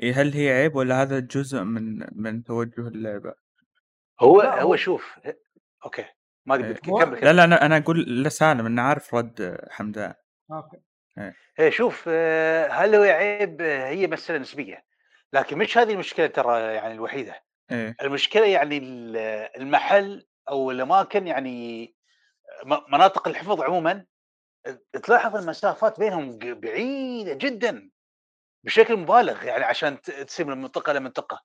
[0.03, 3.34] إيه هل هي عيب ولا هذا جزء من من توجه اللعبة؟
[4.20, 5.18] هو لا، هو شوف
[5.84, 6.05] أوكي
[6.47, 6.76] ما إيه.
[6.89, 10.14] هو- كمل لا لا أنا أنا أقول لسالم انه عارف رد حمدان.
[10.53, 10.76] أوكي.
[11.59, 14.84] إيه شوف آه، هل هو عيب؟ آه، هي مسألة نسبية.
[15.32, 17.43] لكن مش هذه المشكلة ترى يعني الوحيدة.
[17.70, 19.16] إيه المشكلة يعني ال-
[19.61, 21.86] المحل أو الأماكن يعني
[22.64, 24.05] م- مناطق الحفظ عموما
[25.03, 27.91] تلاحظ المسافات بينهم بعيدة جدا
[28.64, 31.43] بشكل مبالغ يعني عشان ت- تسير من منطقة لمنطقه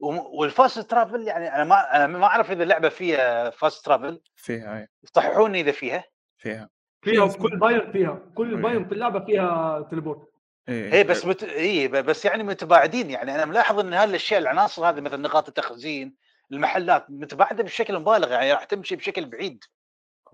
[0.00, 4.20] وال fast travel يعني أنا ما أنا ما أعرف إذا اللعبة فيها fast travel.
[4.36, 6.04] فيها إيه صححوني إذا فيها.
[6.36, 6.68] فيها.
[7.02, 8.62] فيها كل بايم فيها كل إيه.
[8.62, 10.28] بايم في اللعبة فيها teleport.
[10.68, 11.42] إيه اي بس مت...
[11.42, 16.14] اي بس يعني متباعدين يعني أنا ملاحظ إن هالاشياء العناصر هذه مثل نقاط التخزين
[16.52, 19.64] المحلات متباعدة بشكل مبالغ يعني راح تمشي بشكل بعيد.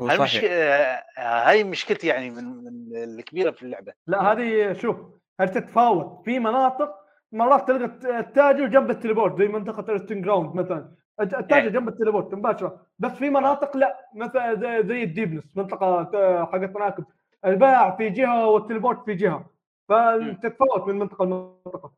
[0.00, 0.30] هاي مش...
[0.36, 0.50] صحيح.
[0.52, 3.92] آه، هاي مشكلتي يعني من, من الكبيرة في اللعبة.
[4.06, 4.96] لا هذه شوف
[5.40, 6.94] هذه تتفاوت في مناطق
[7.32, 10.92] مرات تلقى الت- التاجر جنب ال teleport زي منطقة ال Resting Grounds مثلا.
[11.20, 11.68] الت- التاجر إيه.
[11.72, 12.86] جنب ال teleport مباشرة.
[12.98, 16.04] بس في مناطق لا مثلا زي, ال Deepnest منطقة
[16.46, 17.04] حقت مناكب.
[17.44, 19.50] البياع في جهة وال teleport في جهة.
[19.88, 21.92] فتتفاوت من منطقة لمنطقة؟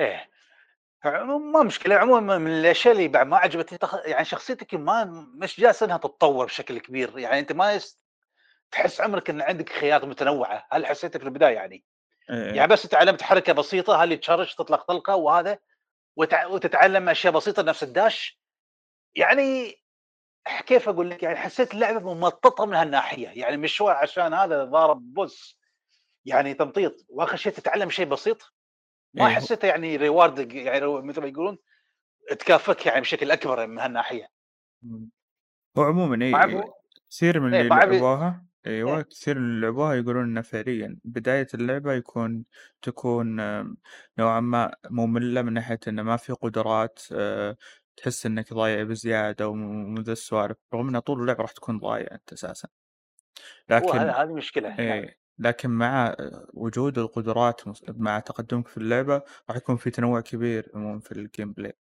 [0.00, 0.20] إيه.
[1.04, 1.94] ما مشكلة.
[1.94, 3.94] عموما من الأشياء اللي بعد ما عجبتني تخ...
[4.04, 7.18] يعني شخصيتك ما مش جالسه إنها تتطور بشكل كبير.
[7.18, 8.00] يعني أنت ما يس...
[8.70, 10.66] تحس عمرك إن عندك خيارات متنوعة.
[10.72, 11.84] هل حسيتك في البداية يعني؟
[12.30, 12.52] إيه.
[12.52, 15.58] يعني بس تعلمت حركة بسيطة هل تشرش تطلق طلقة وهذا
[16.16, 16.46] وتع...
[16.46, 18.40] وتتعلم أشياء بسيطة نفس الداش.
[19.14, 19.82] يعني
[20.66, 23.28] كيف أقول لك؟ يعني حسيت اللعبة ممططة من هالناحية.
[23.28, 25.58] يعني مش هو عشان هذا ضارب بوس
[26.24, 27.06] يعني تمطيط.
[27.08, 28.51] وآخر شيء تتعلم شيء بسيط؟
[29.14, 29.34] ما إيه.
[29.34, 31.58] حسيته يعني ريوارد يعني مثل ما يقولون
[32.30, 34.26] تكافئك يعني بشكل أكبر من هالناحية.
[35.78, 36.70] هو عموما أبو-
[37.10, 39.02] كثير من إيه، اللي أبي- لعبوها أيوه إيه.
[39.02, 42.44] كثير من اللي لعبوها يقولون إنه فعليا بداية اللعبة يكون
[42.82, 43.36] تكون
[44.18, 47.56] نوعا ما مملة من ناحية إنه ما في قدرات آه،
[47.96, 52.32] تحس إنك ضايع بزيادة ومن ذا السوالف رغم ان طول اللعبة راح تكون ضايع أنت
[52.32, 52.68] أساسا
[53.68, 55.04] لكن هذه مشكلة نعم.
[55.38, 56.16] لكن مع
[56.54, 61.52] وجود القدرات مس- مع تقدمك في اللعبة راح يكون في تنوع كبير عموما في ال
[61.52, 61.72] gameplay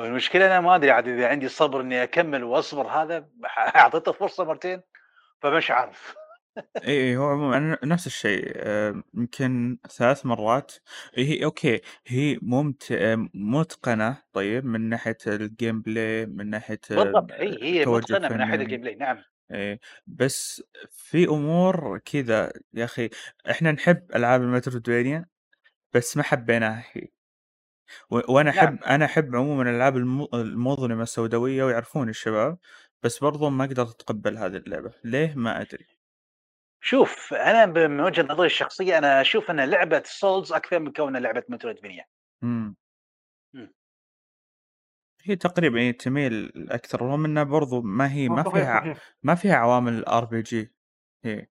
[0.00, 3.28] المشكلة أنا ما أدري عاد إذا عندي صبر إني أكمل وأصبر هذا
[3.76, 4.82] أعطيته فرصة مرتين
[5.42, 6.14] فمش عارف.
[6.84, 8.56] إي إي، هو عموما أنا نفس الشيء
[9.14, 10.72] يمكن ثلاث مرات.
[11.14, 12.92] هي أوكي هي ممت...
[13.34, 18.62] متقنة طيب من ناحية ال gameplay من ناحية بالضبط هي هي متقنة من ناحية فني.
[18.64, 19.22] ال gameplay نعم.
[19.50, 23.10] إيه بس في أمور كذا يا أخي
[23.50, 25.26] إحنا نحب ألعاب ال Metroidvania
[25.94, 27.08] بس ما حبيناها هي
[28.10, 28.58] و- وأنا نعم.
[28.64, 32.58] أحب أنا أحب عموما الألعاب الم- المظلمة السوداوية ويعرفون الشباب
[33.02, 34.92] بس برضو ما قدرت أتقبل هذه اللعبة.
[35.04, 35.86] ليه؟ ما أدري.
[36.80, 41.20] شوف أنا ب- من وجهة نظري الشخصية أنا أشوف أن لعبة Souls أكثر من كونها
[41.20, 42.04] لعبة Metroidvania
[42.42, 42.76] امم مم.
[45.24, 48.98] هي تقريبا هي تميل أكثر رغم إنها برضو ما هي ما آه، صحيح فيها صحيح.
[49.22, 50.72] ما فيها عوامل RPG
[51.24, 51.46] هي.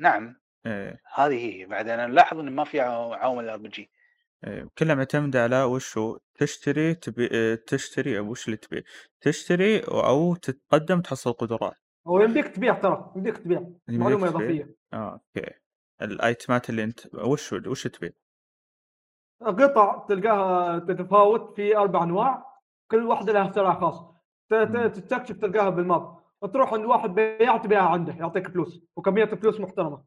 [0.00, 0.36] نعم.
[0.66, 1.00] إيه.
[1.14, 3.90] هذه هي بعد أنا نلاحظ إن ما في عو- عوامل RPG
[4.46, 8.84] إيه، كلها معتمدة على وش هو تشتري تبي إيه، تشتري أو وش اللي تبي
[9.20, 11.74] تشتري أو تتقدم تحصل قدرات.
[12.06, 13.58] هو يمديك تبيع ترى يمديك تبيع
[13.88, 14.28] يمديك تبيع.
[14.28, 14.74] إضافية.
[14.92, 15.50] آه أوكي.
[16.02, 18.14] الأيتمات اللي أنت وش وش تبي
[19.50, 22.54] قطع تلقاها تتفاوت في أربع أنواع.
[22.90, 24.00] كل واحدة لها سعر خاص.
[24.50, 24.86] ت- ت- مم.
[24.86, 26.16] تستكشف تلقاها بالماب.
[26.42, 30.04] وتروح عند واحد بياع تبيعها عنده يعطيك فلوس وكمية فلوس محترمة.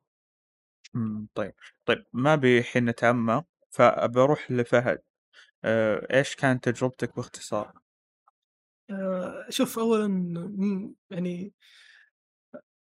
[0.94, 1.54] مم، طيب.
[1.86, 5.02] طيب ما بي حين نتعمق فبروح لفهد.
[5.64, 7.74] آه، إيش كانت تجربتك باختصار؟
[8.92, 10.08] آه، شوف اولا
[11.10, 11.54] يعني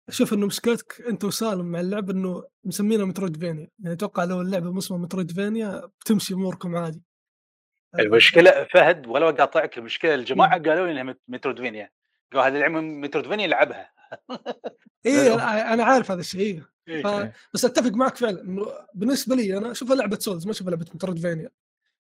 [0.09, 3.69] أشوف إنه مشكلتك أنت وسالم مع اللعبه إنه مسمينها مترويدفينيا.
[3.79, 7.03] يعني أتوقع لو اللعبة اسمها مترويدفينيا بتمشي أموركم عادي.
[7.99, 11.91] المشكلة فهد ولا أقاطعك المشكلة الجماعة قالوا لي إنها مت- Metroidvania.
[12.33, 13.91] قالوا هذه اللعبة Metroidvania لعبها
[15.07, 15.35] إيه
[15.75, 17.03] أنا عارف هذا الشيء إيه.
[17.03, 17.07] ف...
[17.07, 17.33] إيه.
[17.55, 18.43] بس أتفق معك فعلا.
[18.43, 21.51] إنه بالنسبة لي أنا اشوفها لعبة Souls ما أشوفها لعبة Metroidvania.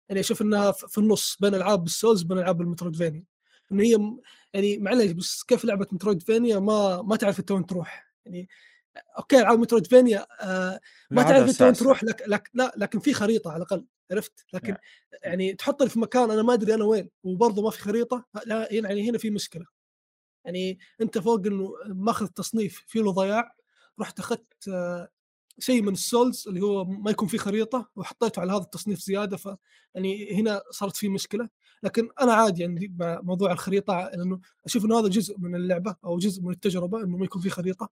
[0.09, 3.24] يعني أشوف إنها في في النص بين ألعاب ال Souls وبين ألعاب ال Metroidvania.
[3.73, 4.16] انه هي
[4.55, 8.12] يعني معليش بس كيف لعبة Metroidvania؟ ما ما تعرف انت وين تروح.
[8.27, 8.49] يعني
[9.19, 10.81] أوكي ألعاب Metroidvania آه
[11.11, 11.73] ما تعرف انت وين.
[11.73, 14.77] تروح لك, لك لا لكن في خريطة على الأقل عرفت؟ لكن
[15.23, 19.11] يعني تحطني في مكان أنا ما أدري أنا وين وبرضه ما في خريطة لا يعني
[19.11, 19.66] هنا في مشكلة.
[20.44, 23.55] يعني أنت فوق إنه ماخذ تصنيف فيه له ضياع.
[24.01, 25.09] رحت أخذت آه،
[25.63, 29.49] شيء من السولز اللي هو ما يكون فيه خريطة وحطيته على هذا التصنيف زيادة ف
[29.95, 31.49] يعني هنا صارت في مشكلة.
[31.83, 36.19] لكن أنا عادي يعني مع موضوع الخريطة لأنه أشوف إنه هذا جزء من اللعبة أو
[36.19, 37.89] جزء من التجربة إنه ما يكون في خريطة.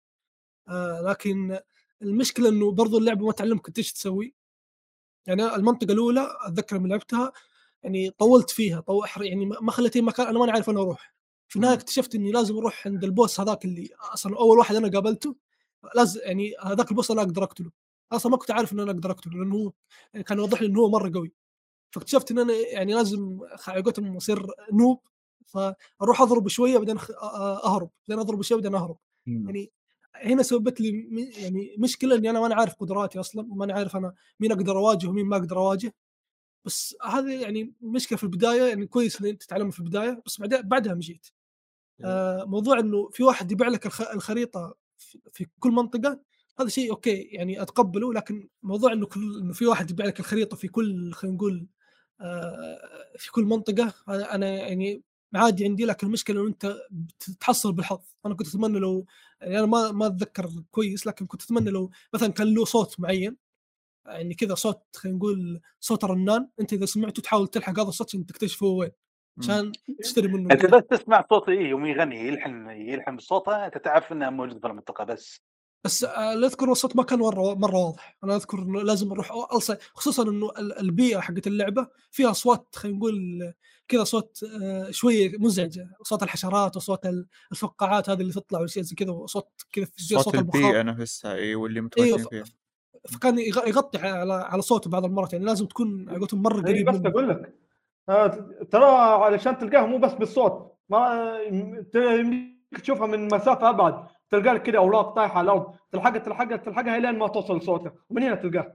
[0.68, 1.58] آه لكن
[2.02, 4.34] المشكلة إنه برضو اللعبة ما تعلمك انت إيش تسوي.
[5.26, 7.32] يعني المنطقة الأولى أتذكر لما لعبتها
[7.82, 11.14] يعني طولت فيها طو يعني ما ما خليتني مكان أنا ماني عارف وين أروح.
[11.48, 11.74] في النهاية.
[11.74, 15.36] اكتشفت إني لازم أروح عند البوس هذاك اللي أصلا أول واحد أنا قابلته.
[15.94, 17.70] لازم يعني هذاك البوس أنا أقدر أقتله.
[18.12, 19.72] أصلا ما كنت عارف إن أنا أقدر أقتله لأنه هو
[20.22, 21.32] كان يوضح لي إنه هو مرة قوي.
[21.94, 25.00] فاكتشفت إن أنا يعني لازم على قولتهم أصير نوب
[25.46, 26.98] فأروح أضرب شوية بعدين
[27.64, 28.96] أهرب بعدين أضرب شوية بعدين أهرب.
[29.46, 29.72] يعني
[30.14, 34.52] هنا سببت لي يعني مشكلة إني أنا ما عارف قدراتي أصلا وما عارف أنا مين
[34.52, 35.94] أقدر أواجه ومين ما أقدر أواجه.
[36.64, 40.62] بس هذه يعني مشكلة في البداية يعني كويس ان أنت تتعلمها في البداية بس بعدين
[40.62, 41.26] بعدها مشيت.
[42.04, 44.74] آه موضوع إنه في واحد يبيع لك الخ- الخريطة
[45.32, 46.20] في- كل منطقة
[46.60, 50.56] هذا شيء أوكي يعني أتقبله لكن موضوع إنه كل إنه في واحد يبيع لك الخريطة
[50.56, 51.66] في كل خلينا نقول
[52.20, 52.78] آه
[53.18, 55.02] في كل منطقة أنا يعني
[55.34, 58.00] عادي عندي لكن المشكلة إنه أنت بتتحصل بالحظ.
[58.26, 59.06] أنا كنت أتمنى لو
[59.40, 63.36] يعني أنا ما ما أتذكر كويس لكن كنت أتمنى لو مثلا كان له صوت معين
[64.06, 68.26] يعني كذا صوت خلينا نقول صوت رنان أنت إذا سمعته تحاول تلحق هذا الصوت عشان
[68.26, 68.90] تكتشف هو وين.
[69.38, 74.12] عشان تشتري منه أنت بس تسمع صوت إيه يوم يغني يلحن يلحن بصوته أنت تعرف
[74.12, 75.40] إنه موجود في المنطقة بس.
[75.84, 78.16] بس آه، لا أذكر الصوت ما كان مرة مرة واضح.
[78.24, 82.98] أنا أذكر إنه لازم أروح ألصق خصوصا إنه ال- البيئة حقت اللعبة فيها أصوات خلينا
[82.98, 83.52] نقول
[83.88, 85.88] كذا صوت آه، شوية مزعجة.
[86.02, 90.34] صوت الحشرات وصوت ال- الفقاعات هذه اللي تطلع والاشياء زي كذا وصوت كذا صوت صوت
[90.34, 90.84] البخار.
[90.86, 92.44] نفسها اي واللي متواجدين ف- فيها.
[93.08, 96.88] فكان يغ- يغطي على على صوته بعض المرات يعني لازم تكون على مرة اي قريب
[96.88, 97.54] إيه، بس أقول لك
[98.70, 98.84] ترى
[99.24, 100.76] علشان تلقاه مو بس بالصوت.
[100.88, 101.38] ما
[102.82, 104.06] تشوفها من مسافة أبعد.
[104.30, 105.74] تلقى لك كذا أوراق طايحة على الأرض.
[105.92, 108.74] تلحقها تلحقها تلحقها لين ما توصل لصوتك ومن هنا تلقاه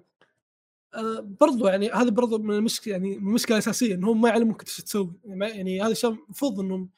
[0.95, 5.13] آه، برضو يعني هذا برضو من المشكلة يعني المشكلة الأساسية إنهم ما يعلموك إيش تسوي.
[5.25, 6.89] يعني, يعني هذا الشيء المفروض إنهم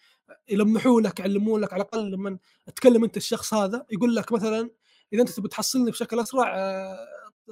[0.50, 2.38] يلمحوا لك يعلمون لك على الأقل لما
[2.76, 3.86] تكلم أنت الشخص هذا.
[3.92, 4.70] يقول لك مثلا
[5.14, 6.98] إذا أنت تبي تحصلني بشكل أسرع آه،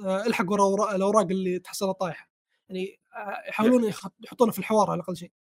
[0.04, 2.30] آه، إلحق ورا ورا الأوراق اللي تحصلها طايحة.
[2.68, 3.05] يعني آه،
[3.48, 3.84] يحاولون
[4.20, 5.32] يحطونها في الحوار على أقل شيء.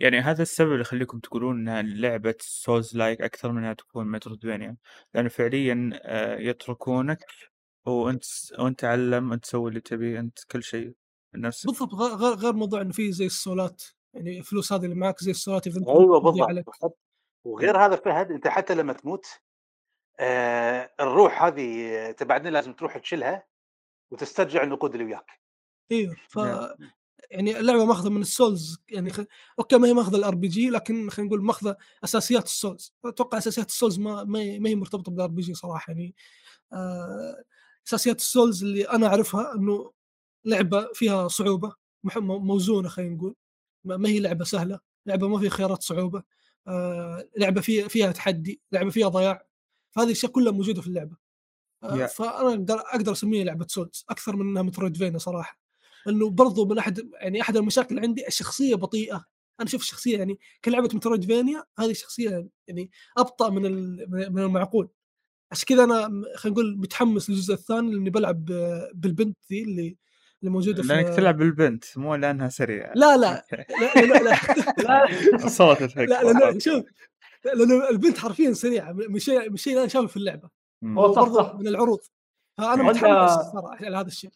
[0.00, 4.76] يعني هذا السبب اللي يخليكم تقولون انها لعبة سوز لايك أكثر من انها تكون مترويدفانيا
[5.14, 7.24] لأنه فعليا آه، يتركونك
[7.86, 8.24] وأنت
[8.58, 10.94] وأنت تعلم أنت تسوي اللي تبي أنت كل شيء
[11.34, 13.82] بنفسك بالضبط غير غير- غير موضوع إنه في زي السولات.
[14.14, 16.98] يعني الفلوس هذه اللي معك زي السولات أيوه بالضبط.
[17.44, 19.26] وغير هذا فهد أنت حتى لما تموت
[20.20, 23.46] آه الروح هذه تبعدين لازم تروح تشيلها
[24.12, 25.30] وتسترجع النقود اللي وياك.
[25.92, 26.68] إيوه ف نعم.
[27.30, 29.20] يعني اللعبة ماخذة من ال Souls يعني خ...
[29.58, 32.94] أوكي ما هي ماخذة ال RPG لكن خلينا نقول ماخذة أساسيات ال Souls.
[33.04, 36.14] أتوقع أساسيات ال Souls ما ما هي ما هي مرتبطة بال RPG صراحة يعني
[36.72, 37.44] آه...
[37.88, 39.92] أساسيات ال Souls اللي أنا أعرفها إنه
[40.44, 41.74] لعبة فيها صعوبة
[42.26, 43.34] موزونة خلينا نقول.
[43.84, 46.22] ما ما هي لعبة سهلة لعبة ما فيها خيارات صعوبة
[46.68, 47.28] آه...
[47.36, 49.46] لعبة فيها فيها تحدي لعبة فيها ضياع.
[49.90, 51.16] فهذه الأشياء كلها موجودة في اللعبة.
[51.82, 52.06] آه، يا.
[52.06, 55.67] فأنا أقدر أقدر أسميها لعبة Souls أكثر من إنها Metroidvania صراحة.
[56.10, 59.24] لأنه برضو من احد يعني أحد المشاكل عندي الشخصية بطيئة.
[59.60, 64.88] أنا أشوف الشخصية يعني كلعبه Metroidvania هذه الشخصيه يعني أبطأ من ال- من المعقول.
[65.52, 68.44] عشان كذا أنا خلينا نقول متحمس للجزء الثاني لأني بلعب
[68.94, 69.96] بالبنت ذي اللي
[70.42, 72.92] اللي موجودة في لأنك تلعب بالبنت مو لأنها سريعة.
[72.94, 73.46] لا لا.
[73.52, 74.32] لا لا, لا,
[75.04, 75.44] الفكرة
[76.06, 76.84] لا, لا, لا شوف
[77.44, 80.50] لأن البنت حرفيا سريعة من شيء من شيء أنا شافه في اللعبة.
[80.98, 81.98] هو صح من العروض.
[82.58, 84.30] فانا متحمس صراحة على هذا الشيء.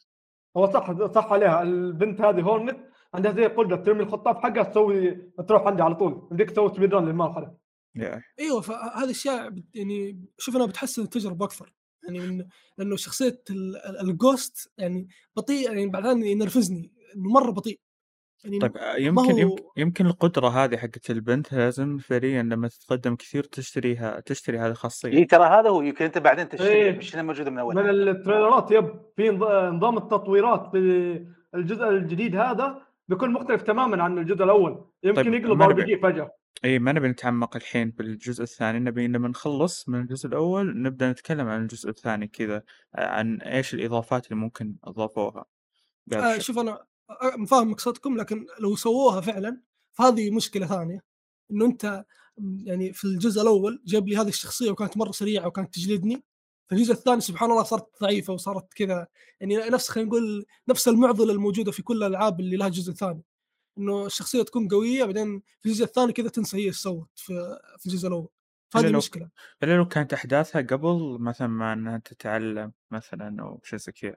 [0.56, 1.62] هو صح صح عليها.
[1.62, 2.78] البنت هذه هورنت
[3.14, 5.10] عندها زي قدره ترمي الخطاف حقها تسوي
[5.48, 6.28] تروح عندي على طول.
[6.30, 7.54] يمديك تسوي speed run للمرحله.
[8.40, 11.72] أيوه فهذه الأشياء يعني شوف انها بتحسن التجربة أكثر.
[12.04, 12.44] يعني من
[12.78, 17.80] لأنه شخصية ال- ال- ال Ghost يعني بطيء يعني بعدين ينرفزني إنه مرة بطيء.
[18.44, 22.68] يعني طيب آه، ما يمكن هو يمكن يمكن القدرة هذه حقت البنت لازم فعليا لما
[22.68, 26.98] تتقدم كثير تشتريها تشتري هذه الخاصيه إي ترى هذا هو يمكن أنت بعدين تشتري إيه.
[26.98, 30.78] مش إنها موجوده من اول من التريلرات yep في نظ- نظام التطويرات في
[31.54, 35.84] الجزء الجديد هذا بيكون مختلف تماما عن الجزء الأول يمكن طيب، يقلب ما ار نبي-
[35.84, 36.30] بي فجأة
[36.64, 41.48] إي ما نبي نتعمق الحين بالجزء الثاني نبي لما نخلص من الجزء الأول نبدأ نتكلم
[41.48, 42.62] عن الجزء الثاني كذا
[42.94, 45.44] عن إيش الإضافات اللي ممكن أضافوها
[46.06, 46.42] بهذا آه الشكل.
[46.42, 46.86] شوف أنا آه،
[47.48, 49.60] فاهم مقصدكم لكن لو سووها فعلا
[49.92, 51.02] فهذه مشكلة ثانية.
[51.50, 52.04] إنه أنت
[52.64, 56.24] يعني في الجزء الأول جاب لي هذه الشخصية وكانت مرة سريعة وكانت تجلدني.
[56.68, 59.06] في الجزء الثاني سبحان الله صارت ضعيفة وصارت كذا
[59.40, 63.22] يعني نفس خلينا نقول نفس المعضلة الموجودة في كل الألعاب اللي لها جزء ثاني.
[63.78, 67.86] إنه الشخصية تكون قوية بعدين في الجزء الثاني كذا تنسى هي إيش سوت في في
[67.86, 68.22] الجزء الأول.
[68.22, 69.28] إلا فهذه لو- مشكلة.
[69.62, 74.16] إلا لو كانت أحداثها قبل مثلا ما إنها تتعلم مثلا أو شيء زي كذا.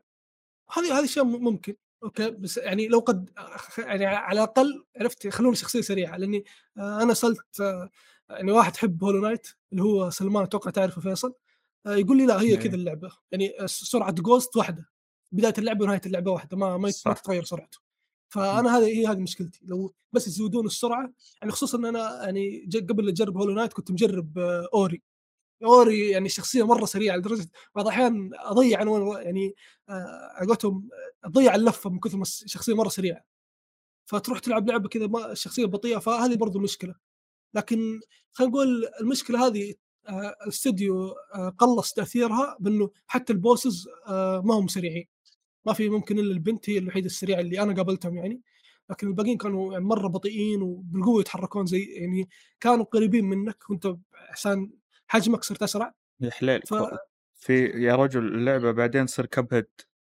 [0.71, 1.75] هذه هذه أشياء ممكن.
[2.05, 3.29] أوكي بس يعني لو قد
[3.77, 6.45] يعني على الأقل عرفت يخلون شخصية سريعة لأني
[6.77, 7.89] آه، أنا سالت آه،
[8.29, 11.33] يعني واحد يحب Hollow Knight اللي هو سلمان أتوقع تعرفه فيصل
[11.85, 12.59] آه، يقول لي لا هي إيه.
[12.59, 14.89] كذا اللعبة يعني سرعة Ghost واحدة
[15.31, 16.91] بداية اللعبة ونهاية اللعبة واحدة ما ما.
[16.91, 17.79] تتغير سرعته
[18.29, 23.07] فأنا هذه هي هذه مشكلتي لو بس يزودون السرعة يعني خصوصا إن أنا يعني قبل
[23.07, 24.37] أجرب Hollow Knight كنت مجرب
[24.73, 25.01] Ori
[25.63, 29.55] Ori يعني شخصية مرة سريعة لدرجة بعض الأحيان أضيع أنا يعني
[29.89, 30.89] آه، على قولتهم
[31.23, 33.21] تضيع اللفه من كثر ما الشخصية مرة سريعة.
[34.05, 36.95] فتروح تلعب لعبة كذا الشخصيه بطيئة فهذه برضو مشكلة.
[37.53, 38.01] لكن
[38.33, 39.73] خلينا نقول المشكلة هذه
[40.09, 43.87] آه، الاستوديو آه، قلص تأثيرها بأنه حتى البوسز
[44.43, 45.07] ما هم سريعين.
[45.65, 48.41] ما في ممكن إلا البنت هي الوحيدة السريعة اللي أنا قابلتهم يعني.
[48.89, 52.29] لكن الباقيين كانوا يعني مرة بطيئين وبالقوة يتحركون زي يعني
[52.59, 53.95] كانوا قريبين منك وأنت
[54.29, 54.71] عشان
[55.07, 56.73] حجمك صرت أسرع؟ يا حليل ف...
[57.35, 59.67] في يا رجل اللعبة بعدين تصير كب هيد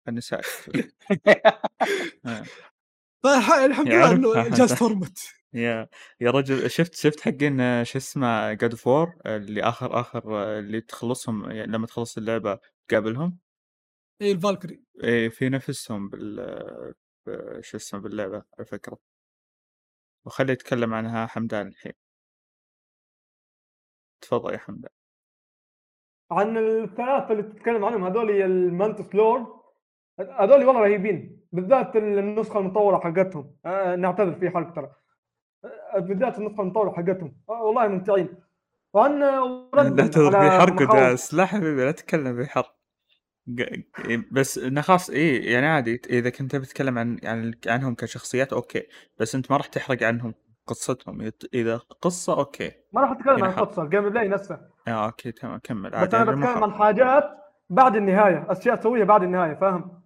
[0.07, 0.41] النساء
[2.25, 2.43] آه.
[3.23, 5.19] فالحمد لله إنه جاز فورمت.
[5.53, 5.89] يا
[6.21, 10.81] يا رجل شفت شفت حقين آه، شو اسمه جاد فور اللي آخر آخر آه، اللي
[10.81, 13.39] تخلصهم يعني لما تخلص اللعبة تقابلهم؟
[14.21, 14.83] إي الفالكري.
[15.03, 16.39] إيه في نفسهم بال
[17.27, 18.97] آه، شو اسمه باللعبة على فكرة.
[20.25, 21.93] وخلي يتكلم عنها حمدان الحين.
[24.21, 24.91] تفضل يا حمدان.
[26.31, 29.47] عن الثلاثة اللي تتكلم عنهم هذول ال Mantis Lords
[30.19, 33.55] هذول والله رهيبين بالذات النسخة المطورة حقتهم.
[33.65, 34.91] آه نعتذر في ترى
[35.65, 37.35] آه بالذات النسخة المطورة حقتهم.
[37.49, 38.29] آه والله ممتعين.
[38.93, 39.19] وعن
[39.73, 40.81] لا تذكر في حرق
[41.33, 42.75] لا حبيبي لا تتكلم في حرق
[43.59, 48.87] ق- بس إنه خلاص إيه يعني عادي إذا كنت بتتكلم عن عن عنهم كشخصيات okay
[49.19, 50.33] بس أنت ما راح تحرق عنهم.
[50.69, 51.21] قصتهم.
[51.21, 52.71] يت- إذا قصة okay.
[52.93, 53.59] ما راح أتكلم هنا عن.
[53.59, 54.59] القصة ال gameplay نفسه.
[54.87, 55.89] آه okay تمام كمل.
[55.89, 56.63] بس أنا ما بتكلم.
[56.63, 57.23] عن حاجات
[57.69, 60.01] بعد النهاية أشياء تسويها بعد النهاية فاهم؟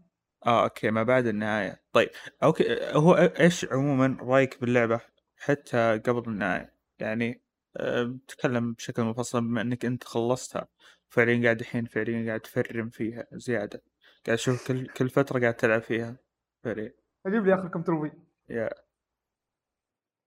[0.45, 1.81] آه okay ما بعد النهاية.
[1.93, 2.09] طيب
[2.43, 4.99] okay هو إيش عموما رأيك باللعبة
[5.37, 7.43] حتى قبل النهاية؟ يعني
[7.77, 10.67] آه، تكلم بشكل مفصل بما إنك أنت خلصتها.
[11.09, 13.81] فعليا قاعد الحين فعليا قاعد تفرم فيها زيادة.
[14.25, 16.15] قاعد أشوف كل كل فترة قاعد تلعب فيها
[16.63, 16.93] فعليا.
[17.25, 18.11] أجيب لي آخر كم trophy
[18.49, 18.69] يا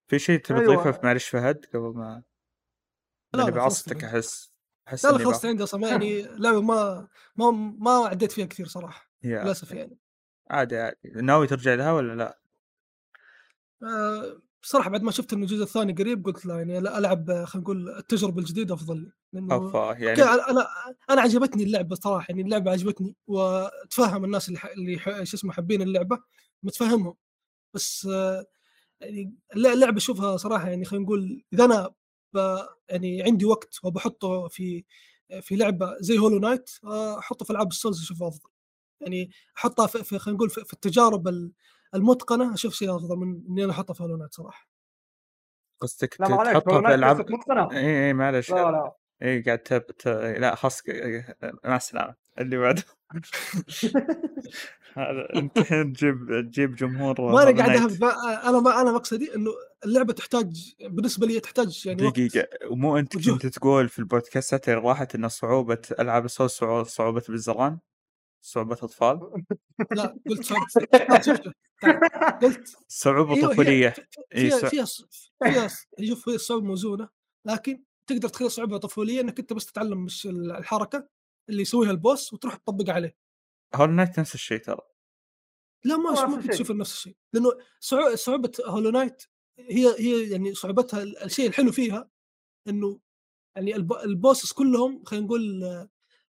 [0.07, 0.83] في شيء تبي أيوة.
[0.83, 2.23] تضيفه معلش فهد قبل ما
[3.35, 4.05] لا، خلاص بعصتك.
[4.05, 4.53] أحس
[4.89, 9.73] أحس لا خلصت عندي أصلا يعني لعبه ما ما ما عديت فيها كثير صراحة للأسف
[9.73, 9.99] يعني
[10.51, 12.39] عادي عادي ناوي ترجع لها ولا لا؟
[13.83, 17.65] آه، بصراحه بعد ما شفت انه الجزء الثاني قريب قلت لا يعني ألعب آه، خلينا
[17.65, 20.67] نقول التجربة الجديدة أفضل لي لأنه يعني أنا
[21.11, 24.67] أنا عجبتني اللعبة صراحة يعني اللعبة عجبتني واتفهم الناس اللي ح...
[24.67, 25.23] اللي ح...
[25.23, 26.19] شو اسمه حابين اللعبة
[26.63, 27.15] متفهمهم
[27.75, 28.47] بس آه،
[29.01, 31.95] يعني الل- اللعبه أشوفها صراحة يعني خلينا نقول إذا أنا
[32.35, 32.57] ب...
[32.89, 34.85] يعني عندي وقت وبحطه في
[35.41, 36.71] في لعبة زي Hollow Knight
[37.19, 38.51] أحطه في ألعاب ال Souls اشوفها أفضل.
[39.01, 41.53] يعني أحطها في, في خلينا نقول في, في التجارب ال-
[41.95, 44.69] المتقنة أشوف شيء أفضل من إني أنا أحطها في Hollow Knight صراحة.
[45.81, 48.97] قصدك تحطها في ألعاب متقنة اي اي معلش لا لا.
[49.23, 49.83] اي قاعد تب...
[49.87, 50.09] ت...
[50.39, 50.83] لا خلاص
[51.65, 52.83] مع السلامة اللي بعده
[54.95, 59.51] هذا انت تجيب تجيب جمهور ما أنا قاعد ما- أنا ما أنا مقصدي إنه
[59.85, 62.15] اللعبة تحتاج بالنسبة لي تحتاج يعني وقت.
[62.21, 63.33] دقيقة ومو أنت وجهد.
[63.33, 67.79] كنت تقول في البودكاستات اللي راحت ان صعوبة ألعاب الصوت صعو- صعوبة بالزران
[68.43, 69.45] صعوبة أطفال
[69.91, 71.53] لا قلت شوف تعال.
[72.43, 73.95] قلت صعوبة أيوه طفولية
[74.35, 74.85] إيه، فيها فيها
[75.45, 75.69] فيها
[75.99, 77.09] فيها شوف هي الصعوبه موزونة
[77.45, 81.09] لكن تقدر تخلي صعوبه طفوليه إنك أنت بس تتعلم مش الحركة
[81.49, 83.17] اللي يسويها ال boss وتروح تطبق عليه.
[83.75, 84.81] Hollow Knight نفس الشيء ترى.
[85.85, 86.53] لا ما ممكن الشيء.
[86.53, 87.51] تشوف نفس الشيء لأنه
[87.81, 89.23] صعو- صعوبة Hollow Knight
[89.59, 92.11] هي هي يعني صعوبتها الشيء الحلو فيها
[92.69, 93.01] إنه
[93.57, 95.63] يعني الب- ال bosses كلهم خلينا نقول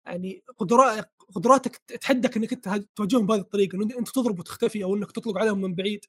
[0.05, 5.11] يعني قدرات قدراتك تحدك إنك أنت تواجههم بهذه الطريقة إنه أنت تضرب وتختفي أو إنك
[5.11, 6.05] تطلق عليهم من بعيد.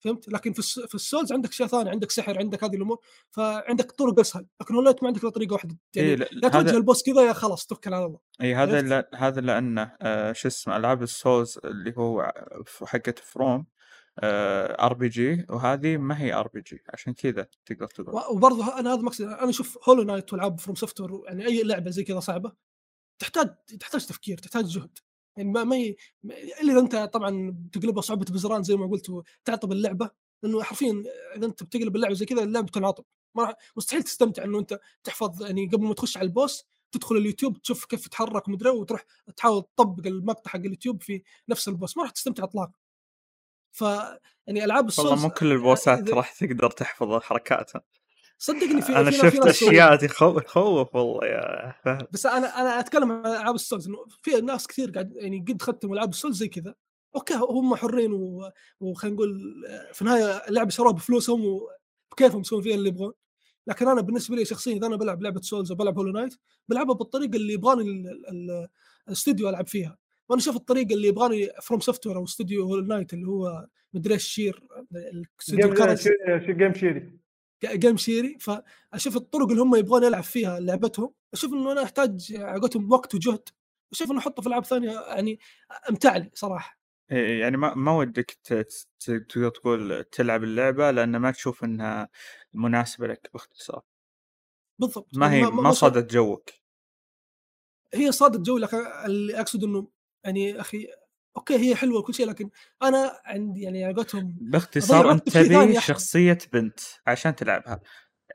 [0.00, 2.98] فهمت؟ لكن في الس- في ال Souls عندك اشياء ثانية عندك سحر عندك هذه الأمور
[3.30, 4.46] فعندك طرق أسهل.
[4.60, 5.78] لكن Hollow Knight ما عندك إلا طريقة واحدة.
[5.94, 8.18] يعني إيه، لا- يا تواجه هذا ال boss كذا يا خلاص توكل على الله.
[8.42, 12.32] اي هذا؟ لا هذا لأنه آه شو اسمه ألعاب ال Souls اللي هو
[12.86, 13.66] حقت From
[14.22, 16.82] RPG وهذه ما هي RPG.
[16.88, 18.22] عشان كذا تقدر تقول.
[18.30, 22.20] وبرضه أنا هذا مقصد أنا أشوف Hollow Knight والعاب FromSoftware يعني أي لعبة زي كذا
[22.20, 22.52] صعبة
[23.18, 24.98] تحتاج تحتاج تفكير تحتاج جهد
[25.40, 25.96] يعني ما, ما ي...
[26.62, 30.10] إلا إذا أنت طبعا بتقلبها صعوبة بزران زي ما قلت وتعطب اللعبة
[30.42, 31.04] لأنه حرفيا
[31.36, 33.04] إذا أنت بتقلب اللعبة زي كذا اللعبة بتنعطب
[33.34, 37.16] ما راح مستحيل تستمتع إنه أنت تحفظ يعني قبل ما تخش على ال boss تدخل
[37.16, 39.04] اليوتيوب تشوف كيف تتحرك ومدري إيه وتروح
[39.36, 41.96] تحاول تطبق المقطع حق اليوتيوب في نفس ال boss.
[41.96, 42.72] ما راح تستمتع اطلاقا.
[43.72, 43.80] ف
[44.46, 47.82] يعني ألعاب والله ال Souls مو كل البوسات إذا- راح تقدر تحفظ حركاتها
[48.42, 49.96] صدقني في أنا في شفت أشياء
[50.40, 52.06] تخوف والله يا فهد.
[52.12, 55.62] بس أنا أنا أتكلم عن ألعاب ال Souls إنه في ناس كثير قاعد يعني قد
[55.62, 56.74] ختموا ألعاب ال Souls زي كذا.
[57.16, 58.50] okay هم حرين و-
[58.80, 63.12] وخلينا نقول آه، في النهاية اللعبة شروها بفلوسهم وبكيفهم يسوون فيها اللي يبغون.
[63.66, 66.34] لكن أنا بالنسبة لي شخصيا إذا أنا بلعب لعبة Souls أو بلعب Hollow Knight
[66.68, 68.68] بلعبها بالطريقة اللي يبغاني ال- ال- ال-
[69.08, 69.96] الاستوديو ألعب فيها.
[70.28, 74.64] وأنا أشوف الطريقة اللي يبغاني FromSoftware أو استوديو Hollow Knight اللي هو مدري إيش Cherry
[74.92, 75.74] الاستوديو
[76.56, 77.20] Team Cherry.
[77.64, 81.14] Team Cherry فاشوف الطرق اللي هم يبغون يلعب فيها لعبتهم.
[81.32, 83.48] أشوف إنه أنا أحتاج عقتهم وقت وجهد.
[83.92, 85.38] أشوف إنه أحطه في العاب ثانية يعني
[85.90, 86.80] أمتع لي صراحة.
[87.10, 88.30] يعني ما ما ودك
[89.00, 92.08] تقدر تقول تلعب اللعبة لأن ما تشوف إنها
[92.54, 93.82] مناسبة لك باختصار.
[94.78, 95.16] بالضبط.
[95.16, 96.50] ما يعني هي ما صادت جوك.
[97.94, 99.88] هي صادت جو لكن اللي أقصد إنه
[100.24, 100.88] يعني أخي
[101.40, 102.50] okay هي حلوة وكل شيء لكن
[102.82, 105.80] أنا عندي يعني عقتهم أضيع باختصار ثاني تبي.
[105.80, 107.80] شخصية بنت عشان تلعبها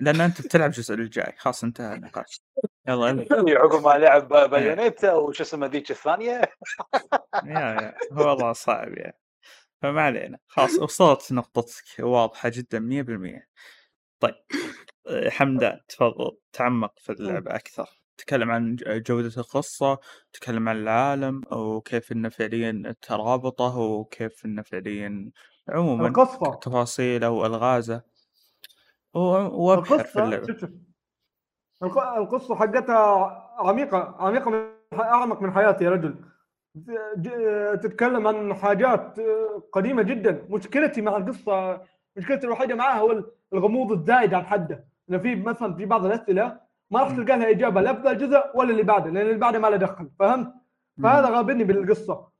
[0.01, 2.41] لأن أنت بتلعب الجزء الجاي خلاص انتهى النقاش.
[2.87, 3.25] يلا.
[3.61, 6.41] عقب ما لعب بايونيتا وش اسمه ذيك الثانية؟
[7.45, 9.17] يا يا هو والله صعب يعني
[9.81, 10.37] فما علينا.
[10.47, 11.83] خلاص وصلت نقطتك.
[11.99, 13.47] واضحة جدا 100%
[14.19, 14.35] طيب
[15.37, 16.37] حمدان تفضل.
[16.53, 17.89] تعمق في اللعبة أكثر.
[18.17, 19.97] تكلم عن جودة القصة
[20.33, 25.31] تكلم عن العالم وكيف إنه فعليا ترابطه وكيف إنه فعليا
[25.69, 26.55] عموما القصة.
[26.55, 28.01] تفاصيله وألغازه.
[29.13, 30.69] و- وأبحر في القصة اللعبة شوف شوف.
[31.83, 34.67] الق- القصة حقتها عميقة عميقة من
[34.99, 36.15] أعمق من حياتي يا رجل.
[37.17, 39.17] ج- تتكلم عن حاجات
[39.71, 40.47] قديمة جدا.
[40.49, 41.81] مشكلتي مع القصة
[42.17, 43.23] مشكلتي الوحيدة معاها هو
[43.53, 44.87] الغموض الزايد عن حده.
[45.09, 48.71] إنه في مثلا في بعض الأسئلة ما راح تلقى لها إجابة لا في الجزء ولا
[48.71, 50.53] اللي بعده لأن اللي بعده ما له دخل فهمت؟
[51.03, 52.31] فهذا غابني بالقصة.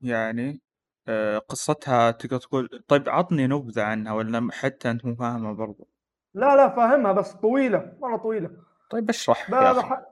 [0.00, 0.60] يعني
[1.08, 5.88] آه، قصتها تقدر تقول طيب عطني نبذة عنها ولا حتى أنت مو فاهمها برضو.
[6.34, 8.50] لا لا فاهمها بس طويلة مرة طويلة.
[8.90, 10.08] طيب اشرح يا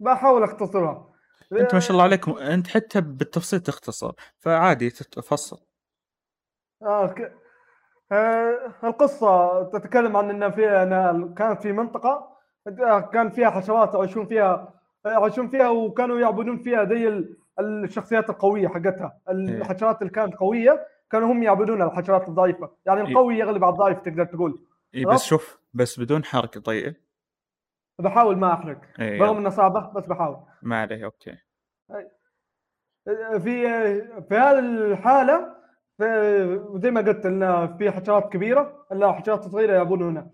[0.00, 1.12] بحاول أختصرها.
[1.52, 5.60] أنت ما شاء الله عليك م- أنت حتى بالتفصيل تختصر فعادي تتفصل
[6.82, 7.32] آه ك...
[8.12, 12.32] آه القصة تتكلم عن إن في أن كانت في منطقة
[12.66, 14.74] آه، كان فيها حشرات يعيشون فيها
[15.06, 19.18] يعيشون فيها وكانوا يعبدون فيها زي ال- الشخصيات القوية حقتها.
[19.28, 22.70] الحشرات اللي كانت قوية كانوا هم يعبدون الحشرات الضعيفة.
[22.86, 23.06] يعني إيه.
[23.08, 24.62] القوي يغلب على الضعيف تقدر تقول.
[24.94, 25.04] اي.
[25.04, 26.94] بس شوف بس بدون حرق طيب.
[27.98, 28.80] بحاول ما أحرق.
[29.00, 30.36] اي رغم انها صعبة بس بحاول.
[30.62, 31.36] ما عليه أوكي.
[33.04, 33.40] في
[34.28, 35.54] في هذه الحالة
[36.02, 40.30] في زي ما قلت إن في حشرات كبيرة لا حشرات صغيرة يلعبون هنا.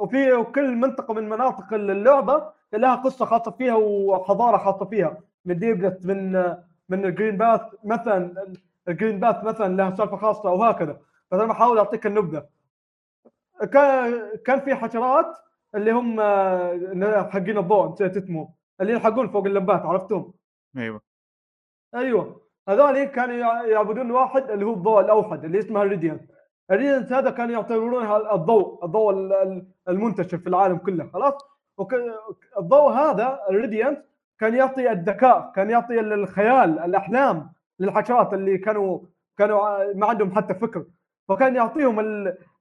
[0.00, 5.20] وفي وكل منطقة من مناطق اللعبة لها قصة خاصة فيها وحضارة خاصة فيها.
[5.44, 6.32] من Deepnest من
[6.88, 8.46] من ال Greenpath مثلا
[8.88, 11.00] ال Greenpath مثلا لها سالفة خاصة وهكذا.
[11.30, 12.46] فأنا بحاول أعطيك النبذة.
[14.44, 15.36] كان في حشرات
[15.74, 16.20] اللي هم
[17.30, 18.48] حقين الضوء نسيت اسمهم
[18.80, 20.32] اللي يلحقون فوق اللمبات عرفتهم؟
[20.76, 21.00] أيوه.
[21.94, 22.47] أيوه.
[22.68, 26.22] هذول كانوا يع- يعبدون واحد اللي هو الضوء الأوحد اللي اسمه ال Radiant
[26.70, 31.34] ال Radiant هذا كانوا يعتبرونها الضوء الضوء ال- ال- المنتشر في العالم كله خلاص؟
[32.58, 34.04] الضوء هذا ال Radiant
[34.40, 38.98] كان يعطي الذكاء كان يعطي الخيال الأحلام للحشرات اللي كانوا
[39.38, 40.84] كانوا ما عندهم حتى فكر.
[41.28, 42.00] فكان يعطيهم.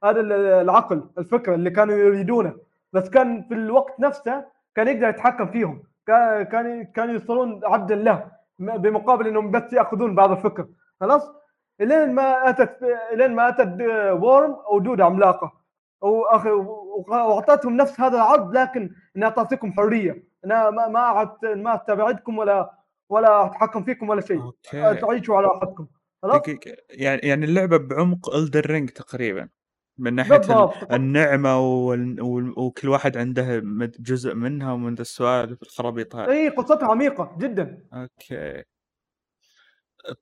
[0.03, 0.19] هذا
[0.61, 2.53] العقل الفكر اللي كانوا يريدونه.
[2.93, 5.83] بس كان في الوقت نفسه كان يقدر يتحكم فيهم.
[6.07, 8.31] كان كانوا يصيرون عبدا له.
[8.59, 10.67] بمقابل إنهم بس يأخذون بعض الفكر.
[11.01, 11.31] خلاص؟
[11.79, 12.79] لين ما اتت
[13.13, 13.81] لين ما أتت
[14.21, 15.67] وورم أو دوده عملاقة.
[16.01, 20.27] وأعطتهم نفس هذا العرض لكن انها تعطيكم حرية.
[20.45, 22.73] انها ما ما ما تبعدكم ولا
[23.09, 24.41] ولا أتحكم فيكم ولا شيء.
[24.71, 25.87] تعيشوا على راحتكم.
[26.23, 26.41] خلاص؟
[26.89, 29.49] يعني يعني اللعبة بعمق الدر تقريبا.
[29.97, 30.93] من ناحية بالضبط.
[30.93, 32.21] النعمة وال...
[32.59, 33.61] وكل واحد عنده
[33.99, 37.83] جزء منها ومن السوالف الخرابيط هذه اي قصتها عميقة جدا.
[37.93, 38.63] أوكي.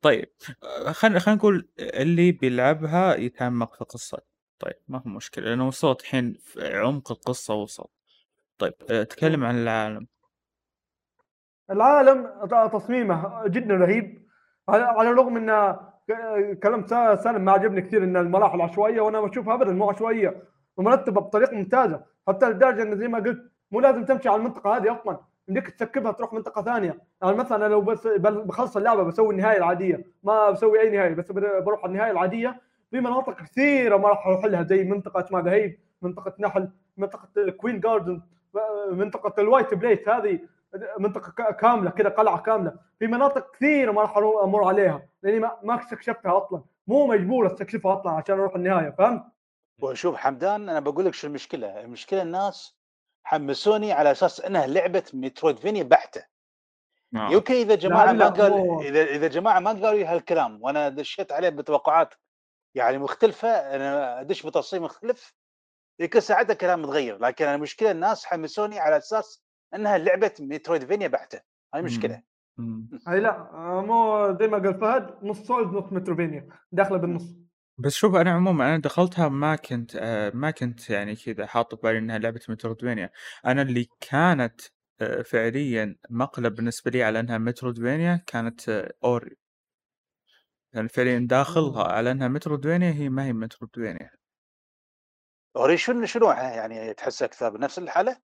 [0.01, 0.29] طيب
[0.91, 4.17] خلينا خلينا نقول اللي بيلعبها يتعمق في القصة
[4.59, 7.87] طيب ما هو مشكلة لأنه وصلت الحين في عمق القصة وصل
[8.57, 8.73] طيب
[9.09, 10.07] تكلم عن العالم.
[11.71, 14.27] العالم تصميمه جدا رهيب
[14.69, 15.77] على الرغم ان
[16.63, 20.43] كلام سالم ما عجبني كثير إن المراحل عشوائية وأنا بشوفها ابدا مو عشوائية.
[20.77, 22.01] ومرتبه بطريقة ممتازة.
[22.27, 25.17] حتى لدرجه انه زي ما قلت مو لازم تمشي على المنطقة هذه أصلا.
[25.47, 26.97] يمديك تسكبها تروح منطقة ثانية.
[27.21, 30.05] يعني مثلا لو بس بخلص اللعبة بسوي النهاية العادية.
[30.23, 32.61] ما بسوي أي نهاية بس بروح على النهاية العادية.
[32.91, 37.49] في مناطق كثيرة ما راح أروح لها زي منطقة اسمها The Hive منطقة نحل منطقة
[37.57, 38.21] Queen Garden
[38.91, 40.39] منطقة ال White Palace هذه.
[40.99, 42.73] منطقة كاملة كذا قلعة كاملة.
[42.99, 46.63] في مناطق كثيرة ما راح أمر عليها لأني ما, ما استكشفتها أصلا.
[46.87, 49.23] مو مجبور أستكشفها أصلا عشان أروح النهاية فهمت؟
[49.81, 52.77] وشوف حمدان أنا بقول لك شو المشكلة؟ المشكلة الناس
[53.23, 56.25] حمسوني على أساس إنها لعبة مترويدفينيا بحتة.
[57.11, 57.31] نعم.
[57.31, 62.13] يوكي إذا جماعة ما قال اذا إذا جماعة ما قالوا هالكلام وأنا دشيت عليه بتوقعات
[62.75, 65.33] يعني مختلفة أنا أدش بتصميم مختلف
[65.99, 67.17] يمكن ساعتها كلام متغير.
[67.17, 69.44] لكن المشكلة الناس حمسوني على أساس
[69.75, 71.41] إنها لعبة metroidvania بحتة.
[71.73, 72.21] هاي مشكلة.
[73.07, 73.49] هاي لا
[73.81, 77.35] مو زي ما قال فهد نص souls نص metroidvania داخلة بالنص.
[77.77, 81.97] بس شوف أنا عموما أنا دخلتها ما كنت آه ما كنت يعني كذا حاط بالي
[81.97, 83.09] إنها لعبة metroidvania
[83.45, 84.61] أنا اللي كانت
[85.01, 89.37] آه فعليا مقلب بالنسبة لي على إنها metroidvania كانت آه Ori.
[90.73, 94.11] يعني فعليا داخلها على إنها metroidvania هي ما هي metroidvania
[95.55, 98.17] Ori شنو شنو يعني تحس أكثر بنفس الحالة؟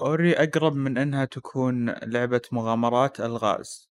[0.00, 3.90] Ori أقرب من إنها تكون لعبة مغامرات ألغاز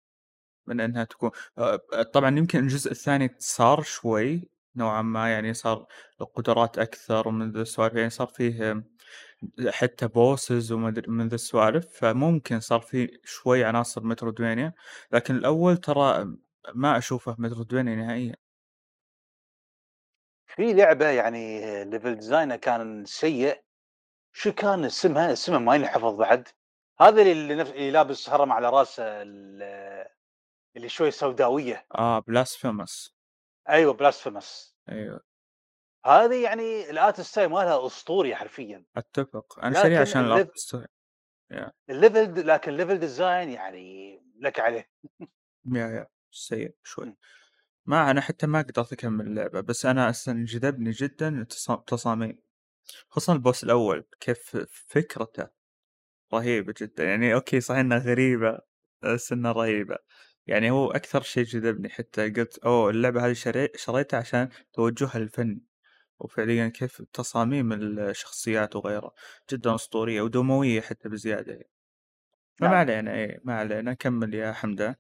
[0.67, 1.77] من إنها تكون آه،
[2.15, 5.87] طبعا يمكن الجزء الثاني صار شوي نوعا ما يعني صار
[6.35, 8.85] قدرات أكثر ومن ذا السوالف يعني صار فيه
[9.71, 14.75] حتى bosses ومن ذا السوالف فممكن صار فيه شوي عناصر metroidvania
[15.13, 16.37] لكن الأول ترى
[16.75, 18.35] ما أشوفه metroidvania نهائيا.
[20.47, 23.66] في لعبة يعني level design ها كان سيء
[24.39, 26.49] شو كان اسمها؟ اسمها ما ينحفظ بعد.
[27.01, 27.71] هذا اللي نف...
[27.71, 31.87] اللي لابس هرم على رأسه اللي شوي سوداوية.
[31.95, 33.17] آه Blasphemous
[33.69, 35.21] أيوه Blasphemous أيوه.
[36.07, 38.85] هذه يعني ال art style مالها أسطوري حرفيا.
[38.97, 39.59] أتفق.
[39.65, 40.87] أنا شاري عشان ال art style
[41.91, 44.91] ال level لكن ال level design يعني لك عليه.
[45.65, 46.07] يا يا.
[46.31, 47.17] سيء شوي.
[47.87, 52.46] ما أنا حتى ما قدرت أكمل اللعبة بس أنا أصلا جذبني جدا التصاميم
[53.09, 54.57] خصوصا البوس الأول كيف
[54.89, 55.49] فكرته؟
[56.35, 57.05] رهيبة جدا.
[57.05, 58.59] يعني أوكي صحيح إنها غريبة
[59.03, 59.97] بس إنها رهيبة.
[60.47, 63.69] يعني هو أكثر شيء جذبني حتى قلت أوه اللعبة هذه شري...
[63.77, 65.63] شريتها عشان توجهها الفني
[66.19, 69.15] وفعليا كيف تصاميم الشخصيات وغيره
[69.53, 71.71] جدا أسطورية ودموية حتى بزيادة يعني.
[72.59, 72.79] فما نعم.
[72.79, 74.95] علينا إيه ما علينا كمل يا حمدان.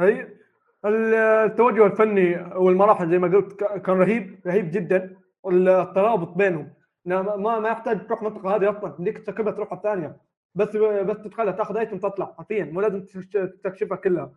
[0.00, 0.38] أي
[0.84, 5.23] التوجه الفني والمراحل زي ما قلت كان رهيب رهيب جدا.
[5.44, 6.74] والترابط بينهم.
[7.04, 10.16] ما ما يحتاج تروح المنطقة هذه أصلا بدك تركبها تروح الثانية
[10.54, 14.32] بس بس تدخلها تاخذ ايتم تطلع حرفيا مو لازم تستكشفها كلها.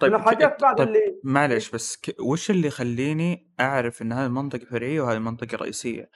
[0.00, 2.20] طيب حاجات بعد طيب اللي معلش بس ك...
[2.20, 6.10] وش اللي يخليني أعرف إن هذه المنطقة فرعيه وهذه المنطقة رئيسية؟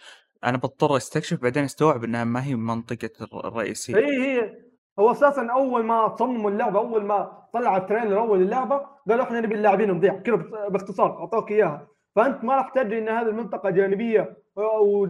[0.44, 3.10] أنا بضطر أستكشف بعدين أستوعب إنها ما هي منطقة
[3.44, 4.56] الرئيسيه هي هي.
[4.98, 9.54] هو أساسا أول ما صمموا اللعبة أول ما طلع التريلر أول اللعبة قالوا إحنا نبي
[9.54, 10.18] اللاعبين نضيع.
[10.18, 10.36] كذا
[10.68, 11.88] باختصار أعطوك إياها.
[12.16, 15.06] فأنت ما راح تدري إن هذه المنطقة جانبية أو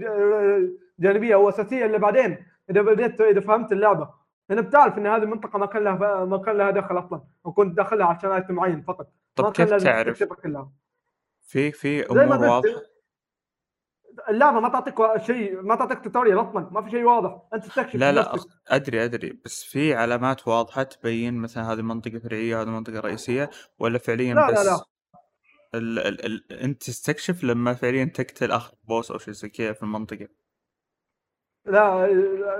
[0.98, 4.10] جانبية أو أساسية إلا بعدين إذا بديت إذا فهمت اللعبة.
[4.50, 8.06] أنا بتعرف إن هذه المنطقة ما كان لها ما كان لها دخل أصلا وكنت داخلها
[8.06, 9.12] عشان ايتم معين فقط.
[9.34, 10.72] طب ما كيف تعرف؟ كلها.
[11.40, 12.82] في في أمور واضحة؟
[14.28, 17.42] اللعبة ما تعطيك شيء ما تعطيك tutorial أصلا ما في شيء واضح.
[17.54, 18.44] أنت تستكشف لا لا أخ...
[18.68, 19.40] أدري أدري.
[19.44, 24.50] بس في علامات واضحة تبين مثلا هذه منطقة فرعية وهذه منطقة رئيسية ولا فعليا لا
[24.50, 24.95] بس لا لا.
[25.76, 29.82] ال ال ال انت تستكشف لما فعليا تقتل آخر boss أو شيء زي كذا في
[29.82, 30.28] المنطقة.
[31.66, 32.08] لا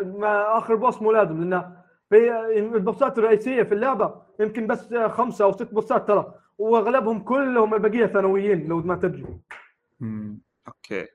[0.04, 1.76] مع آخر boss مو لازم لأنه
[2.10, 2.18] في
[2.58, 8.68] البوسات الرئيسية في اللعبة يمكن بس خمسة أو ست بوسات ترى وأغلبهم كلهم البقية ثانويين
[8.68, 9.26] لو ما تدري.
[10.00, 10.40] مم.
[10.68, 11.06] okay.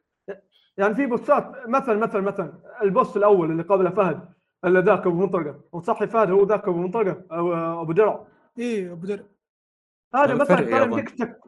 [0.78, 2.54] يعني في بوسات مثلا مثلا مثلا
[2.84, 4.30] ال boss الأول اللي قابله فهد
[4.66, 5.64] اللي ذاك أبو منطقة.
[5.72, 8.28] وصحي فهد هو ذاك أبو منطقة أو أبو درع.
[8.60, 9.24] اي أبو درع.
[10.16, 11.00] هذا مثلا ترى أظن.
[11.00, 11.42] يمديك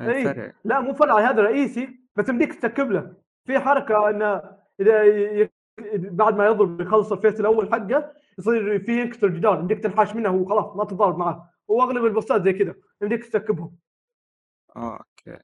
[0.00, 0.24] إيه.
[0.24, 3.14] فرع لا مو فرعي هذا رئيسي بس يمديك تسكب له.
[3.44, 4.42] في حركة انه
[4.80, 5.50] إذا ي...
[5.94, 10.34] بعد ما يضرب يخلص ال phase الأول حقه يصير في ينكسر الجدار يمديك تنحاش منه
[10.34, 11.50] وخلاص ما تتضارب معاه.
[11.68, 13.76] واغلب البوسات زي كذا يمديك تسكبهم
[14.76, 15.42] آه okay.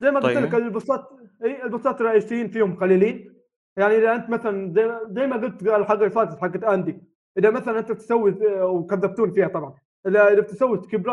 [0.00, 0.44] زي ما قلت طيب.
[0.44, 1.08] لك البوسات
[1.44, 3.34] اي البوسات الرئيسيين فيهم قليلين.
[3.76, 7.02] يعني إذا أنت مثلا زي, زي ما قلت الحلقة اللي فاتت حقت indie
[7.38, 9.74] إذا مثلا أنت تسوي وكذبتوني فيها طبعا
[10.06, 11.08] إذا إذا بتسوي skip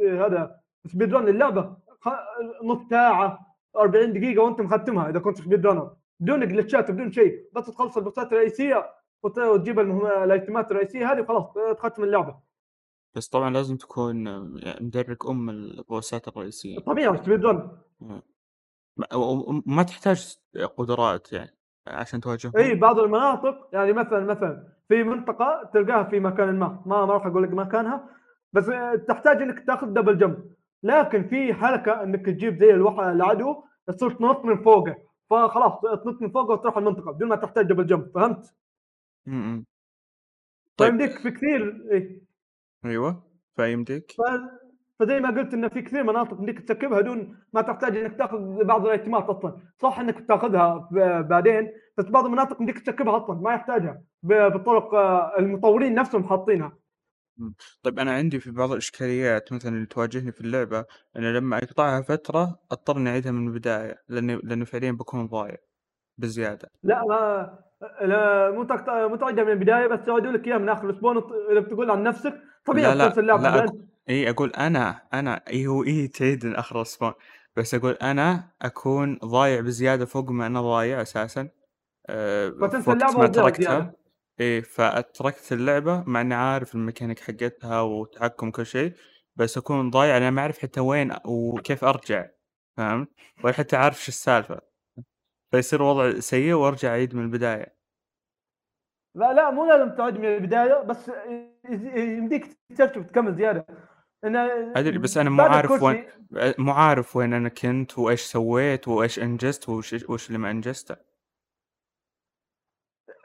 [0.00, 1.76] هذا speedrun اللعبة.
[2.64, 3.38] نص ساعة
[3.76, 7.48] 40 دقيقة وأنت مختمها إذا كنت speedrunner بدون جلتشات بدون شيء.
[7.52, 8.90] بس تخلص البوسات الرئيسية
[9.22, 11.44] وت- وتجيب الأيتمات الرئيسية هذه وخلاص
[11.78, 12.36] تختم اللعبة.
[13.16, 16.78] بس طبعا لازم تكون يعني مدرك أم البوسات الرئيسية.
[16.78, 17.70] طبيعي speedrun
[19.14, 20.36] وما تحتاج
[20.76, 22.56] قدرات يعني عشان تواجههم.
[22.56, 26.82] إي بعض المناطق يعني مثلا مثلا في منطقة تلقاها في مكان ما.
[26.86, 28.08] ما راح أقول لك مكانها.
[28.52, 28.66] بس
[29.08, 30.49] تحتاج إنك تاخذ double jump
[30.82, 34.96] لكن في حركة إنك تجيب زي العدو تصير تنط من فوقه
[35.30, 38.54] فخلاص تنط من فوقه وتروح المنطقة بدون ما تحتاج double jump فهمت؟
[39.26, 39.64] م-م.
[40.76, 42.20] طيب فيمديك في كثير إيه.
[42.84, 43.22] أيوه
[43.56, 44.60] فيمديك ف-
[45.00, 48.84] فزي ما قلت انه في كثير مناطق يمديك تركبها دون ما تحتاج إنك تأخذ بعض
[48.86, 50.88] الايتمات أصلا صح إنك تأخذها
[51.20, 56.72] بعدين بس بعض المناطق يمديك تركبها أصلا ما يحتاجها بالطرق آه، المطورين نفسهم حاطينها
[57.82, 60.84] طيب أنا عندي في بعض الإشكاليات مثلا اللي تواجهني في اللعبة
[61.16, 65.56] أنا لما أقطعها فترة اضطر اني أعيدها من البداية لأني لأنه فعليا بكون ضايع
[66.18, 66.70] بزيادة.
[66.82, 67.58] لا ما
[68.02, 71.16] لا مو تقطع مو تعيدها من البداية بس يعيدوا لك إياها من آخر ال spawn
[71.16, 72.34] وط- إذا بتقول عن نفسك
[72.66, 76.56] طبيعي لا لا لا لأن- أقول إي أقول أنا أنا إي هو إي تعيد من
[76.56, 77.12] آخر ال spawn
[77.56, 81.48] بس أقول أنا أكون ضايع بزيادة فوق ما أنا ضايع أساسا.
[82.08, 83.64] أه فتنسى وقت اللعبة ما وتضيع تركتها.
[83.70, 83.96] زيادة.
[84.40, 88.94] إيه فتركت اللعبة مع إني عارف الميكانيك حقتها وتحكم كل شيء
[89.36, 92.28] بس أكون ضايع أنا ما أعرف حتى وين وكيف أرجع
[92.76, 93.08] فهمت؟
[93.44, 94.60] ولا حتى عارف شو السالفة
[95.52, 97.76] فيصير وضع سيء وأرجع أعيد من البداية.
[99.16, 101.10] لا لا مو لازم تعيد من البداية بس
[101.96, 103.66] يمديك تستكشف تكمل زيادة.
[104.24, 106.06] إنه أدري بس أنا مو عارف وين
[106.58, 111.09] مو عارف وين أنا كنت وإيش سويت وإيش إنجزت وش وش اللي ما إنجزته.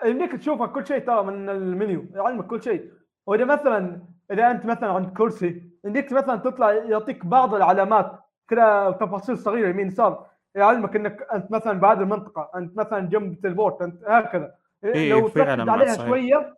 [0.05, 2.91] يمديك تشوفها كل شيء ترى من المنيو يعلمك كل شيء.
[3.27, 4.01] وإذا مثلا
[4.31, 9.87] إذا أنت مثلا عند كرسي يمديك مثلا تطلع يعطيك بعض العلامات كذا تفاصيل صغيرة يمين
[9.87, 10.25] يسار
[10.55, 14.55] يعلمك إنك أنت مثلا بهذه المنطقة أنت مثلا جنب تلبورت أنت هكذا.
[14.83, 16.07] إيه، لو في تركز عليها صحيح.
[16.07, 16.55] شوية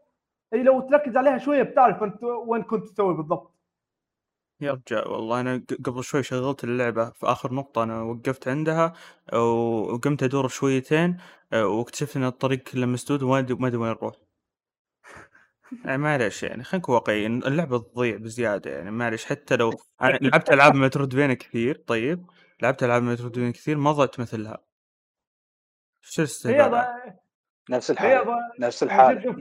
[0.53, 3.56] اي لو تركز عليها شوية بتعرف أنت وين كنت تسوي بالضبط.
[4.61, 8.93] يا رجال والله أنا قبل شوي شغلت اللعبة في آخر نقطة أنا وقفت عندها
[9.34, 11.17] وقمت أدور شويتين
[11.53, 14.15] واكتشفت إن الطريق كله مسدود وما أدري وين أروح.
[15.85, 19.25] يعني معليش يعني خلينا نكون واقعيين اللعبة تضيع بزيادة يعني معليش.
[19.25, 19.69] حتى لو
[20.01, 22.25] أنا لعبت ألعاب مترودفينيا كثير طيب
[22.61, 24.57] لعبت ألعاب metroidvania كثير ما ضعت مثلها.
[26.01, 27.13] شو هي ض-
[27.69, 29.23] نفس الحالة ض- نفس الحالة.
[29.23, 29.35] شوف.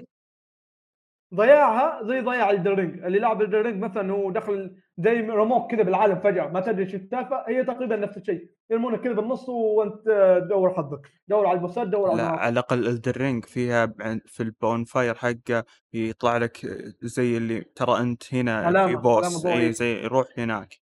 [1.35, 5.83] ضياعها زي ضياع Elden Ring اللي لعب Elden Ring مثلا هو دخل زي رموك كذا
[5.83, 8.51] بالعالم فجأة ما تدري شو السالفه هي تقريبا نفس الشيء.
[8.71, 10.09] يرمونك كذا بالنص وأنت
[10.51, 11.01] دور حظك.
[11.29, 13.87] دور على البوسات دور على لا على الأقل Elden Ring فيها
[14.27, 16.67] في ال bonfire حقه يطلع لك
[17.03, 19.67] زي اللي ترى أنت هنا في علامة- boss علامة ضوئية.
[19.67, 20.75] اي زي روح هناك.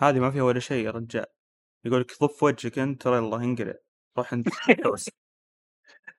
[0.00, 1.26] هذه ما فيها ولا شيء يا رجال.
[1.84, 3.74] يقول لك ضف وجهك أنت ترى يلا انقلع.
[4.18, 4.48] روح انت
[4.84, 5.08] بوس.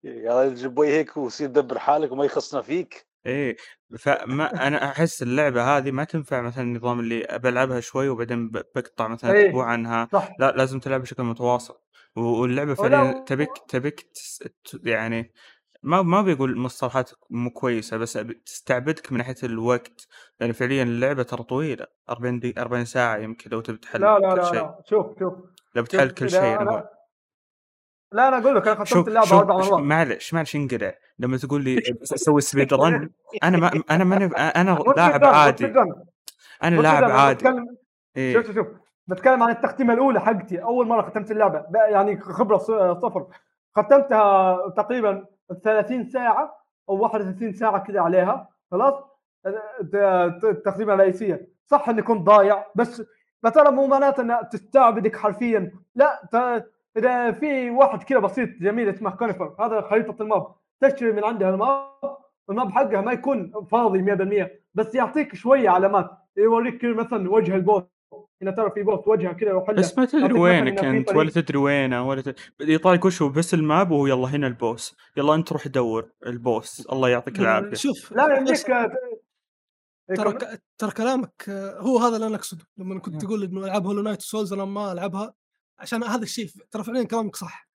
[0.03, 3.07] يا رجل جيب هيك وصير دبر حالك وما يخصنا فيك.
[3.25, 3.57] إيه
[3.99, 9.07] فما أنا أحس اللعبة هذه ما تنفع مثلا النظام اللي بلعبها شوي وبعدين ب- بقطع
[9.07, 9.47] مثلا إيه.
[9.49, 11.75] أسبوع عنها صح لا لازم تلعب بشكل متواصل
[12.15, 14.37] و- واللعبة ولا فعليا تبيك تبيك تس...
[14.63, 15.33] ت- يعني
[15.83, 18.13] ما ما بيقول مصطلحات مو كويسة بس
[18.45, 20.07] تستعبدك من ناحية الوقت
[20.39, 24.35] يعني فعليا اللعبة ترى طويلة 40 دقيقة 40 ساعة يمكن لو تبي تحل لا لا
[24.35, 25.33] كل لا شيء لا شوف شوف
[25.75, 26.94] لو بتحل كل شيء أنا-.
[28.15, 29.73] لا أنا أقول لك أنا ختمت اللعبة أربع مرات.
[29.73, 33.09] معلش معلش انقلع لما تقول لي أسوي سبيد رن
[33.43, 35.65] أنا ما أنا ماني أنا لاعب عادي.
[36.63, 37.45] أنا لاعب عادي.
[38.17, 38.33] إيه.
[38.33, 38.67] شوف شوف
[39.07, 40.63] بتكلم عن التختيمة الأولى حقتي.
[40.63, 42.57] أول مرة ختمت اللعبة يعني خبرة
[42.93, 43.27] صفر.
[43.75, 45.25] ختمتها تقريبا
[45.63, 46.57] 30 ساعة
[46.89, 48.49] أو 31 ساعة كذا عليها.
[48.71, 48.93] خلاص؟
[49.45, 53.03] الت- الت- التختيمه الرئيسيه صح إني كنت ضايع بس
[53.55, 55.71] ترى مو معناته إنها تستعبدك حرفيا.
[55.95, 56.29] لا
[56.97, 60.55] إذا في واحد كذا بسيط جميل اسمه Cornifer هذا خريطه ال map.
[60.81, 62.17] تشتري من عندها ال map
[62.49, 64.01] ال map حقها ما يكون فاضي
[64.45, 66.09] 100% بس يعطيك شوية علامات.
[66.37, 67.83] يوريك مثلا وجه ال boss
[68.41, 69.75] هنا ترى في boss وجهه كذا وحلة.
[69.75, 71.15] بس ما تدري وينك انت.
[71.15, 74.55] ولا تدري وينه ولا تدري يطالك وش هو بس map ال وهو يلا هنا ال
[74.55, 74.95] boss.
[75.17, 76.87] يلا أنت روح دور ال boss.
[76.91, 77.73] الله يعطيك العافية.
[77.75, 78.67] شوف لا بس يمديك
[80.15, 82.65] ترى ك- ترى كلامك آه، هو هذا اللي أنا أقصده.
[82.77, 85.33] لما كنت تقول إنه العاب Hollow Knight souls أنا ما ألعبها.
[85.79, 87.69] عشان هذا الشيء ترى فعليا كلامك صح.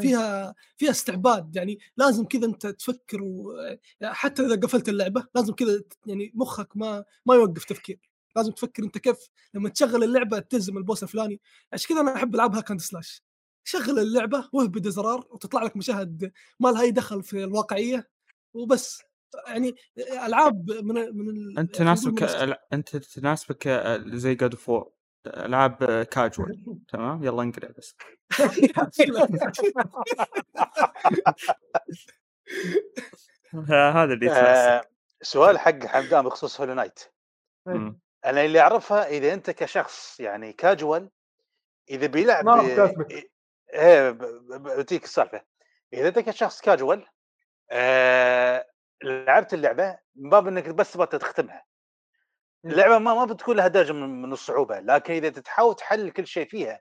[0.00, 3.54] فيها فيها استعباد يعني لازم كذا أنت تفكر و...
[4.02, 8.00] حتى إذا قفلت اللعبة لازم كذا يعني مخك ما ما يوقف تفكير.
[8.36, 9.16] لازم تفكر أنت كيف
[9.54, 11.40] لما تشغل اللعبة تلزم ال boss الفلاني.
[11.72, 13.22] عشان كذا أنا أحب العاب hack and slash.
[13.64, 18.08] شغل اللعبة واهبد زرار وتطلع لك مشاهد ما لها أي دخل في الواقعية
[18.54, 19.02] وبس.
[19.46, 19.74] يعني
[20.26, 22.22] ألعاب من من أنت تناسبك
[22.72, 24.95] أنت تناسبك آه، زي God of War
[25.26, 27.96] ألعاب كاجوال تمام؟ يلا انقرا بس.
[33.68, 34.82] هذا اللي آه،
[35.22, 37.00] سؤال حق حمدان بخصوص هولو نايت.
[38.24, 41.10] أنا اللي أعرفها إذا أنت كشخص يعني كاجوال
[41.90, 42.48] إذا بيلعب.
[42.48, 42.94] إيه،
[43.74, 44.18] إيه ب-
[44.52, 45.42] ب- بتيك السالفة.
[45.92, 47.06] إذا أنت كشخص كاجوال
[47.70, 48.66] آه
[49.02, 51.64] لعبت اللعبة من باب انك بس تبغى تختمها.
[52.66, 56.80] اللعبة ما ما بتكون لها درجة من الصعوبة لكن إذا تحاول تحل كل شيء فيها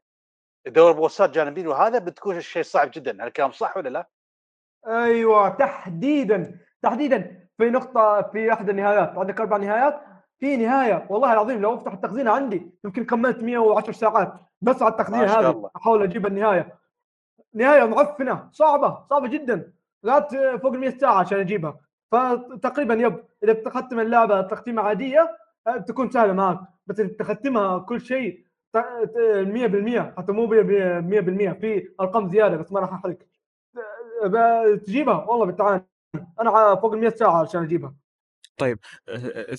[0.66, 4.08] تدور بوسات جانبيين وهذا بتكون الشيء صعب جدا هل الكلام صح ولا لا؟
[4.88, 7.46] أيوه تحديدا تحديدا.
[7.58, 10.02] في نقطة في أحد النهايات عندك أربع نهايات؟
[10.40, 15.24] في نهاية والله العظيم لو أفتح التخزين عندي يمكن كملت 110 ساعات بس على التخزين
[15.24, 15.70] الله.
[15.76, 16.80] أحاول أجيب النهاية.
[17.54, 19.74] نهاية معفنه صعبة صعبة جدا.
[20.06, 21.80] غات فوق ال 100 ساعة عشان أجيبها.
[22.12, 25.38] فتقريبا يب إذا بتختم اللعبة تختيمه عادية
[25.88, 32.30] تكون سهلة معك بس تختمها كل شيء ت- ت- 100% حتى مو 100% في أرقام
[32.30, 33.18] زيادة بس ما راح أحرق.
[34.26, 35.26] ب- تجيبها.
[35.26, 35.86] والله بالتعاني
[36.42, 37.96] أنا فوق ال 100 ساعة عشان أجيبها.
[38.58, 38.80] طيب
[39.10, 39.56] آه،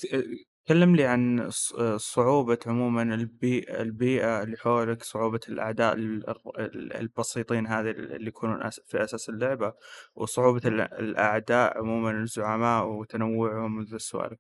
[0.69, 1.51] كلم لي عن
[1.97, 6.29] صعوبة عموما البيئة, البيئة اللي حولك صعوبة الأعداء ال-
[6.59, 9.73] ال- البسيطين هذه اللي يكونون في أساس اللعبة
[10.15, 14.39] وصعوبة ال- الأعداء عموما الزعماء وتنوعهم وذي السوالف.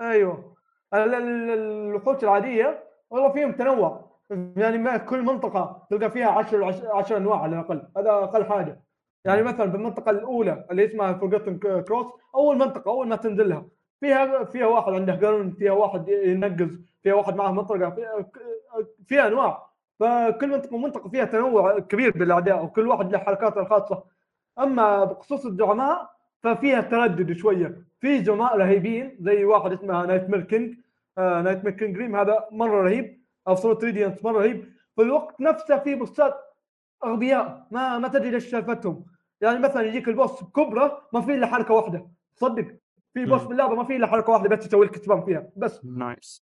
[0.00, 0.54] أيوه.
[0.94, 4.06] ال- ال- الوحوش العادية والله فيهم تنوع.
[4.56, 6.64] يعني ما كل منطقة تلقى فيها 10
[6.96, 7.82] 10 أنواع على الأقل.
[7.96, 8.80] هذا أقل حاجة.
[9.24, 13.66] يعني مثلا في المنطقة الأولى اللي اسمها Forgotten Crossroads أول منطقة أول ما تنزل لها
[14.00, 18.26] فيها فيها واحد عنده قانون فيها واحد ينقز فيها واحد معه مطرقة فيها,
[19.06, 19.66] فيها أنواع.
[20.00, 24.04] فكل منطقة ومنطقه فيها تنوع كبير بالأعداء وكل واحد له حركاته الخاصة.
[24.58, 26.10] أما بخصوص الزعماء
[26.46, 27.82] ففيها تردد شوية.
[28.00, 30.76] في زعماء رهيبين زي واحد اسمه Nightmare King
[31.18, 33.22] آه Nightmare King Grimm هذا مرة رهيب.
[33.48, 34.72] أو Absolute Radiance مرة رهيب.
[34.96, 36.34] في الوقت نفسه في boss ات
[37.04, 39.06] أغبياء ما ما تدري ليش سالفتهم
[39.40, 42.08] يعني مثلا يجيك ال boss بكبرة ما في إلا حركة واحدة.
[42.36, 42.66] تصدق
[43.14, 43.42] في boss.
[43.44, 45.50] باللعبه ما في إلا حركة واحدة بس يسوي لك spam فيها.
[45.56, 45.84] بس.
[45.84, 46.46] nice.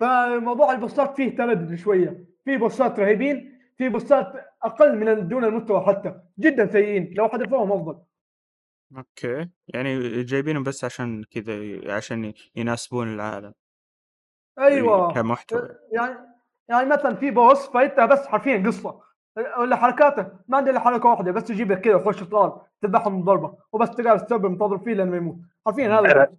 [0.00, 2.24] فموضوع ال boss ات فيه تردد شوية.
[2.44, 4.32] في boss ات رهيبين في boss ات
[4.62, 6.20] أقل من دون المستوى حتى.
[6.38, 7.14] جدا سيئين.
[7.16, 7.98] لو حذفوهم أفضل.
[8.96, 9.48] أوكي.
[9.68, 11.54] يعني جايبينهم بس عشان كذا
[11.94, 13.52] عشان يناسبون العالم.
[14.58, 15.12] أيوه.
[15.12, 15.68] كمحتوى.
[15.92, 16.16] يعني
[16.68, 19.00] يعني مثلا في بوس فايتها بس حرفيا قصة.
[19.58, 20.26] ولا حركاته.
[20.48, 22.52] ما عنده إلا حركة واحدة بس يجيب لك كذا وخش طلال
[22.82, 25.36] تذبحهم ضربه وبس تقعد تستوعب منتظر فيه لأنه يموت.
[25.66, 26.32] حرفيا هذا.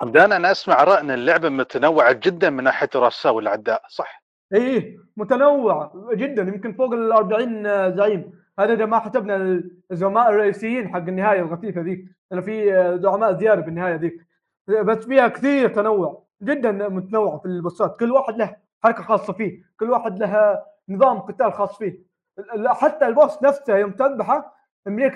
[0.00, 4.22] حمدان أنا أسمع اراء إن اللعبة متنوعة جدا من ناحية رؤساء والاعداء صح؟
[4.54, 8.41] اي إيه، متنوع جدا يمكن فوق ال 40 زعيم.
[8.58, 9.62] هذا إذا ما حسبنا
[9.92, 12.72] الزعماء الرئيسيين حق النهاية الغثيثة ذيك لأن في
[13.02, 14.26] زعماء زيادة بالنهايه ذيك.
[14.68, 19.32] بس فيها كثير تنوع جدا متنوع في ال boss ات كل واحد له حركة خاصة
[19.32, 21.98] فيه كل واحد له نظام قتال خاص فيه.
[22.66, 24.54] حتى ال boss نفسه يوم تذبحه
[24.86, 25.14] يمديك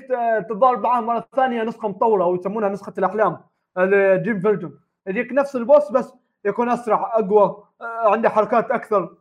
[0.48, 3.38] تتضارب معاه مرة ثانية نسخة مطورة أو يسمونها نسخة الأحلام
[3.78, 4.72] ال dream version.
[5.06, 6.14] يجيك نفس ال boss بس
[6.44, 9.16] يكون أسرع أقوى عنده حركات أكثر.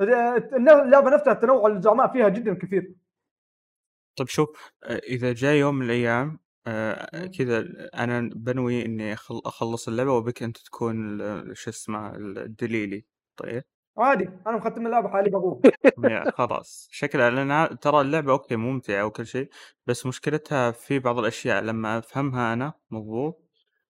[0.00, 2.92] اللعبة نفسها تنوع الزعماء فيها جدا كثير.
[4.16, 4.48] طيب شوف
[4.84, 7.64] آه، إذا جاء يوم من الأيام آه، كذا
[7.94, 13.04] أنا بنوي إني أخل- أخلص اللعبة وبك أنت تكون ال- شو اسمه الدليلي
[13.36, 13.62] طيب؟
[13.98, 15.60] عادي أنا مختم اللعبة حالي بقول
[16.34, 16.88] خلاص.
[16.90, 19.48] شكلها لأن ع- ترى اللعبة أوكي ممتعة وكل شيء
[19.86, 23.42] بس مشكلتها في بعض الأشياء لما أفهمها أنا مضبوط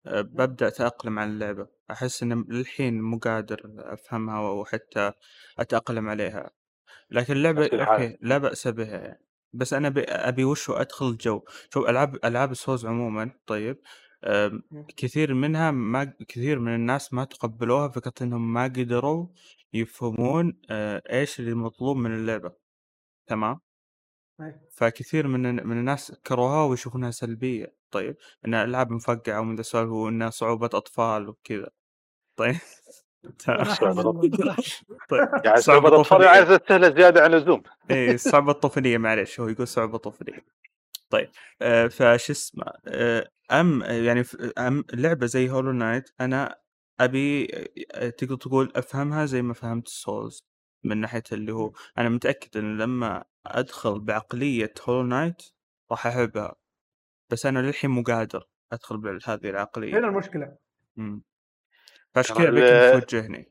[0.06, 1.66] آه، ببدأ أتأقلم على اللعبة.
[1.90, 5.12] أحس ان للحين مو قادر أفهمها وحتى
[5.58, 6.50] أتأقلم عليها.
[7.10, 8.02] لكن نفس الحال.
[8.02, 9.25] okay لا باس بها يعني.
[9.56, 11.42] بس أنا أبي وش هو أدخل الجو.
[11.74, 13.78] شوف ألعاب ألعاب السوز عموما طيب
[14.96, 19.28] كثير منها ما كثير من الناس ما تقبلوها فكرة إنهم ما قدروا
[19.72, 22.52] يفهمون آه، إيش اللي مطلوب من اللعبة.
[23.26, 23.60] تمام.
[24.70, 27.76] فكثير من من الناس كرهوها ويشوفونها سلبية.
[27.90, 28.16] طيب
[28.46, 31.70] ان الالعاب مفقعة ومن ذا السوالف وإنها صعوبة أطفال وكذا.
[32.36, 32.56] طيب.
[35.08, 36.28] طيب يعني صعوبة صعوبة الاطفال طفولية.
[36.28, 37.62] عايزة سهلة زيادة عن اللزوم.
[37.90, 40.44] إيه صعوبة طفولية معلش هو يقول صعوبة طفولية.
[41.10, 41.28] طيب
[41.62, 44.24] آه فش اسمه آه أم يعني
[44.58, 46.56] أم لعبة زي Hollow Knight أنا
[47.00, 47.48] أبي
[47.94, 50.44] آه، تقدر تقول أفهمها زي ما فهمت ال souls
[50.84, 55.42] من ناحية اللي هو أنا متأكد إن لما أدخل بعقلية Hollow Knight
[55.90, 56.54] راح أحبها
[57.30, 59.98] بس أنا للحين مو قادر أدخل بهذه العقلية.
[59.98, 60.56] هنا المشكلة؟
[60.96, 61.22] مم.
[62.16, 63.48] فعشان كذا ابيك ال- توجهني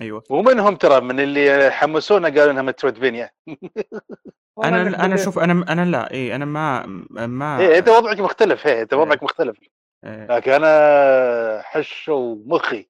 [0.00, 3.30] أيوه ومنهم ترى من اللي حمسونا قالوا إنها مترويدفينيا
[4.64, 5.16] أنا أنا.
[5.16, 6.86] شوف أنا أنا لا إي أنا ما
[7.26, 9.00] ما إيه أنت وضعك مختلف إيه أنت إيه.
[9.00, 9.56] وضعك مختلف
[10.04, 10.26] إيه.
[10.26, 12.88] لكن أنا حش ومخي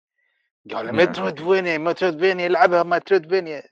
[0.74, 0.96] قال نعم.
[0.96, 3.62] metroidvania metroidvania العبها metroidvania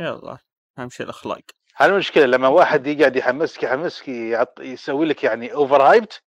[0.00, 0.38] يلا
[0.78, 1.40] أهم شيء الأخلاق
[1.82, 6.22] المشكلة لما واحد يقعد يحمسك يحمسك يعط يسوي لك يعني over hyped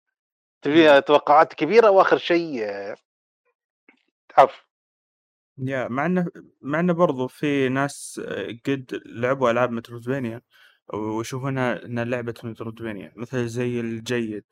[0.61, 2.65] تبي توقعات كبيرة وآخر شيء
[4.35, 4.65] تعرف
[5.57, 6.27] يا مع إنه
[6.61, 10.41] مع إنه برضو في ناس آه، قد لعبوا ألعاب metroidvania
[10.93, 14.43] ويشوفونها إنها لعبة metroidvania مثل زي الجيد.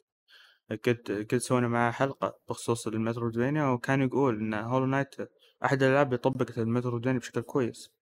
[0.71, 5.15] قد قد سوينا معاه حلقة بخصوص ال metroidvania وكان يقول إن Hollow Knight
[5.65, 7.93] أحد الألعاب اللي طبقت ال metroidvania بشكل كويس.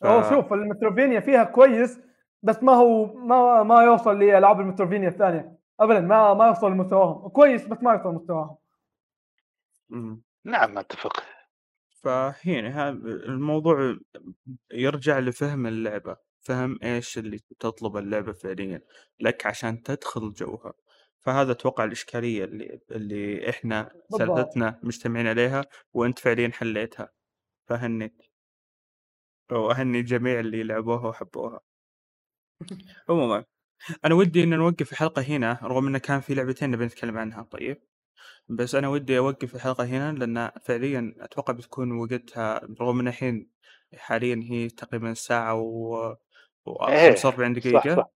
[0.00, 0.06] ف...
[0.06, 2.00] هو شوف ال metroidvania فيها كويس
[2.42, 5.58] بس ما هو ما ما يوصل لألعاب المتروفينيا الثانية.
[5.80, 7.28] ابدا ما ما يوصل لمستواهم.
[7.28, 8.56] كويس بس ما يوصل لمستواهم.
[10.44, 11.24] نعم أتفق.
[12.02, 13.96] فهنا هذا الموضوع
[14.72, 18.82] يرجع لفهم اللعبة فهم إيش اللي تطلب اللعبة فعليا
[19.20, 20.72] لك عشان تدخل جوها.
[21.20, 24.18] فهذا أتوقع الإشكالية اللي اللي إحنا بالضبط.
[24.18, 27.08] ثلاثتنا مجتمعين عليها وأنت فعليا حليتها.
[27.68, 28.32] فهنيك
[29.52, 31.60] واهني الجميع اللي لعبوها وحبوها.
[33.08, 33.44] عموما
[34.04, 37.42] أنا ودي إن نوقف الحلقة هنا رغم انه كان في لعبتين نبي نتكلم عنها.
[37.42, 37.91] طيب؟
[38.48, 43.50] بس أنا ودي أوقف الحلقة هنا لأن فعليا أتوقع بتكون وقتها رغم إن الحين
[43.96, 46.16] حاليا هي تقريبا ساعة و
[46.88, 48.10] إيه، 45 صح دقيقة صح.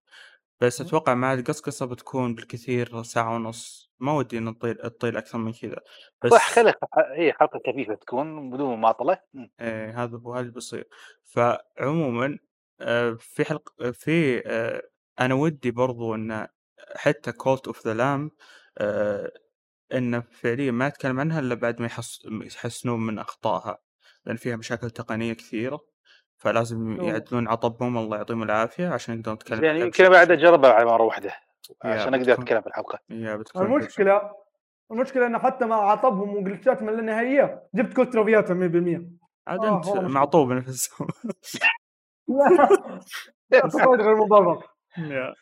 [0.61, 3.93] بس أتوقع مع القصقصة بتكون بالكثير ساعة ونص.
[4.01, 5.81] ما ودي إن نطيل تطيل أكثر من كذا.
[6.25, 6.75] بس صح خلي
[7.17, 9.19] هي حلقة خفيفه تكون بدون مماطلة.
[9.35, 9.51] مم.
[9.61, 10.89] إيه هذا هو هذا اللي بيصير.
[11.25, 12.39] فعموما
[12.81, 14.83] آه، في حلقة في آه،
[15.21, 16.47] أنا ودي برضو إن
[16.97, 18.31] حتى Cult of the Lamb
[19.95, 23.79] انه فعليا ما يتكلم عنها إلا بعد ما يحس يحسنون من أخطائها
[24.25, 25.81] لأن فيها مشاكل تقنية كثيرة
[26.37, 27.01] فلازم.
[27.03, 30.39] يعدلون عطبهم الله يعطيهم العافية عشان نقدر نتكلم يعني عنها يمكن بشكل بعد صحيح.
[30.39, 31.29] اجربها على مرة واحدة
[31.85, 34.33] يا عشان أقدر بتكون- أتكلم في الحلقة يا بتكون بشكل- المشكلة
[34.91, 39.03] المشكلة انه حتى مع عطبهم وجلتشات من النهائية جبت كل تروفياتها 100%
[39.47, 40.09] عاد آه، والله مشكلة.
[40.09, 41.07] معطوب نفسه
[44.01, 44.63] غير مبرر
[44.99, 45.35] يا.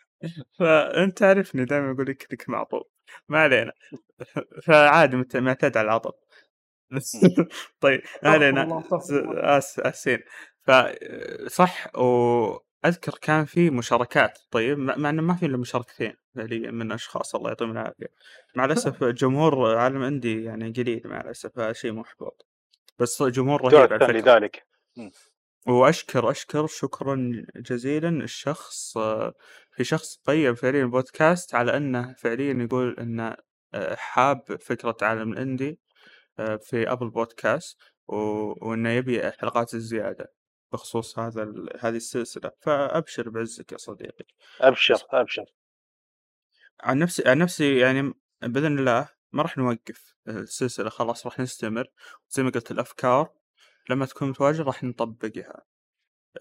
[0.59, 2.83] فأنت تعرفني دائما أقول لك إنك معطوب
[3.29, 3.73] ما علينا
[4.67, 6.15] فعادي معتاد على العطب.
[7.81, 8.83] طيب ما علينا.
[9.59, 10.19] آس آسين.
[10.63, 14.39] فصح وأذكر كان في مشاركات.
[14.51, 18.07] طيب مع إنه ما في إلا مشاركتين فعليا من أشخاص الله يعطيهم العافية.
[18.57, 22.47] مع الأسف جمهور عالم عندي يعني قليل مع الأسف شيء محبط
[22.99, 24.21] بس جمهور رهيب على تعرف فكرة.
[24.21, 24.67] لذلك
[25.67, 28.09] وأشكر أشكر شكرا جزيلا.
[28.09, 28.99] الشخص
[29.77, 33.37] في شخص قيم فعليا البودكاست على أنه فعليا يقول انه
[33.97, 35.81] حاب فكرة عالم الإندي
[36.39, 40.33] آه، في ابل بودكاست و- وإنه يبي حلقات الزيادة
[40.73, 42.51] بخصوص هذا ال- هذه السلسلة.
[42.61, 44.25] فأبشر بعزك يا صديقي.
[44.61, 45.45] أبشر أبشر.
[46.81, 51.87] عن نفسي عن نفسي يعني بإذن الله ما راح نوقف السلسلة خلاص راح نستمر.
[52.29, 53.33] زي ما قلت الأفكار
[53.91, 55.63] لما تكون متواجدة راح نطبقها.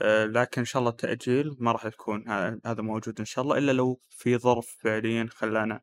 [0.01, 2.29] آه، لكن إن شاء الله التأجيل ما راح يكون
[2.65, 5.81] هذا موجود إن شاء الله إلا لو في ظرف فعليا خلانا آه،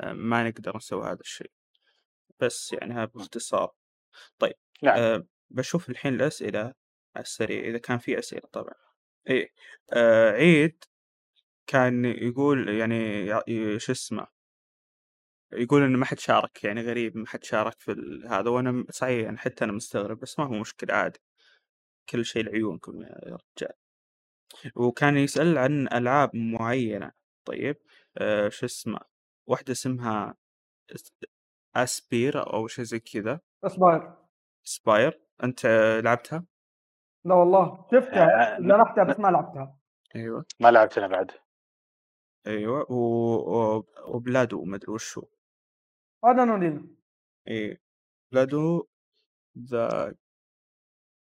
[0.00, 1.50] ما نقدر نسوي هذا الشيء.
[2.40, 3.72] بس يعني هذا باختصار.
[4.38, 4.98] طيب نعم.
[4.98, 6.60] أه بشوف الحين الأسئلة
[7.16, 8.74] على السريع إذا كان في أسئلة طبعا.
[9.30, 9.52] إيه
[9.92, 10.84] آه عيد
[11.66, 13.26] كان يقول يعني
[13.78, 14.26] شو اسمه
[15.52, 19.24] يقول انه ما حد شارك يعني غريب ما حد شارك في ال- هذا وأنا صحيح
[19.24, 21.20] يعني حتى أنا مستغرب بس ما هو مشكلة عادي.
[22.08, 23.72] كل شيء لعيونكم يا رجال.
[24.76, 27.12] وكان يسأل عن ألعاب معينة.
[27.44, 27.76] طيب
[28.18, 29.00] آه شو اسمه
[29.46, 30.34] واحدة اسمها
[30.94, 31.12] اس-
[31.76, 34.16] أسبير أو شيء زي كذا اصبر
[34.62, 35.66] سباير أنت
[36.04, 36.44] لعبتها؟
[37.24, 37.86] لا والله.
[37.92, 39.78] شفتها آه، جربتها بس ما لعبتها.
[40.16, 40.44] أيوه.
[40.60, 41.30] ما لعبت أنا بعد.
[42.46, 42.92] أيوه.
[42.92, 42.96] و...
[42.96, 43.84] و...
[44.08, 45.22] وبلادو ما أدري وشو
[46.24, 46.86] هذا نورينا
[47.48, 47.82] إيه.
[48.32, 48.86] بلادو
[49.58, 50.14] ذا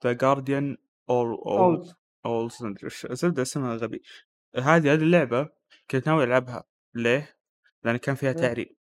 [0.03, 0.77] ذا جارديان
[1.09, 1.93] أول اولز
[2.25, 4.01] أو وش زبده اسمها غبي.
[4.55, 5.49] هذه هذه اللعبة
[5.91, 6.63] كنت ناوي ألعبها.
[6.95, 7.38] ليه؟
[7.83, 8.75] لأن كان فيها ليه؟ تعريب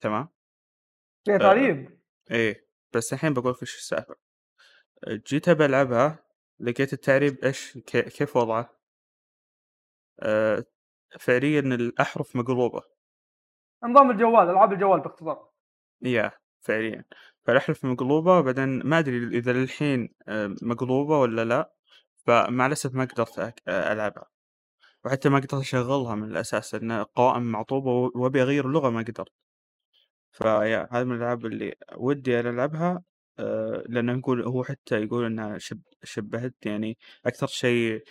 [0.00, 0.28] تمام؟
[1.24, 1.38] فيها آه.
[1.38, 2.00] تعريب
[2.30, 4.16] إيه بس الحين بقول لك وش السالفة
[5.08, 6.24] جيت ابى ألعبها
[6.60, 8.78] لقيت التعريب إيش كي- كيف وضعه؟
[10.20, 10.64] آه
[11.20, 12.82] فعليا الأحرف مقلوبة
[13.84, 15.50] نظام الجوال ألعاب الجوال باختصار
[16.02, 17.04] يا فعليا
[17.44, 20.14] فالأحرف مقلوبة وبعدين ما أدري إذا للحين
[20.62, 21.72] مقلوبة ولا لا
[22.26, 24.30] فمع الأسف ما قدرت ألعبها
[25.08, 29.32] وحتى ما قدرت أشغلها من الأساس لأن القوائم معطوبة وأبي أغير اللغة ما قدرت.
[30.32, 33.02] فيا هذه من الألعاب اللي ودي ألعبها
[33.38, 38.02] آه، لأنه يقول هو حتى يقول إنها شب شبهت يعني أكثر شيء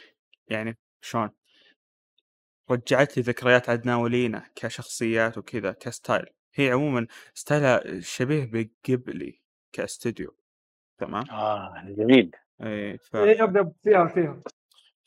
[0.47, 1.29] يعني شلون؟
[2.71, 6.25] رجعت لي ذكريات عدنان ولينا كشخصيات وكذا ك style.
[6.53, 9.41] هي عموما style ها شبيه ب Ghibli
[9.73, 10.35] ك studio.
[10.97, 12.31] تمام؟ آه جميل.
[12.61, 13.15] اي ف...
[13.15, 14.41] إيه، أبدأ فيها فيها؟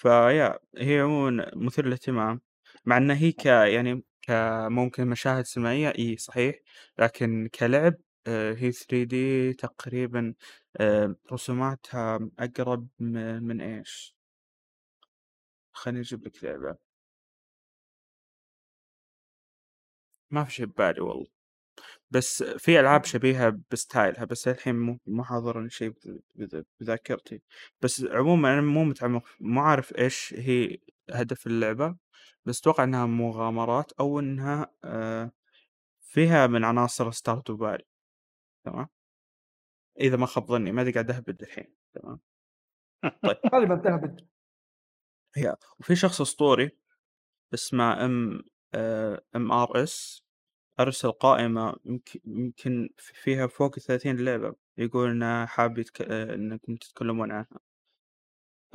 [0.00, 2.40] فيا هي عموما مثير للاهتمام
[2.86, 6.54] مع إن هي ك يعني كممكن مشاهد سينمائية إي صحيح
[6.98, 7.94] لكن كلعب
[8.26, 10.34] آه، هي 3 دي تقريبا
[10.76, 14.16] آه، رسوماتها أقرب م- من إيش؟
[15.72, 16.76] خليني أجيب لك لعبة.
[20.30, 21.26] ما في شيء ببالي والله.
[22.10, 27.42] بس في ألعاب شبيهة بستايلها بس الحين مو مو حاضرني شيء بذ- بذ- بذاكرتي.
[27.82, 30.78] بس عموما أنا مو متعمق مو عارف إيش هي
[31.10, 31.96] هدف اللعبة
[32.44, 35.32] بس أتوقع إنها مغامرات أو إنها آه
[36.02, 37.84] فيها من عناصر Stardew Valley
[38.64, 38.88] تمام؟
[40.00, 41.74] إذا ما خاب ظني ما أدري قاعد أهبد الحين.
[41.94, 42.20] تمام؟
[43.02, 43.36] طيب.
[43.54, 44.28] غالبا تهبد
[45.36, 46.70] هي وفي شخص أسطوري
[47.54, 50.24] اسمه MMRS.
[50.80, 56.02] أرسل قائمة يمكن يمكن فيها فوق ثلاثين لعبة يقول إنه حاب يتك...
[56.02, 57.60] آه، إنكم تتكلمون عنها.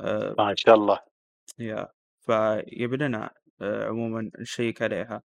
[0.00, 1.00] آه، ما شاء الله.
[1.58, 1.88] يا
[2.20, 3.30] فيبي لنا
[3.62, 5.22] آه، عموما نشيك عليها.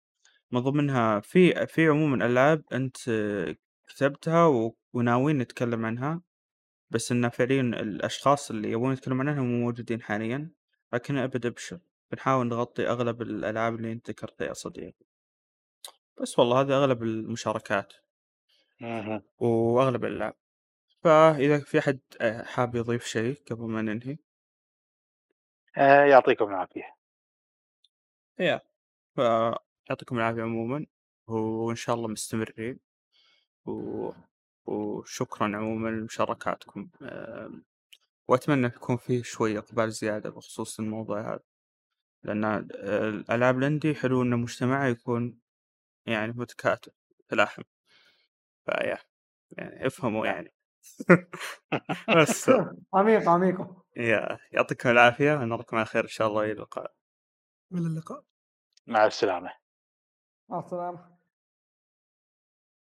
[0.52, 2.96] من ضمنها في في عموما ألعاب أنت
[3.88, 4.76] كتبتها و...
[4.92, 6.22] وناويين نتكلم عنها
[6.90, 10.50] بس إن فعليا الأشخاص اللي يبون يتكلمون عنها مو موجودين حاليا
[10.92, 11.80] لكن أبد أبشر
[12.12, 15.05] بنحاول نغطي أغلب الألعاب اللي أنت ذكرتها يا صديقي.
[16.20, 17.92] بس والله هذه أغلب المشاركات.
[18.80, 19.22] مهم.
[19.38, 20.34] وأغلب الألعاب
[21.04, 24.18] فإذا في أحد آه، حاب يضيف شيء قبل ما ننهي؟
[25.78, 26.96] آه يعطيكم العافية.
[28.38, 28.60] يا
[29.14, 30.86] فيعطيكم العافية عموما
[31.26, 32.78] وإن شاء الله مستمرين.
[33.66, 34.10] و...
[34.66, 36.90] وشكرا عموما لمشاركاتكم.
[37.02, 37.64] آم،
[38.28, 41.42] وأتمنى يكون فيه شوية إقبال زيادة بخصوص الموضوع هذا.
[42.22, 45.38] لأن آه، الألعاب الأندي حلو إن مجتمعها يكون
[46.06, 46.92] يعني متكاتف
[47.28, 47.62] تلاحم
[48.66, 48.98] فيا
[49.50, 50.52] يعني افهموا يعني.
[52.16, 52.50] بس.
[52.94, 56.94] عميقه عميقه يا يعطيكم العافية ونراكم على خير إن شاء الله إلى اللقاء.
[57.72, 58.22] إلى اللقاء.
[58.86, 59.50] مع السلامة.
[60.48, 61.15] مع السلامة.